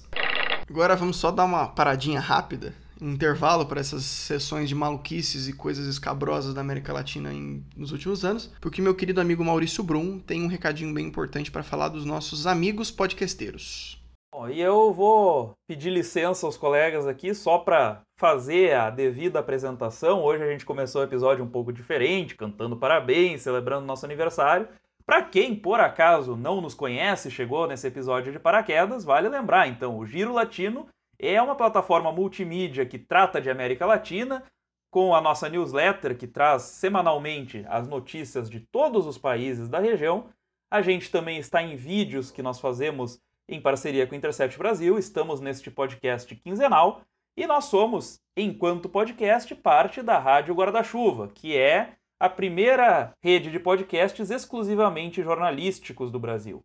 Agora 0.69 0.95
vamos 0.95 1.17
só 1.17 1.31
dar 1.31 1.45
uma 1.45 1.67
paradinha 1.67 2.19
rápida, 2.19 2.73
um 3.01 3.11
intervalo 3.11 3.65
para 3.65 3.79
essas 3.79 4.03
sessões 4.03 4.67
de 4.67 4.75
maluquices 4.75 5.47
e 5.47 5.53
coisas 5.53 5.87
escabrosas 5.87 6.53
da 6.53 6.61
América 6.61 6.91
Latina 6.91 7.33
em, 7.33 7.63
nos 7.75 7.91
últimos 7.91 8.25
anos, 8.25 8.51
porque 8.59 8.81
meu 8.81 8.95
querido 8.95 9.21
amigo 9.21 9.43
Maurício 9.45 9.83
Brum 9.83 10.19
tem 10.19 10.43
um 10.43 10.47
recadinho 10.47 10.93
bem 10.93 11.05
importante 11.05 11.49
para 11.49 11.63
falar 11.63 11.89
dos 11.89 12.03
nossos 12.03 12.45
amigos 12.45 12.91
podcasteiros. 12.91 14.01
Bom, 14.33 14.49
e 14.49 14.59
eu 14.59 14.93
vou 14.93 15.53
pedir 15.67 15.89
licença 15.89 16.45
aos 16.45 16.57
colegas 16.57 17.07
aqui 17.07 17.33
só 17.33 17.59
para 17.59 18.01
fazer 18.17 18.73
a 18.73 18.89
devida 18.89 19.39
apresentação. 19.39 20.23
Hoje 20.23 20.43
a 20.43 20.47
gente 20.51 20.65
começou 20.65 21.01
o 21.01 21.03
episódio 21.03 21.45
um 21.45 21.49
pouco 21.49 21.71
diferente, 21.71 22.35
cantando 22.35 22.75
parabéns, 22.75 23.43
celebrando 23.43 23.85
nosso 23.85 24.05
aniversário. 24.05 24.67
Para 25.05 25.21
quem, 25.21 25.55
por 25.55 25.79
acaso, 25.79 26.35
não 26.35 26.59
nos 26.59 26.73
conhece, 26.73 27.31
chegou 27.31 27.67
nesse 27.67 27.87
episódio 27.87 28.33
de 28.33 28.39
paraquedas, 28.39 29.05
vale 29.05 29.29
lembrar, 29.29 29.67
então, 29.67 29.97
o 29.97 30.05
Giro 30.05 30.33
Latino 30.33 30.87
é 31.17 31.41
uma 31.41 31.55
plataforma 31.55 32.11
multimídia 32.11 32.85
que 32.85 32.99
trata 32.99 33.39
de 33.39 33.49
América 33.49 33.85
Latina, 33.85 34.43
com 34.89 35.13
a 35.13 35.21
nossa 35.21 35.47
newsletter 35.47 36.17
que 36.17 36.27
traz 36.27 36.63
semanalmente 36.63 37.63
as 37.69 37.87
notícias 37.87 38.49
de 38.49 38.59
todos 38.59 39.05
os 39.05 39.17
países 39.17 39.69
da 39.69 39.79
região. 39.79 40.25
A 40.71 40.81
gente 40.81 41.11
também 41.11 41.37
está 41.37 41.61
em 41.61 41.75
vídeos 41.75 42.31
que 42.31 42.41
nós 42.41 42.59
fazemos 42.59 43.21
em 43.47 43.61
parceria 43.61 44.07
com 44.07 44.13
o 44.13 44.17
Intercept 44.17 44.57
Brasil, 44.57 44.97
estamos 44.97 45.39
neste 45.39 45.69
podcast 45.69 46.35
quinzenal 46.35 47.01
e 47.37 47.45
nós 47.45 47.65
somos, 47.65 48.19
enquanto 48.35 48.89
podcast, 48.89 49.53
parte 49.53 50.01
da 50.01 50.17
Rádio 50.17 50.55
Guarda-Chuva, 50.55 51.27
que 51.27 51.55
é 51.55 51.93
a 52.19 52.27
primeira 52.27 53.13
rede 53.21 53.51
de 53.51 53.59
podcasts 53.59 54.31
exclusivamente 54.31 55.21
jornalísticos 55.21 56.09
do 56.09 56.19
Brasil. 56.19 56.63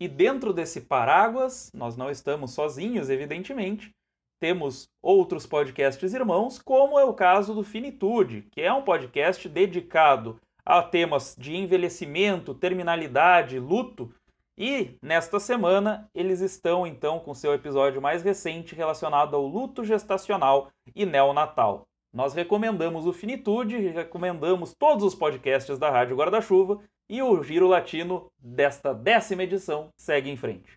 E 0.00 0.08
dentro 0.08 0.52
desse 0.52 0.80
paráguas, 0.80 1.70
nós 1.72 1.96
não 1.96 2.10
estamos 2.10 2.52
sozinhos, 2.52 3.08
evidentemente. 3.08 3.94
Temos 4.40 4.88
outros 5.00 5.46
podcasts 5.46 6.12
irmãos, 6.12 6.58
como 6.58 6.98
é 6.98 7.04
o 7.04 7.14
caso 7.14 7.54
do 7.54 7.62
Finitude, 7.62 8.42
que 8.50 8.60
é 8.60 8.72
um 8.72 8.82
podcast 8.82 9.48
dedicado 9.48 10.40
a 10.64 10.82
temas 10.82 11.36
de 11.38 11.56
envelhecimento, 11.56 12.54
terminalidade, 12.54 13.58
luto. 13.58 14.12
E 14.60 14.96
nesta 15.00 15.38
semana 15.38 16.10
eles 16.12 16.40
estão 16.40 16.84
então 16.84 17.20
com 17.20 17.32
seu 17.32 17.54
episódio 17.54 18.02
mais 18.02 18.24
recente 18.24 18.74
relacionado 18.74 19.36
ao 19.36 19.46
luto 19.46 19.84
gestacional 19.84 20.68
e 20.96 21.06
neonatal. 21.06 21.86
Nós 22.12 22.34
recomendamos 22.34 23.06
o 23.06 23.12
Finitude, 23.12 23.76
recomendamos 23.76 24.74
todos 24.76 25.04
os 25.04 25.14
podcasts 25.14 25.78
da 25.78 25.88
Rádio 25.88 26.16
Guarda-Chuva 26.16 26.80
e 27.08 27.22
o 27.22 27.40
Giro 27.40 27.68
Latino 27.68 28.32
desta 28.36 28.92
décima 28.92 29.44
edição 29.44 29.90
segue 29.96 30.28
em 30.28 30.36
frente. 30.36 30.72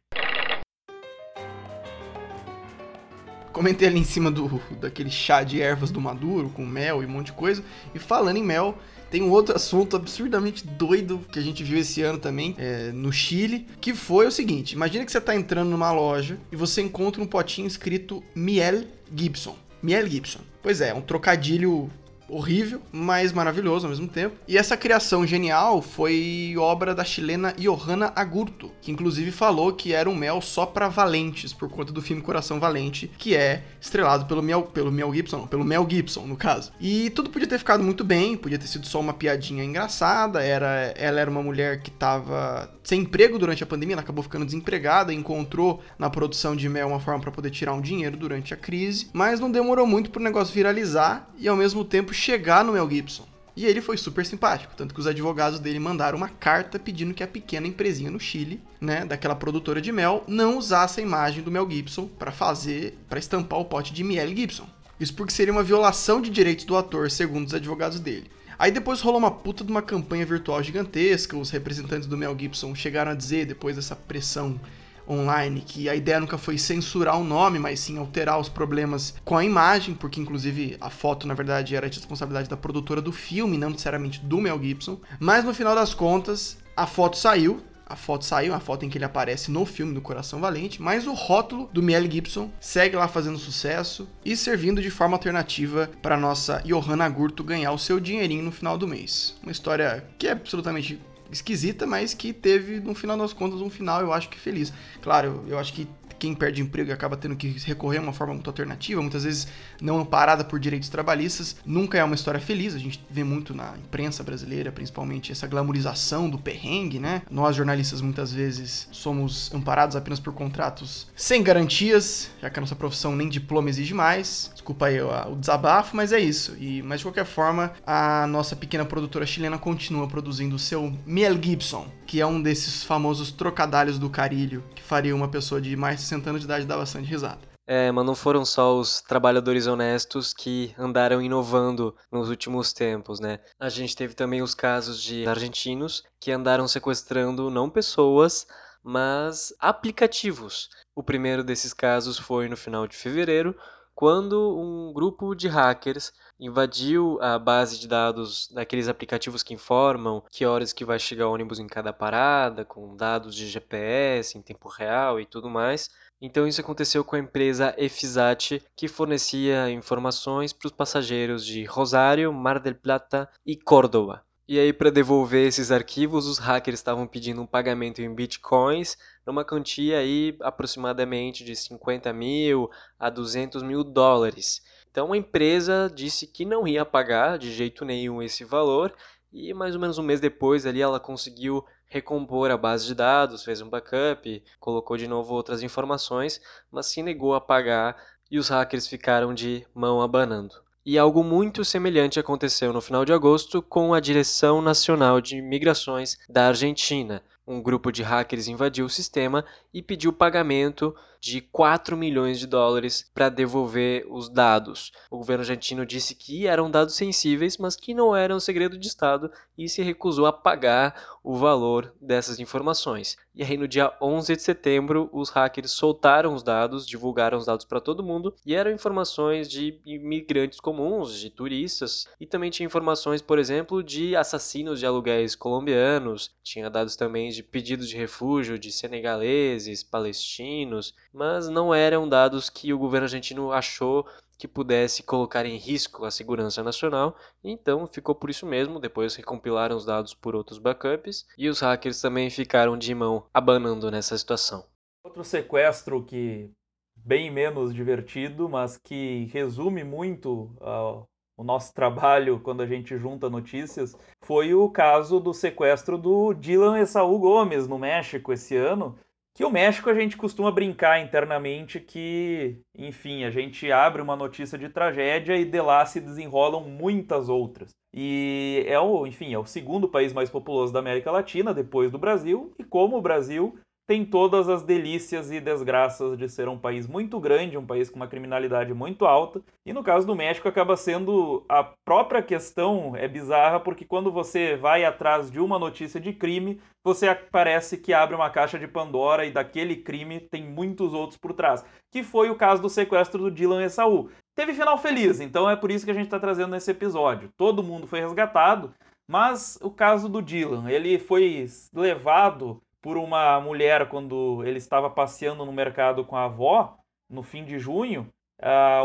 Comentei 3.52 3.88
ali 3.88 4.00
em 4.00 4.04
cima 4.04 4.30
do 4.30 4.62
daquele 4.80 5.10
chá 5.10 5.44
de 5.44 5.60
ervas 5.60 5.90
do 5.90 6.00
Maduro 6.00 6.50
com 6.52 6.64
mel 6.64 7.02
e 7.02 7.08
um 7.08 7.10
monte 7.10 7.28
de 7.28 7.34
coisa. 7.34 7.64
E 7.96 8.00
falando 8.00 8.38
em 8.38 8.44
mel, 8.44 8.78
tem 9.12 9.22
um 9.22 9.30
outro 9.30 9.54
assunto 9.54 9.98
absurdamente 9.98 10.66
doido 10.66 11.20
que 11.32 11.38
a 11.38 11.42
gente 11.42 11.64
viu 11.64 11.78
esse 11.78 12.02
ano 12.02 12.18
também 12.18 12.56
é, 12.58 12.92
no 12.94 13.12
Chile, 13.12 13.68
que 13.82 13.94
foi 13.94 14.26
o 14.26 14.32
seguinte: 14.32 14.72
imagina 14.72 15.06
que 15.06 15.12
você 15.12 15.18
está 15.18 15.36
entrando 15.36 15.70
numa 15.70 15.92
loja 15.92 16.40
e 16.50 16.56
você 16.56 16.82
encontra 16.82 17.22
um 17.22 17.28
potinho 17.28 17.68
escrito 17.68 18.24
Miel 18.34 18.86
Gibson. 19.14 19.58
Miel 19.84 20.08
Gibson. 20.08 20.40
Pois 20.64 20.80
é, 20.80 20.94
um 20.94 21.02
trocadilho 21.02 21.90
horrível, 22.32 22.82
mas 22.92 23.34
maravilhoso 23.34 23.86
ao 23.86 23.92
mesmo 23.92 24.08
tempo. 24.08 24.36
E 24.48 24.58
essa 24.58 24.78
criação 24.78 25.28
genial 25.28 25.82
foi 25.82 26.56
obra 26.58 26.96
da 26.96 27.04
chilena 27.04 27.54
Johanna 27.58 28.12
Agurto, 28.16 28.72
que 28.82 28.92
inclusive 28.92 29.32
falou 29.32 29.74
que 29.74 29.94
era 29.94 30.10
um 30.10 30.16
mel 30.16 30.42
só 30.42 30.66
para 30.66 30.88
valentes, 30.88 31.54
por 31.54 31.70
conta 31.70 31.92
do 31.92 32.02
filme 32.02 32.22
Coração 32.22 32.60
Valente, 32.60 33.12
que 33.18 33.36
é 33.36 33.64
estrelado 33.80 34.26
pelo 34.26 34.42
Mel, 34.42 34.64
pelo 34.64 34.92
Mel 34.92 35.14
Gibson, 35.14 35.40
não, 35.40 35.48
pelo 35.48 35.66
Mel 35.66 35.86
Gibson, 35.90 36.26
no 36.26 36.38
caso. 36.38 36.72
E 36.80 37.10
tudo 37.12 37.30
podia 37.30 37.48
ter 37.48 37.58
ficado 37.58 37.84
muito 37.84 38.04
bem, 38.04 38.38
podia 38.38 38.58
ter 38.58 38.68
sido 38.68 38.88
só 38.88 39.00
uma 39.00 39.14
piadinha 39.14 39.64
engraçada, 39.64 40.42
era, 40.42 40.94
ela 40.96 41.20
era 41.20 41.30
uma 41.30 41.42
mulher 41.42 41.82
que 41.82 41.92
tava 41.92 42.72
sem 42.84 43.02
emprego 43.02 43.38
durante 43.38 43.64
a 43.64 43.68
pandemia, 43.68 43.96
ela 43.96 44.02
acabou 44.02 44.24
ficando 44.24 44.46
desempregada, 44.46 45.14
encontrou 45.14 45.82
na 45.98 46.10
produção 46.10 46.56
de 46.56 46.68
mel 46.70 46.88
uma 46.88 47.00
forma 47.00 47.20
para 47.22 47.32
poder 47.32 47.50
tirar 47.50 47.74
um 47.74 47.82
dinheiro 47.82 48.18
durante 48.18 48.54
a 48.54 48.58
crise, 48.58 49.10
mas 49.14 49.40
não 49.40 49.52
demorou 49.52 49.86
muito 49.86 50.10
pro 50.10 50.22
negócio 50.22 50.54
viralizar 50.54 51.30
e 51.38 51.48
ao 51.48 51.56
mesmo 51.56 51.84
tempo 51.84 52.14
chegar 52.22 52.64
no 52.64 52.74
Mel 52.74 52.90
Gibson. 52.90 53.28
E 53.56 53.66
ele 53.66 53.82
foi 53.82 53.98
super 53.98 54.26
simpático, 54.26 54.74
tanto 54.78 54.94
que 54.94 55.00
os 55.00 55.08
advogados 55.08 55.60
dele 55.60 55.80
mandaram 55.80 56.18
uma 56.18 56.30
carta 56.30 56.80
pedindo 56.80 57.14
que 57.14 57.24
a 57.24 57.28
pequena 57.28 57.68
empresinha 57.68 58.10
no 58.10 58.20
Chile, 58.20 58.62
né, 58.80 59.04
daquela 59.04 59.36
produtora 59.36 59.82
de 59.82 59.92
mel, 59.92 60.24
não 60.28 60.58
usasse 60.58 61.00
a 61.02 61.04
imagem 61.04 61.44
do 61.44 61.52
Mel 61.52 61.70
Gibson 61.70 62.08
para 62.08 62.32
fazer, 62.32 62.98
para 63.10 63.20
estampar 63.20 63.60
o 63.60 63.66
pote 63.66 63.92
de 63.92 64.04
Miel 64.04 64.30
Gibson. 64.30 64.68
Isso 65.00 65.14
porque 65.14 65.34
seria 65.34 65.52
uma 65.52 65.64
violação 65.64 66.22
de 66.22 66.30
direitos 66.30 66.64
do 66.64 66.78
ator, 66.78 67.12
segundo 67.12 67.48
os 67.48 67.54
advogados 67.54 68.00
dele. 68.00 68.32
Aí 68.58 68.72
depois 68.72 69.02
rolou 69.02 69.20
uma 69.20 69.32
puta 69.32 69.64
de 69.64 69.72
uma 69.72 69.82
campanha 69.82 70.26
virtual 70.26 70.62
gigantesca, 70.64 71.36
os 71.36 71.50
representantes 71.50 72.08
do 72.08 72.18
Mel 72.18 72.38
Gibson 72.40 72.74
chegaram 72.74 73.12
a 73.12 73.16
dizer, 73.16 73.48
depois 73.48 73.76
dessa 73.76 73.96
pressão 73.96 74.62
online, 75.08 75.62
que 75.62 75.90
a 75.90 75.96
ideia 75.96 76.20
nunca 76.20 76.38
foi 76.38 76.58
censurar 76.58 77.20
o 77.20 77.24
nome, 77.24 77.60
mas 77.60 77.80
sim 77.80 77.98
alterar 77.98 78.40
os 78.40 78.50
problemas 78.50 79.14
com 79.24 79.38
a 79.38 79.44
imagem, 79.44 79.96
porque 79.96 80.20
inclusive 80.20 80.78
a 80.80 80.90
foto, 80.90 81.28
na 81.28 81.34
verdade, 81.34 81.76
era 81.76 81.90
de 81.90 81.98
responsabilidade 81.98 82.50
da 82.50 82.58
produtora 82.58 83.02
do 83.02 83.12
filme, 83.12 83.58
não 83.58 83.70
necessariamente 83.70 84.20
do 84.20 84.40
Mel 84.40 84.62
Gibson. 84.62 85.00
Mas 85.20 85.44
no 85.44 85.54
final 85.54 85.76
das 85.76 85.94
contas, 85.94 86.58
a 86.76 86.88
foto 86.88 87.18
saiu, 87.18 87.62
a 87.92 87.96
foto 87.96 88.24
saiu, 88.24 88.54
a 88.54 88.60
foto 88.60 88.86
em 88.86 88.90
que 88.90 88.98
ele 88.98 89.04
aparece 89.04 89.52
no 89.52 89.66
filme 89.66 89.94
do 89.94 90.00
Coração 90.00 90.40
Valente, 90.40 90.82
mas 90.82 91.06
o 91.06 91.14
rótulo 91.14 91.70
do 91.74 91.84
Mel 91.84 92.10
Gibson 92.10 92.50
segue 92.60 92.96
lá 92.96 93.08
fazendo 93.08 93.38
sucesso 93.38 94.08
e 94.24 94.38
servindo 94.38 94.82
de 94.82 94.90
forma 94.90 95.16
alternativa 95.16 95.90
para 96.02 96.16
nossa 96.16 96.62
Johanna 96.66 97.10
Gurto 97.10 97.44
ganhar 97.44 97.74
o 97.74 97.78
seu 97.78 98.00
dinheirinho 98.00 98.44
no 98.44 98.52
final 98.52 98.78
do 98.78 98.88
mês. 98.88 99.36
Uma 99.44 99.52
história 99.52 100.06
que 100.18 100.28
é 100.28 100.32
absolutamente 100.32 101.02
esquisita, 101.32 101.86
mas 101.88 102.14
que 102.14 102.34
teve, 102.34 102.80
no 102.80 102.94
final 102.94 103.18
das 103.18 103.34
contas, 103.34 103.62
um 103.62 103.70
final, 103.70 104.02
eu 104.02 104.12
acho 104.14 104.30
que 104.30 104.38
feliz. 104.38 104.74
Claro, 105.02 105.44
eu 105.48 105.58
acho 105.58 105.74
que 105.74 105.88
quem 106.22 106.36
perde 106.36 106.62
emprego 106.62 106.94
acaba 106.94 107.18
tendo 107.18 107.36
que 107.36 107.48
recorrer 107.66 107.98
a 107.98 108.02
uma 108.02 108.14
forma 108.14 108.36
muito 108.36 108.48
alternativa, 108.48 109.02
muitas 109.02 109.24
vezes 109.24 109.48
não 109.82 110.06
parada 110.06 110.44
por 110.44 110.60
direitos 110.60 110.88
trabalhistas, 110.88 111.56
nunca 111.66 111.98
é 111.98 112.04
uma 112.04 112.14
história 112.14 112.40
feliz. 112.40 112.76
A 112.76 112.78
gente 112.78 113.04
vê 113.10 113.24
muito 113.24 113.56
na 113.56 113.76
imprensa 113.76 114.24
brasileira, 114.24 114.72
principalmente, 114.72 115.32
essa 115.32 115.48
glamorização 115.48 116.30
do 116.30 116.38
perrengue, 116.38 117.00
né? 117.00 117.24
Nós, 117.28 117.56
jornalistas, 117.56 118.02
muitas 118.02 118.32
vezes 118.32 118.88
somos 118.92 119.52
amparados 119.52 119.96
apenas 119.96 120.20
por 120.20 120.32
contratos 120.32 121.08
sem 121.16 121.42
garantias, 121.42 122.30
já 122.40 122.52
que 122.52 122.60
a 122.60 122.62
nossa 122.62 122.76
profissão 122.76 123.16
nem 123.16 123.28
diploma 123.28 123.72
exige 123.72 123.96
mais. 123.96 124.52
Desculpa 124.54 124.86
aí 124.86 125.02
o 125.02 125.36
desabafo, 125.36 125.96
mas 125.96 126.14
é 126.14 126.20
isso. 126.20 126.56
E, 126.60 126.84
mas 126.84 127.00
de 127.00 127.06
qualquer 127.08 127.26
forma, 127.26 127.74
a 127.84 128.28
nossa 128.28 128.56
pequena 128.56 128.86
produtora 128.86 129.26
chilena 129.26 129.58
continua 129.58 130.08
produzindo 130.08 130.56
o 130.56 130.60
seu 130.60 130.96
Mel 131.04 131.42
Gibson, 131.42 131.88
que 132.12 132.20
é 132.20 132.28
um 132.28 132.42
desses 132.42 132.84
famosos 132.84 133.32
trocadalhos 133.32 133.98
do 133.98 134.10
carilho 134.10 134.62
que 134.76 134.84
faria 134.84 135.16
uma 135.16 135.30
pessoa 135.30 135.62
de 135.62 135.78
mais 135.78 135.96
de 135.96 136.02
60 136.02 136.30
anos 136.30 136.42
de 136.42 136.46
idade 136.46 136.66
dar 136.66 136.76
bastante 136.76 137.08
risada. 137.08 137.40
É, 137.66 137.90
mas 137.90 138.06
não 138.06 138.14
foram 138.14 138.44
só 138.44 138.78
os 138.78 139.00
trabalhadores 139.00 139.66
honestos 139.66 140.34
que 140.34 140.76
andaram 140.78 141.22
inovando 141.22 141.96
nos 142.12 142.28
últimos 142.28 142.74
tempos, 142.74 143.22
né? 143.22 143.40
A 143.58 143.70
gente 143.70 143.96
teve 143.96 144.14
também 144.14 144.42
os 144.42 144.54
casos 144.54 145.02
de 145.02 145.26
argentinos 145.26 146.04
que 146.20 146.34
andaram 146.34 146.68
sequestrando 146.68 147.50
não 147.50 147.70
pessoas, 147.70 148.46
mas 148.84 149.54
aplicativos. 149.58 150.70
O 150.94 151.02
primeiro 151.02 151.46
desses 151.46 151.74
casos 151.74 152.20
foi 152.20 152.50
no 152.50 152.58
final 152.58 152.88
de 152.88 152.98
fevereiro, 152.98 153.56
quando 154.02 154.58
um 154.58 154.92
grupo 154.92 155.36
de 155.36 155.48
hackers 155.48 156.12
invadiu 156.40 157.20
a 157.22 157.38
base 157.38 157.80
de 157.80 157.88
dados 157.88 158.50
daqueles 158.52 158.88
aplicativos 158.88 159.44
que 159.44 159.54
informam 159.54 160.24
que 160.32 160.44
horas 160.44 160.74
que 160.74 160.84
vai 160.84 160.98
chegar 160.98 161.28
o 161.28 161.32
ônibus 161.32 161.60
em 161.60 161.68
cada 161.68 161.94
parada, 161.94 162.66
com 162.66 162.96
dados 162.96 163.36
de 163.36 163.48
GPS 163.48 164.36
em 164.36 164.42
tempo 164.42 164.68
real 164.68 165.20
e 165.20 165.26
tudo 165.28 165.52
mais. 165.52 165.92
Então 166.20 166.48
isso 166.48 166.60
aconteceu 166.60 167.04
com 167.04 167.16
a 167.16 167.20
empresa 167.20 167.76
Efisat, 167.78 168.64
que 168.76 168.88
fornecia 168.88 169.70
informações 169.70 170.52
para 170.52 170.66
os 170.66 170.74
passageiros 170.74 171.46
de 171.46 171.64
Rosário, 171.66 172.34
Mar 172.34 172.60
del 172.60 172.74
Plata 172.74 173.30
e 173.46 173.56
Córdoba. 173.56 174.26
E 174.48 174.60
aí, 174.60 174.74
para 174.74 174.92
devolver 174.92 175.48
esses 175.48 175.72
arquivos, 175.72 176.26
os 176.26 176.38
hackers 176.38 176.80
estavam 176.80 177.08
pedindo 177.08 177.42
um 177.42 177.46
pagamento 177.46 178.02
em 178.02 178.14
bitcoins, 178.14 178.98
numa 179.26 179.46
quantia 179.46 180.00
aí 180.00 180.36
aproximadamente 180.42 181.44
de 181.44 181.56
50 181.56 182.12
mil 182.14 182.70
a 183.00 183.10
200 183.10 183.64
mil 183.64 183.84
dólares. 183.84 184.62
Então 184.90 185.14
a 185.14 185.18
empresa 185.18 185.92
disse 185.94 186.28
que 186.28 186.46
não 186.46 186.68
ia 186.68 186.86
pagar 186.86 187.38
de 187.38 187.52
jeito 187.52 187.86
nenhum 187.86 188.22
esse 188.22 188.44
valor 188.44 188.94
e 189.32 189.54
mais 189.54 189.76
ou 189.76 189.82
menos 189.82 189.98
um 189.98 190.04
mês 190.04 190.20
depois 190.20 190.66
ali 190.66 190.82
ela 190.82 191.00
conseguiu 191.00 191.64
recompor 191.86 192.52
a 192.52 192.58
base 192.58 192.86
de 192.86 192.96
dados, 192.96 193.44
fez 193.44 193.62
um 193.62 193.70
backup, 193.70 194.44
colocou 194.60 194.98
de 194.98 195.08
novo 195.08 195.34
outras 195.34 195.62
informações, 195.62 196.42
mas 196.72 196.88
se 196.88 197.04
negou 197.04 197.34
a 197.34 197.42
pagar 197.42 197.96
e 198.30 198.40
os 198.40 198.50
hackers 198.50 198.88
ficaram 198.88 199.34
de 199.34 199.66
mão 199.74 200.02
abanando. 200.02 200.56
E 200.86 200.98
algo 200.98 201.24
muito 201.24 201.64
semelhante 201.64 202.20
aconteceu 202.20 202.74
no 202.74 202.82
final 202.82 203.06
de 203.06 203.14
agosto 203.14 203.62
com 203.62 203.94
a 203.94 204.00
Direção 204.00 204.62
Nacional 204.62 205.22
de 205.22 205.42
Migrações 205.42 206.18
da 206.28 206.48
Argentina. 206.48 207.22
Um 207.52 207.62
grupo 207.62 207.92
de 207.92 208.02
hackers 208.02 208.48
invadiu 208.48 208.86
o 208.86 208.90
sistema 208.90 209.44
e 209.74 209.82
pediu 209.82 210.14
pagamento 210.14 210.96
de 211.22 211.40
4 211.40 211.96
milhões 211.96 212.40
de 212.40 212.48
dólares 212.48 213.10
para 213.14 213.30
devolver 213.30 214.08
os 214.10 214.28
dados. 214.28 214.92
O 215.10 215.18
governo 215.20 215.44
argentino 215.44 215.86
disse 215.86 216.16
que 216.16 216.48
eram 216.48 216.70
dados 216.70 216.96
sensíveis, 216.96 217.58
mas 217.58 217.76
que 217.76 217.94
não 217.94 218.16
eram 218.16 218.40
segredo 218.40 218.76
de 218.76 218.88
Estado 218.88 219.32
e 219.56 219.70
se 219.70 219.84
recusou 219.84 220.26
a 220.26 220.34
pagar 220.34 221.20
o 221.24 221.36
valor 221.36 221.94
dessas 222.02 222.40
informações. 222.40 223.18
E 223.36 223.44
aí, 223.44 223.56
no 223.56 223.68
dia 223.68 223.96
11 224.02 224.36
de 224.36 224.42
setembro, 224.42 225.10
os 225.14 225.30
hackers 225.30 225.72
soltaram 225.72 226.34
os 226.34 226.42
dados, 226.42 226.88
divulgaram 226.88 227.38
os 227.38 227.46
dados 227.46 227.66
para 227.66 227.80
todo 227.80 228.04
mundo 228.04 228.34
e 228.46 228.56
eram 228.56 228.72
informações 228.72 229.48
de 229.48 229.80
imigrantes 229.86 230.60
comuns, 230.60 231.20
de 231.20 231.30
turistas, 231.30 232.08
e 232.20 232.26
também 232.26 232.50
tinha 232.50 232.66
informações, 232.66 233.22
por 233.22 233.38
exemplo, 233.38 233.84
de 233.84 234.16
assassinos 234.16 234.80
de 234.80 234.86
aluguéis 234.86 235.36
colombianos, 235.36 236.32
tinha 236.44 236.70
dados 236.70 236.96
também 236.96 237.30
de 237.30 237.44
pedidos 237.44 237.88
de 237.88 237.96
refúgio 237.96 238.58
de 238.58 238.72
senegaleses, 238.72 239.84
palestinos 239.84 240.94
mas 241.14 241.50
não 241.50 241.74
eram 241.74 242.08
dados 242.08 242.50
que 242.50 242.74
o 242.74 242.78
governo 242.80 243.06
argentino 243.06 243.52
achou 243.52 244.06
que 244.38 244.48
pudesse 244.48 245.04
colocar 245.04 245.46
em 245.46 245.56
risco 245.58 246.04
a 246.04 246.10
segurança 246.10 246.64
nacional, 246.64 247.16
então 247.44 247.86
ficou 247.86 248.16
por 248.16 248.30
isso 248.30 248.46
mesmo. 248.46 248.80
Depois 248.80 249.16
recompilaram 249.16 249.76
os 249.76 249.86
dados 249.86 250.16
por 250.16 250.36
outros 250.36 250.58
backups 250.58 251.28
e 251.38 251.48
os 251.48 251.60
hackers 251.60 252.02
também 252.02 252.28
ficaram 252.30 252.76
de 252.76 252.96
mão 252.96 253.24
abanando 253.32 253.92
nessa 253.92 254.18
situação. 254.18 254.66
Outro 255.04 255.24
sequestro 255.24 256.04
que 256.04 256.50
bem 256.96 257.30
menos 257.30 257.74
divertido, 257.74 258.50
mas 258.50 258.78
que 258.78 259.26
resume 259.32 259.84
muito 259.84 260.52
uh, 260.60 261.06
o 261.38 261.44
nosso 261.44 261.74
trabalho 261.76 262.40
quando 262.40 262.62
a 262.62 262.68
gente 262.68 262.98
junta 262.98 263.30
notícias, 263.30 263.96
foi 264.24 264.56
o 264.56 264.70
caso 264.70 265.20
do 265.20 265.34
sequestro 265.34 265.98
do 265.98 266.34
Dylan 266.34 266.80
Esaú 266.80 267.20
Gomes 267.20 267.68
no 267.68 267.78
México 267.78 268.34
esse 268.34 268.56
ano, 268.56 268.98
que 269.42 269.46
o 269.46 269.50
México 269.50 269.90
a 269.90 269.94
gente 269.96 270.16
costuma 270.16 270.52
brincar 270.52 271.02
internamente 271.02 271.80
que, 271.80 272.60
enfim, 272.78 273.24
a 273.24 273.32
gente 273.32 273.72
abre 273.72 274.00
uma 274.00 274.16
notícia 274.16 274.56
de 274.56 274.70
tragédia 274.70 275.36
e 275.36 275.44
de 275.44 275.60
lá 275.60 275.84
se 275.84 276.00
desenrolam 276.00 276.62
muitas 276.70 277.28
outras. 277.28 277.72
E 277.92 278.64
é 278.68 278.80
o, 278.80 279.08
enfim, 279.08 279.34
é 279.34 279.40
o 279.40 279.46
segundo 279.46 279.90
país 279.90 280.14
mais 280.14 280.30
populoso 280.30 280.72
da 280.72 280.78
América 280.78 281.10
Latina, 281.10 281.56
depois 281.56 281.92
do 281.92 281.98
Brasil, 281.98 282.54
e 282.60 282.64
como 282.64 282.98
o 282.98 283.02
Brasil 283.02 283.58
tem 283.88 284.06
todas 284.06 284.48
as 284.48 284.64
delícias 284.64 285.32
e 285.32 285.40
desgraças 285.40 286.18
de 286.18 286.30
ser 286.30 286.48
um 286.48 286.58
país 286.58 286.88
muito 286.88 287.20
grande, 287.20 287.58
um 287.58 287.66
país 287.66 287.90
com 287.90 287.98
uma 287.98 288.08
criminalidade 288.08 288.74
muito 288.74 289.06
alta. 289.06 289.42
E 289.66 289.74
no 289.74 289.84
caso 289.84 290.08
do 290.08 290.16
México 290.16 290.48
acaba 290.48 290.78
sendo 290.78 291.44
a 291.50 291.64
própria 291.86 292.22
questão 292.22 292.96
é 292.96 293.08
bizarra 293.08 293.60
porque 293.60 293.84
quando 293.84 294.12
você 294.12 294.56
vai 294.56 294.86
atrás 294.86 295.30
de 295.30 295.40
uma 295.40 295.60
notícia 295.60 296.00
de 296.00 296.14
crime, 296.14 296.62
você 296.84 297.14
parece 297.14 297.78
que 297.78 297.94
abre 297.94 298.16
uma 298.16 298.30
caixa 298.30 298.58
de 298.58 298.68
Pandora 298.68 299.26
e 299.26 299.32
daquele 299.32 299.76
crime 299.76 300.20
tem 300.20 300.44
muitos 300.44 300.94
outros 300.94 301.18
por 301.18 301.34
trás. 301.34 301.66
Que 301.92 302.02
foi 302.02 302.30
o 302.30 302.36
caso 302.36 302.62
do 302.62 302.70
sequestro 302.70 303.24
do 303.24 303.32
Dylan 303.32 303.64
Essaú. 303.64 304.10
Teve 304.34 304.54
final 304.54 304.78
feliz, 304.78 305.20
então 305.20 305.50
é 305.50 305.56
por 305.56 305.70
isso 305.70 305.84
que 305.84 305.92
a 305.92 305.94
gente 305.94 306.06
está 306.06 306.20
trazendo 306.20 306.52
nesse 306.52 306.72
episódio. 306.72 307.30
Todo 307.36 307.62
mundo 307.62 307.86
foi 307.86 308.00
resgatado, 308.00 308.74
mas 309.10 309.60
o 309.62 309.70
caso 309.70 310.08
do 310.08 310.22
Dylan, 310.22 310.72
ele 310.72 310.98
foi 310.98 311.46
levado 311.74 312.62
por 312.82 312.98
uma 312.98 313.40
mulher 313.40 313.88
quando 313.90 314.44
ele 314.46 314.58
estava 314.58 314.90
passeando 314.90 315.46
no 315.46 315.54
mercado 315.54 316.04
com 316.04 316.16
a 316.16 316.26
avó, 316.26 316.78
no 317.10 317.22
fim 317.22 317.46
de 317.46 317.60
junho. 317.60 318.08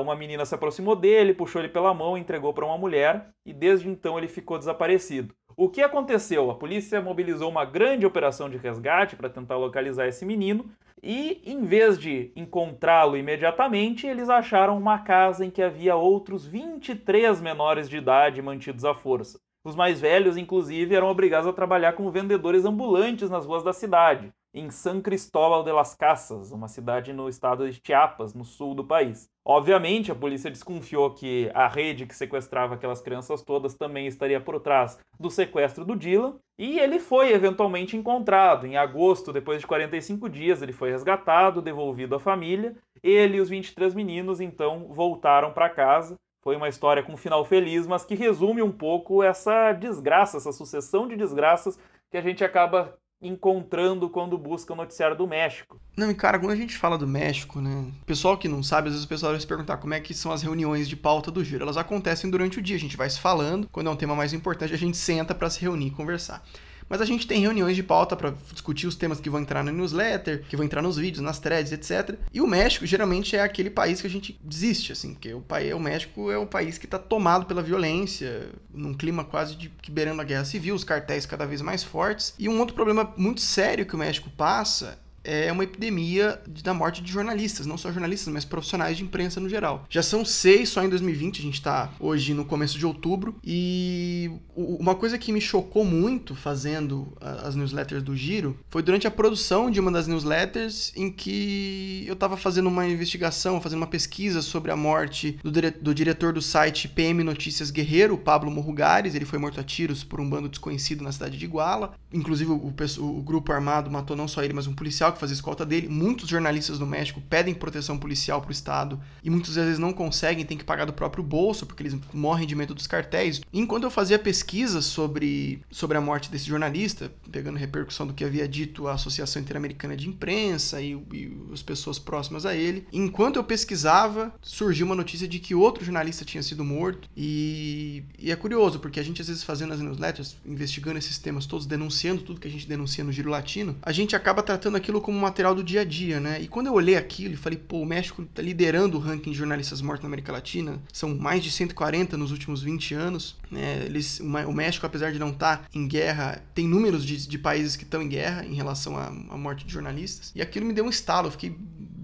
Uma 0.02 0.14
menina 0.14 0.44
se 0.44 0.54
aproximou 0.54 0.94
dele, 0.94 1.32
puxou 1.32 1.62
ele 1.62 1.70
pela 1.70 1.94
mão, 1.94 2.18
entregou 2.18 2.52
para 2.52 2.66
uma 2.66 2.76
mulher 2.76 3.30
e 3.44 3.54
desde 3.54 3.88
então 3.88 4.18
ele 4.18 4.28
ficou 4.28 4.58
desaparecido. 4.58 5.34
O 5.56 5.70
que 5.70 5.80
aconteceu? 5.80 6.50
A 6.50 6.54
polícia 6.54 7.00
mobilizou 7.00 7.48
uma 7.48 7.64
grande 7.64 8.04
operação 8.04 8.50
de 8.50 8.58
resgate 8.58 9.16
para 9.16 9.30
tentar 9.30 9.56
localizar 9.56 10.06
esse 10.06 10.26
menino 10.26 10.70
e, 11.02 11.40
em 11.46 11.64
vez 11.64 11.98
de 11.98 12.30
encontrá-lo 12.36 13.16
imediatamente, 13.16 14.06
eles 14.06 14.28
acharam 14.28 14.76
uma 14.76 14.98
casa 14.98 15.46
em 15.46 15.50
que 15.50 15.62
havia 15.62 15.96
outros 15.96 16.46
23 16.46 17.40
menores 17.40 17.88
de 17.88 17.96
idade 17.96 18.42
mantidos 18.42 18.84
à 18.84 18.94
força. 18.94 19.40
Os 19.66 19.74
mais 19.74 20.00
velhos, 20.00 20.36
inclusive, 20.36 20.94
eram 20.94 21.08
obrigados 21.08 21.48
a 21.48 21.52
trabalhar 21.52 21.94
como 21.94 22.08
vendedores 22.08 22.64
ambulantes 22.64 23.28
nas 23.28 23.44
ruas 23.44 23.64
da 23.64 23.72
cidade, 23.72 24.32
em 24.54 24.70
San 24.70 25.00
Cristóbal 25.00 25.64
de 25.64 25.72
las 25.72 25.92
Casas, 25.92 26.52
uma 26.52 26.68
cidade 26.68 27.12
no 27.12 27.28
estado 27.28 27.68
de 27.68 27.82
Chiapas, 27.84 28.32
no 28.32 28.44
sul 28.44 28.76
do 28.76 28.84
país. 28.84 29.28
Obviamente, 29.44 30.12
a 30.12 30.14
polícia 30.14 30.52
desconfiou 30.52 31.10
que 31.10 31.50
a 31.52 31.66
rede 31.66 32.06
que 32.06 32.14
sequestrava 32.14 32.74
aquelas 32.74 33.00
crianças 33.00 33.42
todas 33.42 33.74
também 33.74 34.06
estaria 34.06 34.40
por 34.40 34.60
trás 34.60 35.00
do 35.18 35.28
sequestro 35.28 35.84
do 35.84 35.96
Dylan, 35.96 36.36
e 36.56 36.78
ele 36.78 37.00
foi 37.00 37.32
eventualmente 37.32 37.96
encontrado. 37.96 38.68
Em 38.68 38.76
agosto, 38.76 39.32
depois 39.32 39.60
de 39.60 39.66
45 39.66 40.28
dias, 40.28 40.62
ele 40.62 40.72
foi 40.72 40.92
resgatado, 40.92 41.60
devolvido 41.60 42.14
à 42.14 42.20
família. 42.20 42.76
Ele 43.02 43.38
e 43.38 43.40
os 43.40 43.48
23 43.48 43.94
meninos 43.94 44.40
então 44.40 44.86
voltaram 44.92 45.52
para 45.52 45.68
casa 45.68 46.16
foi 46.46 46.54
uma 46.54 46.68
história 46.68 47.02
com 47.02 47.14
um 47.14 47.16
final 47.16 47.44
feliz, 47.44 47.88
mas 47.88 48.04
que 48.04 48.14
resume 48.14 48.62
um 48.62 48.70
pouco 48.70 49.20
essa 49.20 49.72
desgraça, 49.72 50.36
essa 50.36 50.52
sucessão 50.52 51.08
de 51.08 51.16
desgraças 51.16 51.76
que 52.08 52.16
a 52.16 52.20
gente 52.20 52.44
acaba 52.44 52.96
encontrando 53.20 54.08
quando 54.08 54.38
busca 54.38 54.72
o 54.72 54.76
noticiário 54.76 55.16
do 55.16 55.26
México. 55.26 55.80
Não, 55.96 56.08
e 56.08 56.14
cara, 56.14 56.38
quando 56.38 56.52
a 56.52 56.56
gente 56.56 56.78
fala 56.78 56.96
do 56.96 57.04
México, 57.04 57.60
né? 57.60 57.90
Pessoal 58.06 58.38
que 58.38 58.46
não 58.46 58.62
sabe, 58.62 58.86
às 58.86 58.94
vezes 58.94 59.04
o 59.04 59.08
pessoal 59.08 59.32
vai 59.32 59.40
se 59.40 59.46
perguntar 59.46 59.78
como 59.78 59.94
é 59.94 59.98
que 59.98 60.14
são 60.14 60.30
as 60.30 60.40
reuniões 60.40 60.88
de 60.88 60.94
pauta 60.94 61.32
do 61.32 61.42
giro. 61.42 61.64
Elas 61.64 61.76
acontecem 61.76 62.30
durante 62.30 62.60
o 62.60 62.62
dia, 62.62 62.76
a 62.76 62.78
gente 62.78 62.96
vai 62.96 63.10
se 63.10 63.18
falando, 63.18 63.68
quando 63.72 63.88
é 63.88 63.90
um 63.90 63.96
tema 63.96 64.14
mais 64.14 64.32
importante, 64.32 64.72
a 64.72 64.78
gente 64.78 64.96
senta 64.96 65.34
para 65.34 65.50
se 65.50 65.60
reunir 65.60 65.88
e 65.88 65.90
conversar. 65.90 66.44
Mas 66.88 67.00
a 67.00 67.04
gente 67.04 67.26
tem 67.26 67.40
reuniões 67.40 67.76
de 67.76 67.82
pauta 67.82 68.16
para 68.16 68.34
discutir 68.52 68.86
os 68.86 68.94
temas 68.94 69.20
que 69.20 69.30
vão 69.30 69.40
entrar 69.40 69.62
na 69.62 69.72
newsletter, 69.72 70.44
que 70.48 70.56
vão 70.56 70.64
entrar 70.64 70.82
nos 70.82 70.96
vídeos, 70.96 71.22
nas 71.22 71.38
threads, 71.38 71.72
etc. 71.72 72.16
E 72.32 72.40
o 72.40 72.46
México 72.46 72.86
geralmente 72.86 73.36
é 73.36 73.42
aquele 73.42 73.70
país 73.70 74.00
que 74.00 74.06
a 74.06 74.10
gente 74.10 74.38
desiste, 74.42 74.92
assim, 74.92 75.14
porque 75.14 75.34
o, 75.34 75.40
país, 75.40 75.74
o 75.74 75.80
México 75.80 76.30
é 76.30 76.38
o 76.38 76.46
país 76.46 76.78
que 76.78 76.86
está 76.86 76.98
tomado 76.98 77.46
pela 77.46 77.62
violência, 77.62 78.50
num 78.72 78.94
clima 78.94 79.24
quase 79.24 79.56
de 79.56 79.68
que 79.68 79.90
beirando 79.90 80.20
a 80.20 80.24
guerra 80.24 80.44
civil, 80.44 80.74
os 80.74 80.84
cartéis 80.84 81.26
cada 81.26 81.46
vez 81.46 81.60
mais 81.60 81.82
fortes. 81.82 82.34
E 82.38 82.48
um 82.48 82.58
outro 82.58 82.74
problema 82.74 83.12
muito 83.16 83.40
sério 83.40 83.86
que 83.86 83.94
o 83.94 83.98
México 83.98 84.30
passa 84.36 84.98
é 85.26 85.50
uma 85.50 85.64
epidemia 85.64 86.40
da 86.62 86.72
morte 86.72 87.02
de 87.02 87.10
jornalistas, 87.10 87.66
não 87.66 87.76
só 87.76 87.90
jornalistas, 87.90 88.32
mas 88.32 88.44
profissionais 88.44 88.96
de 88.96 89.02
imprensa 89.02 89.40
no 89.40 89.48
geral. 89.48 89.84
Já 89.90 90.02
são 90.02 90.24
seis 90.24 90.68
só 90.68 90.84
em 90.84 90.88
2020, 90.88 91.40
a 91.40 91.42
gente 91.42 91.54
está 91.54 91.90
hoje 91.98 92.32
no 92.32 92.44
começo 92.44 92.78
de 92.78 92.86
outubro, 92.86 93.34
e 93.44 94.30
uma 94.54 94.94
coisa 94.94 95.18
que 95.18 95.32
me 95.32 95.40
chocou 95.40 95.84
muito 95.84 96.36
fazendo 96.36 97.12
as 97.20 97.56
newsletters 97.56 98.02
do 98.02 98.14
Giro 98.14 98.56
foi 98.70 98.82
durante 98.82 99.06
a 99.06 99.10
produção 99.10 99.68
de 99.70 99.80
uma 99.80 99.90
das 99.90 100.06
newsletters 100.06 100.92
em 100.94 101.10
que 101.10 102.04
eu 102.06 102.14
estava 102.14 102.36
fazendo 102.36 102.68
uma 102.68 102.86
investigação, 102.86 103.60
fazendo 103.60 103.78
uma 103.78 103.86
pesquisa 103.86 104.40
sobre 104.40 104.70
a 104.70 104.76
morte 104.76 105.38
do, 105.42 105.50
dire 105.50 105.70
do 105.70 105.94
diretor 105.94 106.32
do 106.32 106.40
site 106.40 106.88
PM 106.88 107.24
Notícias 107.24 107.70
Guerreiro, 107.70 108.16
Pablo 108.16 108.50
Morrugares, 108.50 109.14
ele 109.14 109.24
foi 109.24 109.38
morto 109.38 109.58
a 109.58 109.64
tiros 109.64 110.04
por 110.04 110.20
um 110.20 110.28
bando 110.28 110.48
desconhecido 110.48 111.02
na 111.02 111.10
cidade 111.10 111.36
de 111.36 111.44
Iguala. 111.44 111.94
Inclusive 112.12 112.52
o, 112.52 112.56
o, 112.56 113.18
o 113.18 113.22
grupo 113.22 113.52
armado 113.52 113.90
matou 113.90 114.16
não 114.16 114.28
só 114.28 114.42
ele, 114.44 114.52
mas 114.52 114.66
um 114.66 114.74
policial 114.74 115.15
que 115.16 115.20
fazia 115.20 115.34
escolta 115.34 115.66
dele. 115.66 115.88
Muitos 115.88 116.28
jornalistas 116.28 116.78
do 116.78 116.86
México 116.86 117.20
pedem 117.28 117.54
proteção 117.54 117.98
policial 117.98 118.40
para 118.40 118.50
o 118.50 118.52
Estado 118.52 119.00
e 119.22 119.30
muitas 119.30 119.54
vezes 119.56 119.78
não 119.78 119.92
conseguem, 119.92 120.44
tem 120.44 120.56
que 120.56 120.64
pagar 120.64 120.84
do 120.84 120.92
próprio 120.92 121.24
bolso 121.24 121.66
porque 121.66 121.82
eles 121.82 121.96
morrem 122.12 122.46
de 122.46 122.54
medo 122.54 122.74
dos 122.74 122.86
cartéis. 122.86 123.40
Enquanto 123.52 123.84
eu 123.84 123.90
fazia 123.90 124.18
pesquisa 124.18 124.80
sobre, 124.80 125.62
sobre 125.70 125.96
a 125.96 126.00
morte 126.00 126.30
desse 126.30 126.46
jornalista, 126.46 127.10
pegando 127.30 127.58
repercussão 127.58 128.06
do 128.06 128.14
que 128.14 128.24
havia 128.24 128.46
dito 128.46 128.86
a 128.86 128.94
Associação 128.94 129.40
Interamericana 129.42 129.96
de 129.96 130.08
Imprensa 130.08 130.80
e, 130.80 130.92
e 131.12 131.36
as 131.52 131.62
pessoas 131.62 131.98
próximas 131.98 132.46
a 132.46 132.54
ele, 132.54 132.86
enquanto 132.92 133.36
eu 133.36 133.44
pesquisava, 133.44 134.32
surgiu 134.40 134.86
uma 134.86 134.94
notícia 134.94 135.26
de 135.26 135.38
que 135.38 135.54
outro 135.54 135.84
jornalista 135.84 136.24
tinha 136.24 136.42
sido 136.42 136.64
morto. 136.64 137.08
E, 137.16 138.04
e 138.18 138.30
é 138.30 138.36
curioso, 138.36 138.78
porque 138.78 139.00
a 139.00 139.02
gente 139.02 139.20
às 139.20 139.28
vezes 139.28 139.42
fazendo 139.42 139.72
as 139.72 139.80
newsletters, 139.80 140.36
investigando 140.44 140.98
esses 140.98 141.18
temas 141.18 141.46
todos, 141.46 141.66
denunciando 141.66 142.22
tudo 142.22 142.40
que 142.40 142.48
a 142.48 142.50
gente 142.50 142.68
denuncia 142.68 143.02
no 143.02 143.12
Giro 143.12 143.30
Latino, 143.30 143.76
a 143.82 143.92
gente 143.92 144.14
acaba 144.14 144.42
tratando 144.42 144.76
aquilo 144.76 145.00
como 145.06 145.20
material 145.20 145.54
do 145.54 145.62
dia 145.62 145.82
a 145.82 145.84
dia, 145.84 146.18
né? 146.18 146.40
E 146.42 146.48
quando 146.48 146.66
eu 146.66 146.74
olhei 146.74 146.96
aquilo 146.96 147.34
e 147.34 147.36
falei, 147.36 147.56
pô, 147.56 147.78
o 147.78 147.86
México 147.86 148.24
tá 148.24 148.42
liderando 148.42 148.96
o 148.96 149.00
ranking 149.00 149.30
de 149.30 149.38
jornalistas 149.38 149.80
mortos 149.80 150.02
na 150.02 150.08
América 150.08 150.32
Latina, 150.32 150.82
são 150.92 151.16
mais 151.16 151.44
de 151.44 151.50
140 151.52 152.16
nos 152.16 152.32
últimos 152.32 152.60
20 152.60 152.92
anos, 152.94 153.36
né? 153.48 153.84
Eles, 153.84 154.18
o 154.18 154.52
México, 154.52 154.84
apesar 154.84 155.12
de 155.12 155.20
não 155.20 155.28
estar 155.28 155.58
tá 155.58 155.64
em 155.72 155.86
guerra, 155.86 156.42
tem 156.52 156.66
números 156.66 157.06
de, 157.06 157.24
de 157.24 157.38
países 157.38 157.76
que 157.76 157.84
estão 157.84 158.02
em 158.02 158.08
guerra 158.08 158.44
em 158.44 158.54
relação 158.54 158.98
à, 158.98 159.08
morte 159.38 159.64
de 159.64 159.72
jornalistas. 159.72 160.32
E 160.34 160.42
aquilo 160.42 160.66
me 160.66 160.72
deu 160.72 160.84
um 160.84 160.90
estalo, 160.90 161.28
eu 161.28 161.30
fiquei 161.30 161.56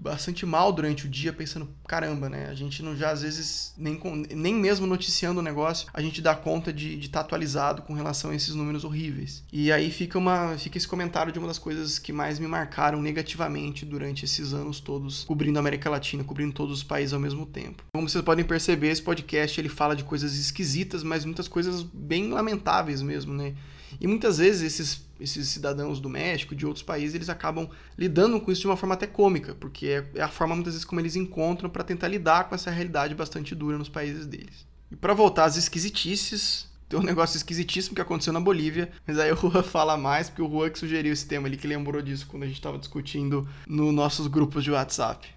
bastante 0.03 0.45
mal 0.45 0.73
durante 0.73 1.05
o 1.05 1.09
dia, 1.09 1.31
pensando, 1.31 1.69
caramba, 1.87 2.27
né? 2.27 2.47
A 2.49 2.53
gente 2.53 2.83
não 2.83 2.95
já, 2.95 3.11
às 3.11 3.21
vezes, 3.21 3.73
nem, 3.77 3.99
nem 4.35 4.53
mesmo 4.53 4.85
noticiando 4.85 5.39
o 5.39 5.43
negócio, 5.43 5.87
a 5.93 6.01
gente 6.01 6.21
dá 6.21 6.35
conta 6.35 6.73
de 6.73 6.99
estar 6.99 7.19
tá 7.19 7.25
atualizado 7.25 7.81
com 7.83 7.93
relação 7.93 8.31
a 8.31 8.35
esses 8.35 8.53
números 8.53 8.83
horríveis. 8.83 9.43
E 9.51 9.71
aí 9.71 9.89
fica, 9.89 10.19
uma, 10.19 10.57
fica 10.57 10.77
esse 10.77 10.87
comentário 10.87 11.31
de 11.31 11.39
uma 11.39 11.47
das 11.47 11.57
coisas 11.57 11.97
que 11.97 12.11
mais 12.11 12.37
me 12.37 12.47
marcaram 12.47 13.01
negativamente 13.01 13.85
durante 13.85 14.25
esses 14.25 14.53
anos 14.53 14.81
todos, 14.81 15.23
cobrindo 15.23 15.57
a 15.57 15.61
América 15.61 15.89
Latina, 15.89 16.23
cobrindo 16.23 16.53
todos 16.53 16.79
os 16.79 16.83
países 16.83 17.13
ao 17.13 17.19
mesmo 17.19 17.45
tempo. 17.45 17.83
Como 17.93 18.09
vocês 18.09 18.23
podem 18.23 18.43
perceber, 18.43 18.89
esse 18.89 19.01
podcast 19.01 19.59
ele 19.59 19.69
fala 19.69 19.95
de 19.95 20.03
coisas 20.03 20.35
esquisitas, 20.35 21.01
mas 21.01 21.23
muitas 21.23 21.47
coisas 21.47 21.81
bem 21.81 22.29
lamentáveis 22.29 23.01
mesmo, 23.01 23.33
né? 23.33 23.53
E 24.01 24.07
muitas 24.07 24.37
vezes 24.37 24.61
esses, 24.61 25.05
esses 25.23 25.47
cidadãos 25.47 26.01
do 26.01 26.09
México, 26.09 26.53
de 26.53 26.65
outros 26.65 26.83
países, 26.83 27.15
eles 27.15 27.29
acabam 27.29 27.69
lidando 27.97 28.39
com 28.41 28.51
isso 28.51 28.61
de 28.61 28.67
uma 28.67 28.75
forma 28.75 28.95
até 28.95 29.07
cômica, 29.07 29.55
porque 29.55 29.87
é, 29.87 30.19
é 30.19 30.21
a 30.21 30.27
forma 30.27 30.53
muitas 30.53 30.73
vezes 30.73 30.85
como 30.85 30.99
eles 30.99 31.15
encontram 31.15 31.69
para 31.69 31.83
tentar 31.83 32.09
lidar 32.09 32.49
com 32.49 32.55
essa 32.55 32.69
realidade 32.69 33.15
bastante 33.15 33.55
dura 33.55 33.77
nos 33.77 33.87
países 33.87 34.25
deles. 34.25 34.67
E 34.91 34.95
para 34.95 35.13
voltar 35.13 35.45
às 35.45 35.55
esquisitices, 35.55 36.67
tem 36.89 36.99
um 36.99 37.03
negócio 37.03 37.37
esquisitíssimo 37.37 37.95
que 37.95 38.01
aconteceu 38.01 38.33
na 38.33 38.39
Bolívia, 38.39 38.91
mas 39.07 39.17
aí 39.17 39.31
o 39.31 39.35
Juan 39.35 39.63
fala 39.63 39.95
mais, 39.95 40.29
porque 40.29 40.41
o 40.41 40.49
Juan 40.49 40.69
que 40.69 40.77
sugeriu 40.77 41.13
esse 41.13 41.25
tema 41.25 41.47
ali, 41.47 41.55
que 41.55 41.67
lembrou 41.67 42.01
disso 42.01 42.27
quando 42.27 42.43
a 42.43 42.47
gente 42.47 42.57
estava 42.57 42.77
discutindo 42.77 43.47
nos 43.65 43.93
nossos 43.93 44.27
grupos 44.27 44.63
de 44.63 44.71
WhatsApp. 44.71 45.27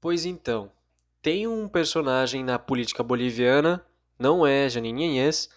Pois 0.00 0.24
então, 0.24 0.72
tem 1.22 1.46
um 1.46 1.68
personagem 1.68 2.42
na 2.42 2.58
política 2.58 3.02
boliviana, 3.02 3.80
não 4.18 4.46
é 4.46 4.68
Janine 4.68 5.04
Inês, 5.04 5.48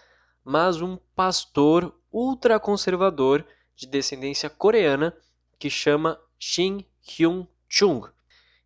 mas 0.45 0.80
um 0.80 0.97
pastor 1.15 1.93
ultraconservador 2.11 3.43
de 3.76 3.88
descendência 3.88 4.49
coreana 4.49 5.15
que 5.59 5.69
chama 5.69 6.19
Shin 6.39 6.86
Hyun-chung. 7.07 8.09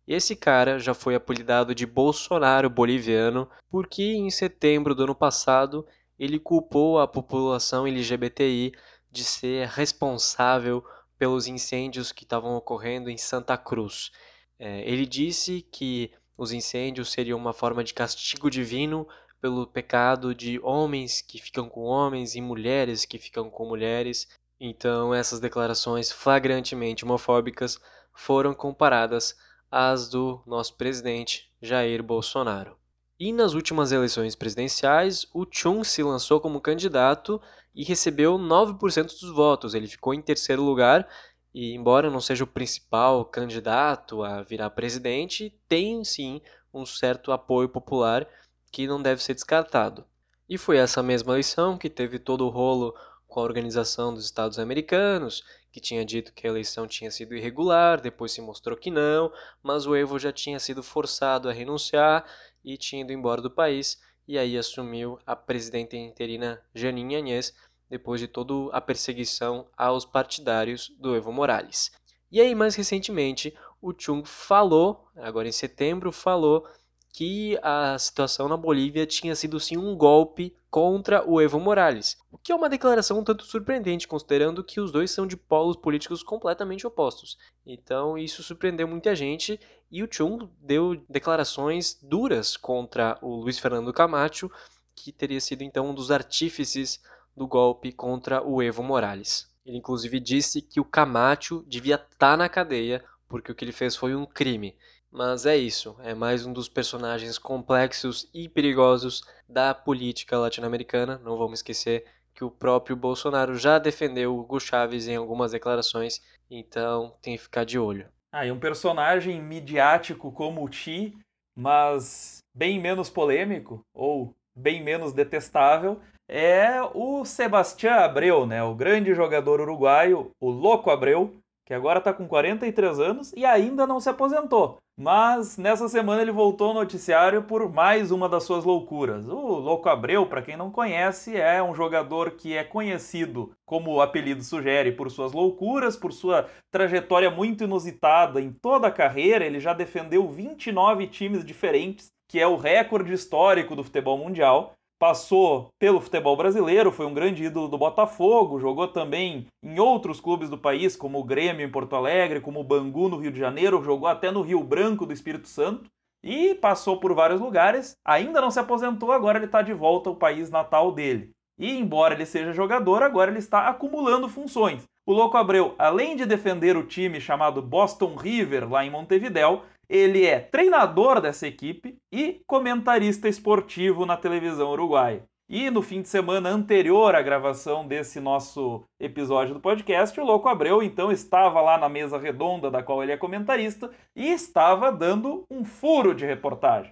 Esse 0.06 0.34
cara 0.34 0.78
já 0.78 0.94
foi 0.94 1.14
apelidado 1.14 1.74
de 1.74 1.86
Bolsonaro 1.86 2.70
boliviano 2.70 3.48
porque 3.70 4.02
em 4.02 4.30
setembro 4.30 4.94
do 4.94 5.04
ano 5.04 5.14
passado 5.14 5.86
ele 6.18 6.38
culpou 6.38 6.98
a 6.98 7.06
população 7.06 7.86
LGBTI 7.86 8.72
de 9.10 9.24
ser 9.24 9.68
responsável 9.68 10.84
pelos 11.18 11.46
incêndios 11.46 12.12
que 12.12 12.24
estavam 12.24 12.56
ocorrendo 12.56 13.10
em 13.10 13.16
Santa 13.16 13.56
Cruz. 13.56 14.10
É, 14.58 14.80
ele 14.88 15.06
disse 15.06 15.62
que 15.70 16.10
os 16.36 16.52
incêndios 16.52 17.10
seriam 17.10 17.38
uma 17.38 17.52
forma 17.52 17.82
de 17.82 17.92
castigo 17.92 18.50
divino 18.50 19.06
pelo 19.40 19.66
pecado 19.66 20.34
de 20.34 20.58
homens 20.60 21.20
que 21.20 21.40
ficam 21.40 21.68
com 21.68 21.82
homens 21.82 22.34
e 22.34 22.40
mulheres 22.40 23.04
que 23.04 23.18
ficam 23.18 23.50
com 23.50 23.68
mulheres. 23.68 24.28
Então, 24.60 25.14
essas 25.14 25.38
declarações 25.38 26.10
flagrantemente 26.10 27.04
homofóbicas 27.04 27.80
foram 28.12 28.52
comparadas 28.52 29.36
às 29.70 30.08
do 30.08 30.42
nosso 30.46 30.76
presidente 30.76 31.52
Jair 31.62 32.02
Bolsonaro. 32.02 32.76
E 33.20 33.32
nas 33.32 33.54
últimas 33.54 33.92
eleições 33.92 34.34
presidenciais, 34.34 35.26
o 35.32 35.44
Chung 35.50 35.84
se 35.84 36.02
lançou 36.02 36.40
como 36.40 36.60
candidato 36.60 37.40
e 37.74 37.84
recebeu 37.84 38.38
9% 38.38 39.06
dos 39.20 39.30
votos. 39.30 39.74
Ele 39.74 39.86
ficou 39.86 40.14
em 40.14 40.22
terceiro 40.22 40.62
lugar 40.62 41.08
e, 41.54 41.74
embora 41.74 42.10
não 42.10 42.20
seja 42.20 42.44
o 42.44 42.46
principal 42.46 43.24
candidato 43.24 44.22
a 44.22 44.42
virar 44.42 44.70
presidente, 44.70 45.52
tem 45.68 46.04
sim 46.04 46.40
um 46.72 46.86
certo 46.86 47.32
apoio 47.32 47.68
popular 47.68 48.26
que 48.70 48.86
não 48.86 49.00
deve 49.00 49.22
ser 49.22 49.34
descartado. 49.34 50.04
E 50.48 50.56
foi 50.56 50.78
essa 50.78 51.02
mesma 51.02 51.32
eleição 51.32 51.76
que 51.76 51.90
teve 51.90 52.18
todo 52.18 52.46
o 52.46 52.48
rolo 52.48 52.94
com 53.28 53.40
a 53.40 53.44
Organização 53.44 54.12
dos 54.12 54.24
Estados 54.24 54.58
Americanos, 54.58 55.44
que 55.70 55.80
tinha 55.80 56.04
dito 56.04 56.32
que 56.32 56.46
a 56.46 56.50
eleição 56.50 56.88
tinha 56.88 57.10
sido 57.10 57.36
irregular, 57.36 58.00
depois 58.00 58.32
se 58.32 58.40
mostrou 58.40 58.76
que 58.76 58.90
não, 58.90 59.30
mas 59.62 59.86
o 59.86 59.94
Evo 59.94 60.18
já 60.18 60.32
tinha 60.32 60.58
sido 60.58 60.82
forçado 60.82 61.48
a 61.48 61.52
renunciar 61.52 62.24
e 62.64 62.76
tinha 62.78 63.02
ido 63.02 63.12
embora 63.12 63.42
do 63.42 63.50
país, 63.50 64.00
e 64.26 64.38
aí 64.38 64.56
assumiu 64.56 65.18
a 65.26 65.36
presidenta 65.36 65.94
interina 65.94 66.60
Janine 66.74 67.16
Agnès, 67.16 67.54
depois 67.88 68.20
de 68.20 68.26
toda 68.26 68.74
a 68.74 68.80
perseguição 68.80 69.68
aos 69.76 70.04
partidários 70.04 70.90
do 70.98 71.14
Evo 71.14 71.32
Morales. 71.32 71.92
E 72.30 72.40
aí, 72.40 72.54
mais 72.54 72.74
recentemente, 72.74 73.56
o 73.80 73.94
Chung 73.96 74.24
falou, 74.24 75.08
agora 75.16 75.48
em 75.48 75.52
setembro, 75.52 76.12
falou 76.12 76.66
que 77.12 77.58
a 77.62 77.98
situação 77.98 78.48
na 78.48 78.56
Bolívia 78.56 79.06
tinha 79.06 79.34
sido 79.34 79.58
sim 79.58 79.76
um 79.76 79.96
golpe 79.96 80.54
contra 80.70 81.28
o 81.28 81.40
Evo 81.40 81.58
Morales, 81.58 82.18
o 82.30 82.36
que 82.36 82.52
é 82.52 82.54
uma 82.54 82.68
declaração 82.68 83.18
um 83.18 83.24
tanto 83.24 83.44
surpreendente, 83.44 84.06
considerando 84.06 84.62
que 84.62 84.80
os 84.80 84.92
dois 84.92 85.10
são 85.10 85.26
de 85.26 85.36
polos 85.36 85.76
políticos 85.76 86.22
completamente 86.22 86.86
opostos. 86.86 87.38
Então 87.66 88.18
isso 88.18 88.42
surpreendeu 88.42 88.86
muita 88.86 89.16
gente 89.16 89.58
e 89.90 90.02
o 90.02 90.08
Chung 90.10 90.48
deu 90.60 91.02
declarações 91.08 91.98
duras 92.02 92.56
contra 92.56 93.18
o 93.22 93.36
Luiz 93.36 93.58
Fernando 93.58 93.92
Camacho, 93.92 94.50
que 94.94 95.10
teria 95.10 95.40
sido 95.40 95.62
então 95.62 95.90
um 95.90 95.94
dos 95.94 96.10
artífices 96.10 97.00
do 97.34 97.46
golpe 97.46 97.92
contra 97.92 98.46
o 98.46 98.62
Evo 98.62 98.82
Morales. 98.82 99.48
Ele 99.64 99.78
inclusive 99.78 100.20
disse 100.20 100.60
que 100.60 100.80
o 100.80 100.84
Camacho 100.84 101.64
devia 101.66 101.94
estar 101.94 102.16
tá 102.16 102.36
na 102.36 102.48
cadeia 102.48 103.04
porque 103.28 103.52
o 103.52 103.54
que 103.54 103.64
ele 103.64 103.72
fez 103.72 103.94
foi 103.94 104.14
um 104.14 104.24
crime. 104.24 104.74
Mas 105.10 105.46
é 105.46 105.56
isso, 105.56 105.96
é 106.00 106.14
mais 106.14 106.44
um 106.44 106.52
dos 106.52 106.68
personagens 106.68 107.38
complexos 107.38 108.28
e 108.32 108.48
perigosos 108.48 109.22
da 109.48 109.74
política 109.74 110.38
latino-americana. 110.38 111.20
Não 111.24 111.36
vamos 111.36 111.60
esquecer 111.60 112.04
que 112.34 112.44
o 112.44 112.50
próprio 112.50 112.94
Bolsonaro 112.94 113.56
já 113.56 113.78
defendeu 113.78 114.38
Hugo 114.38 114.60
Chávez 114.60 115.08
em 115.08 115.16
algumas 115.16 115.52
declarações, 115.52 116.20
então 116.50 117.16
tem 117.22 117.36
que 117.36 117.42
ficar 117.42 117.64
de 117.64 117.78
olho. 117.78 118.06
Ah, 118.30 118.46
e 118.46 118.52
um 118.52 118.60
personagem 118.60 119.40
midiático 119.40 120.30
como 120.30 120.64
o 120.64 120.68
Ti 120.68 121.18
mas 121.58 122.38
bem 122.54 122.80
menos 122.80 123.10
polêmico 123.10 123.84
ou 123.92 124.32
bem 124.54 124.80
menos 124.80 125.12
detestável 125.12 125.98
é 126.28 126.80
o 126.94 127.24
Sebastián 127.24 127.96
Abreu, 127.96 128.46
né? 128.46 128.62
O 128.62 128.76
grande 128.76 129.12
jogador 129.12 129.60
uruguaio, 129.60 130.30
o 130.40 130.50
Louco 130.50 130.88
Abreu, 130.88 131.34
que 131.66 131.74
agora 131.74 131.98
está 131.98 132.12
com 132.12 132.28
43 132.28 133.00
anos 133.00 133.32
e 133.32 133.44
ainda 133.44 133.88
não 133.88 133.98
se 133.98 134.08
aposentou. 134.08 134.78
Mas 135.00 135.56
nessa 135.56 135.88
semana 135.88 136.22
ele 136.22 136.32
voltou 136.32 136.70
ao 136.70 136.74
noticiário 136.74 137.44
por 137.44 137.72
mais 137.72 138.10
uma 138.10 138.28
das 138.28 138.42
suas 138.42 138.64
loucuras. 138.64 139.28
O 139.28 139.38
Louco 139.60 139.88
Abreu, 139.88 140.26
para 140.26 140.42
quem 140.42 140.56
não 140.56 140.72
conhece, 140.72 141.36
é 141.36 141.62
um 141.62 141.72
jogador 141.72 142.32
que 142.32 142.56
é 142.56 142.64
conhecido, 142.64 143.52
como 143.64 143.92
o 143.92 144.00
apelido 144.00 144.42
sugere, 144.42 144.90
por 144.90 145.08
suas 145.08 145.30
loucuras, 145.30 145.96
por 145.96 146.12
sua 146.12 146.48
trajetória 146.68 147.30
muito 147.30 147.62
inusitada 147.62 148.40
em 148.40 148.50
toda 148.50 148.88
a 148.88 148.92
carreira. 148.92 149.46
Ele 149.46 149.60
já 149.60 149.72
defendeu 149.72 150.26
29 150.26 151.06
times 151.06 151.44
diferentes, 151.44 152.08
que 152.28 152.40
é 152.40 152.46
o 152.48 152.56
recorde 152.56 153.12
histórico 153.12 153.76
do 153.76 153.84
futebol 153.84 154.18
mundial 154.18 154.74
passou 154.98 155.68
pelo 155.78 156.00
futebol 156.00 156.36
brasileiro, 156.36 156.90
foi 156.90 157.06
um 157.06 157.14
grande 157.14 157.44
ídolo 157.44 157.68
do 157.68 157.78
Botafogo, 157.78 158.58
jogou 158.58 158.88
também 158.88 159.46
em 159.62 159.78
outros 159.78 160.20
clubes 160.20 160.50
do 160.50 160.58
país, 160.58 160.96
como 160.96 161.18
o 161.18 161.24
Grêmio 161.24 161.64
em 161.64 161.70
Porto 161.70 161.94
Alegre, 161.94 162.40
como 162.40 162.60
o 162.60 162.64
Bangu 162.64 163.08
no 163.08 163.16
Rio 163.16 163.30
de 163.30 163.38
Janeiro, 163.38 163.82
jogou 163.82 164.08
até 164.08 164.30
no 164.30 164.42
Rio 164.42 164.62
Branco 164.62 165.06
do 165.06 165.12
Espírito 165.12 165.48
Santo 165.48 165.88
e 166.22 166.54
passou 166.56 166.98
por 166.98 167.14
vários 167.14 167.40
lugares. 167.40 167.96
Ainda 168.04 168.40
não 168.40 168.50
se 168.50 168.58
aposentou, 168.58 169.12
agora 169.12 169.38
ele 169.38 169.46
está 169.46 169.62
de 169.62 169.72
volta 169.72 170.10
ao 170.10 170.16
país 170.16 170.50
natal 170.50 170.90
dele. 170.90 171.30
E 171.58 171.76
embora 171.76 172.14
ele 172.14 172.26
seja 172.26 172.52
jogador, 172.52 173.02
agora 173.02 173.30
ele 173.30 173.38
está 173.38 173.68
acumulando 173.68 174.28
funções. 174.28 174.84
O 175.04 175.12
Louco 175.12 175.36
Abreu, 175.36 175.74
além 175.78 176.14
de 176.16 176.26
defender 176.26 176.76
o 176.76 176.86
time 176.86 177.20
chamado 177.20 177.62
Boston 177.62 178.14
River 178.14 178.70
lá 178.70 178.84
em 178.84 178.90
Montevidéu, 178.90 179.62
ele 179.88 180.26
é 180.26 180.38
treinador 180.38 181.20
dessa 181.20 181.46
equipe 181.46 181.96
e 182.12 182.40
comentarista 182.46 183.28
esportivo 183.28 184.04
na 184.04 184.16
televisão 184.16 184.70
uruguaia. 184.70 185.24
E 185.50 185.70
no 185.70 185.80
fim 185.80 186.02
de 186.02 186.08
semana 186.08 186.50
anterior 186.50 187.14
à 187.14 187.22
gravação 187.22 187.86
desse 187.86 188.20
nosso 188.20 188.84
episódio 189.00 189.54
do 189.54 189.60
podcast, 189.60 190.20
o 190.20 190.24
Louco 190.24 190.46
Abreu 190.46 190.82
então 190.82 191.10
estava 191.10 191.62
lá 191.62 191.78
na 191.78 191.88
mesa 191.88 192.18
redonda 192.18 192.70
da 192.70 192.82
qual 192.82 193.02
ele 193.02 193.12
é 193.12 193.16
comentarista 193.16 193.90
e 194.14 194.28
estava 194.30 194.92
dando 194.92 195.44
um 195.50 195.64
furo 195.64 196.14
de 196.14 196.26
reportagem. 196.26 196.90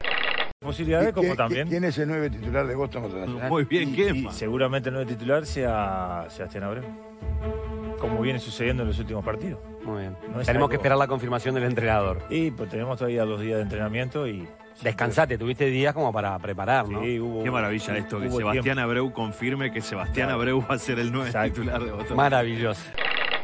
Posibilidades 0.59 1.13
como 1.13 1.37
también. 1.37 1.69
¿Quién 1.69 1.85
es 1.85 1.99
el 1.99 2.09
nueve 2.09 2.31
titular 2.31 2.67
de 2.67 2.75
Boston? 2.75 3.11
Muy 3.49 3.65
bien, 3.65 3.93
¿quién? 3.95 4.33
Seguramente 4.33 4.89
el 4.89 4.95
nueve 4.95 5.13
titular 5.13 5.45
sea 5.45 6.25
Sebastián 6.31 6.65
Abreu. 6.65 7.76
Como 8.01 8.21
viene 8.21 8.39
sucediendo 8.39 8.83
en 8.83 8.89
los 8.89 8.99
últimos 8.99 9.25
partidos. 9.25 9.59
Muy 9.85 10.01
bien. 10.03 10.13
No 10.13 10.19
Tenemos 10.41 10.49
algo- 10.49 10.69
que 10.69 10.77
esperar 10.77 10.99
la 10.99 11.07
confirmación 11.07 11.55
del 11.55 11.65
entrenador. 11.65 12.23
Y 12.31 12.51
pues 12.51 12.69
tenemos 12.69 12.99
todavía 12.99 13.25
dos 13.25 13.41
días 13.41 13.57
de 13.57 13.63
entrenamiento 13.63 14.27
y. 14.27 14.47
Descansate, 14.83 15.39
tuviste 15.39 15.65
días 15.67 15.95
como 15.95 16.13
para 16.13 16.39
preparar, 16.39 16.87
¿no? 16.87 17.01
Sí, 17.03 17.19
hubo- 17.19 17.43
Qué 17.43 17.51
maravilla 17.51 17.97
esto, 17.97 18.21
que 18.21 18.29
hubo 18.29 18.37
Sebastián 18.37 18.63
tiempo. 18.63 18.81
Abreu 18.83 19.11
confirme 19.13 19.71
que 19.73 19.81
Sebastián 19.81 20.27
Claro. 20.29 20.35
Abreu 20.43 20.61
va 20.71 20.75
a 20.75 20.79
ser 20.79 20.99
el 20.99 21.11
nuevo 21.11 21.27
Exacto. 21.27 21.55
titular 21.63 21.83
de 21.83 21.93
Boston. 21.93 22.17
Maravilloso. 22.17 22.83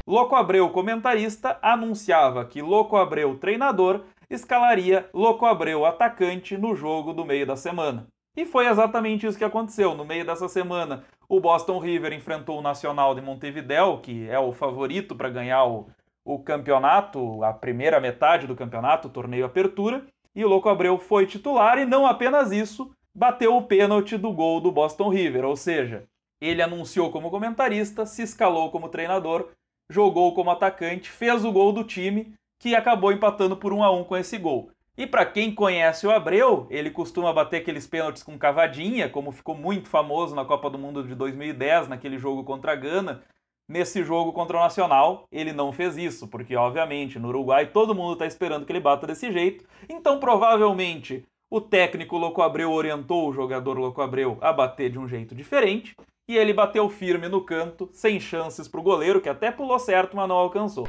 Louco 0.07 0.37
Abreu, 0.37 0.71
comentarista, 0.73 1.59
anunciava 1.63 2.49
que 2.51 2.61
Louco 2.61 2.99
Abreu, 2.99 3.39
treinador, 3.39 4.05
escalaria 4.29 5.09
Louco 5.15 5.47
Abreu, 5.47 5.87
atacante, 5.87 6.59
no 6.59 6.75
jogo 6.77 7.15
do 7.15 7.25
meio 7.25 7.47
da 7.47 7.57
semana. 7.57 8.07
E 8.37 8.45
foi 8.45 8.67
exatamente 8.67 9.27
isso 9.27 9.39
que 9.39 9.45
aconteceu. 9.45 9.95
No 9.95 10.05
meio 10.05 10.25
dessa 10.27 10.49
semana, 10.49 11.05
o 11.33 11.41
Boston 11.41 11.79
River 11.79 12.13
enfrentou 12.13 12.59
o 12.59 12.63
Nacional 12.63 13.15
de 13.15 13.23
Montevideo, 13.23 13.97
que 14.03 14.29
é 14.29 14.39
o 14.39 14.53
favorito 14.53 15.17
para 15.17 15.31
ganhar 15.31 15.65
o, 15.65 15.87
o 16.23 16.39
campeonato, 16.39 17.43
a 17.43 17.55
primeira 17.55 17.99
metade 17.99 18.47
do 18.47 18.55
campeonato, 18.55 19.09
o 19.09 19.11
torneio 19.11 19.47
Apertura. 19.47 20.05
E 20.35 20.45
o 20.45 20.49
Louco 20.49 20.69
Abreu 20.69 20.99
foi 20.99 21.25
titular 21.25 21.79
e 21.79 21.87
não 21.87 22.07
apenas 22.07 22.53
isso, 22.53 22.95
bateu 23.15 23.57
o 23.57 23.63
pênalti 23.63 24.19
do 24.19 24.31
gol 24.31 24.61
do 24.61 24.71
Boston 24.71 25.09
River, 25.09 25.47
ou 25.47 25.57
seja, 25.57 26.05
ele 26.39 26.61
anunciou 26.61 27.11
como 27.11 27.31
comentarista, 27.31 28.05
se 28.05 28.21
escalou 28.21 28.71
como 28.71 28.91
treinador, 28.91 29.49
jogou 29.91 30.35
como 30.35 30.51
atacante, 30.51 31.09
fez 31.09 31.47
o 31.47 31.53
gol 31.53 31.73
do 31.73 31.83
time, 31.83 32.35
que 32.61 32.75
acabou 32.75 33.11
empatando 33.11 33.57
por 33.57 33.73
1 33.73 33.83
a 33.83 33.91
1 33.91 34.05
com 34.05 34.19
esse 34.19 34.37
gol. 34.37 34.71
E 34.97 35.07
para 35.07 35.25
quem 35.25 35.55
conhece 35.55 36.07
o 36.07 36.11
Abreu, 36.11 36.67
ele 36.69 36.91
costuma 36.91 37.33
bater 37.33 37.63
aqueles 37.63 37.87
pênaltis 37.87 38.23
com 38.23 38.39
cavadinha, 38.39 39.09
como 39.09 39.33
ficou 39.33 39.55
muito 39.55 39.89
famoso 39.89 40.35
na 40.35 40.45
Copa 40.45 40.69
do 40.69 40.79
Mundo 40.79 41.03
de 41.03 41.15
2010, 41.15 41.89
naquele 41.89 42.19
jogo 42.19 42.45
contra 42.45 42.73
a 42.73 42.77
Gana. 42.77 43.23
Nesse 43.67 44.05
jogo 44.05 44.35
contra 44.35 44.59
o 44.59 44.61
Nacional, 44.61 45.25
ele 45.33 45.53
não 45.53 45.73
fez 45.73 45.97
isso, 45.97 46.29
porque 46.29 46.55
obviamente 46.55 47.19
no 47.19 47.29
Uruguai 47.29 47.67
todo 47.67 47.95
mundo 47.95 48.13
está 48.13 48.27
esperando 48.27 48.67
que 48.67 48.73
ele 48.73 48.81
bata 48.81 49.07
desse 49.07 49.33
jeito. 49.33 49.65
Então 49.89 50.21
provavelmente 50.21 51.25
o 51.51 51.61
técnico 51.61 52.19
Louco 52.19 52.43
Abreu 52.43 52.71
orientou 52.71 53.29
o 53.29 53.33
jogador 53.33 53.79
Louco 53.79 54.03
Abreu 54.03 54.37
a 54.43 54.53
bater 54.53 54.91
de 54.91 54.99
um 54.99 55.09
jeito 55.09 55.35
diferente. 55.35 55.95
E 56.29 56.37
ele 56.37 56.53
bateu 56.53 56.89
firme 56.89 57.29
no 57.29 57.45
canto, 57.45 57.89
sem 57.93 58.21
chances 58.21 58.69
para 58.69 58.81
o 58.81 58.83
goleiro, 58.83 59.21
que 59.21 59.29
até 59.29 59.51
pulou 59.51 59.79
certo, 59.79 60.17
mas 60.17 60.29
não 60.29 60.37
alcançou. 60.37 60.87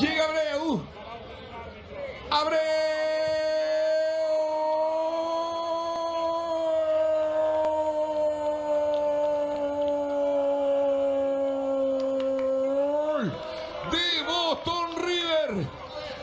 Llega 0.00 0.24
Abreu. 0.24 0.97
Abreu. 2.30 2.58
De 13.90 14.22
Boston 14.26 14.96
River. 14.96 15.66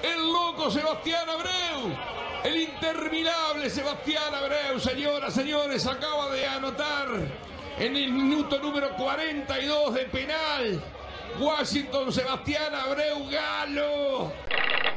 El 0.03 0.32
loco 0.32 0.70
Sebastián 0.70 1.28
Abreu. 1.30 1.97
El 2.43 2.58
interminable 2.58 3.70
Sebastián 3.70 4.34
Abreu. 4.34 4.80
Señoras, 4.80 5.34
señores, 5.34 5.88
acaba 5.88 6.30
de 6.30 6.45
anotar 6.45 7.08
en 7.80 7.95
el 7.95 8.12
minuto 8.12 8.60
número 8.60 8.95
42 8.95 9.93
de 9.95 10.06
penal. 10.06 10.84
Washington 11.39 12.14
Sebastián 12.14 12.74
Abreu 12.76 13.28
Galo. 13.28 14.32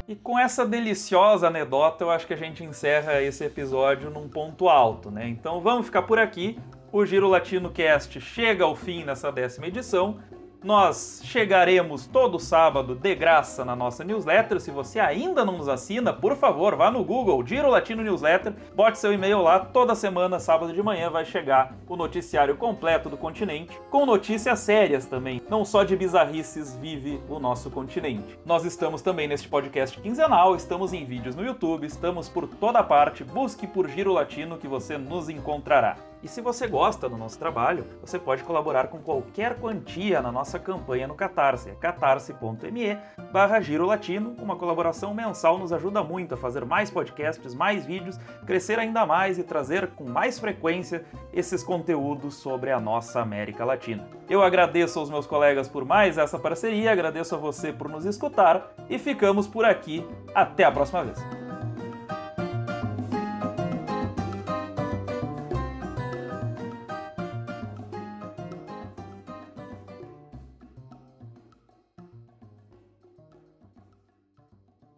E 0.09 0.17
com 0.17 0.39
essa 0.39 0.65
deliciosa 0.65 1.49
anedota, 1.49 2.03
eu 2.03 2.11
acho 2.11 2.27
que 2.27 2.33
a 2.33 2.37
gente 2.37 2.65
encerra 2.65 3.21
esse 3.21 3.45
episódio 3.45 4.09
num 4.09 4.27
ponto 4.27 4.67
alto, 4.67 5.11
né? 5.11 5.29
Então 5.29 5.61
vamos 5.61 5.85
ficar 5.85 6.01
por 6.01 6.19
aqui. 6.19 6.59
O 6.91 7.05
Giro 7.05 7.29
Latino 7.29 7.71
Cast 7.71 8.19
chega 8.19 8.65
ao 8.65 8.75
fim 8.75 9.05
nessa 9.05 9.31
décima 9.31 9.67
edição. 9.67 10.19
Nós 10.63 11.21
chegaremos 11.25 12.09
todo 12.09 12.41
sábado 12.41 12.97
de 12.97 13.15
graça 13.15 13.65
na 13.65 13.77
nossa 13.77 14.03
newsletter. 14.03 14.59
Se 14.59 14.73
você 14.73 14.99
ainda 14.99 15.45
não 15.45 15.57
nos 15.57 15.69
assina, 15.69 16.13
por 16.13 16.35
favor, 16.37 16.75
vá 16.75 16.91
no 16.91 17.05
Google, 17.05 17.47
Giro 17.47 17.71
Latino 17.71 18.03
Newsletter, 18.03 18.53
bote 18.75 18.99
seu 18.99 19.13
e-mail 19.13 19.41
lá. 19.41 19.61
Toda 19.61 19.95
semana, 19.95 20.41
sábado 20.41 20.73
de 20.73 20.83
manhã, 20.83 21.11
vai 21.11 21.25
chegar 21.25 21.77
o 21.87 21.95
noticiário 21.97 22.57
completo 22.57 23.09
do 23.09 23.17
continente, 23.17 23.81
com 23.89 24.05
notícias 24.05 24.59
sérias 24.59 25.07
também. 25.07 25.41
Não 25.49 25.65
só 25.65 25.85
de 25.85 25.95
bizarrices 25.95 26.77
vive 26.77 27.21
o 27.29 27.39
nosso 27.39 27.71
continente. 27.71 28.37
Nós 28.45 28.65
estamos 28.65 29.01
também 29.01 29.29
neste 29.29 29.49
podcast 29.49 30.01
quinzenal, 30.01 30.57
estamos 30.57 30.93
em 30.93 31.05
vídeos 31.05 31.37
no 31.37 31.45
YouTube, 31.45 31.87
estamos 31.87 32.29
por 32.29 32.49
toda 32.49 32.83
parte. 32.83 33.23
Busque 33.23 33.65
por 33.65 33.89
Giro 33.89 34.13
Latino 34.13 34.59
que 34.59 34.67
você 34.67 34.99
nos 34.99 35.29
encontrará. 35.29 36.08
E 36.23 36.29
se 36.29 36.41
você 36.41 36.67
gosta 36.67 37.09
do 37.09 37.17
nosso 37.17 37.39
trabalho, 37.39 37.85
você 38.01 38.19
pode 38.19 38.43
colaborar 38.43 38.89
com 38.89 38.99
qualquer 38.99 39.55
quantia 39.59 40.21
na 40.21 40.33
nossa 40.33 40.59
campanha 40.59 41.07
no 41.07 41.15
Catarse, 41.15 41.71
catarse.me 41.81 42.99
barra. 43.33 43.59
Uma 44.41 44.57
colaboração 44.57 45.13
mensal 45.13 45.59
nos 45.59 45.73
ajuda 45.73 46.03
muito 46.03 46.35
a 46.35 46.37
fazer 46.37 46.65
mais 46.65 46.91
podcasts, 46.91 47.55
mais 47.55 47.85
vídeos, 47.85 48.19
crescer 48.47 48.79
ainda 48.79 49.05
mais 49.05 49.39
e 49.39 49.43
trazer 49.43 49.89
com 49.89 50.05
mais 50.05 50.39
frequência 50.39 51.05
esses 51.33 51.63
conteúdos 51.63 52.35
sobre 52.35 52.71
a 52.71 52.81
nossa 52.81 53.21
América 53.21 53.65
Latina. 53.65 54.09
Eu 54.29 54.43
agradeço 54.43 54.99
aos 54.99 55.11
meus 55.11 55.27
colegas 55.27 55.69
por 55.69 55.85
mais 55.85 56.19
essa 56.19 56.39
parceria, 56.39 56.93
agradeço 56.93 57.35
a 57.35 57.39
você 57.39 57.73
por 57.73 57.89
nos 57.89 58.05
escutar 58.05 58.73
e 58.89 58.99
ficamos 58.99 59.47
por 59.47 59.65
aqui. 59.65 60.07
Até 60.35 60.65
a 60.65 60.71
próxima 60.71 61.05
vez. 61.05 61.48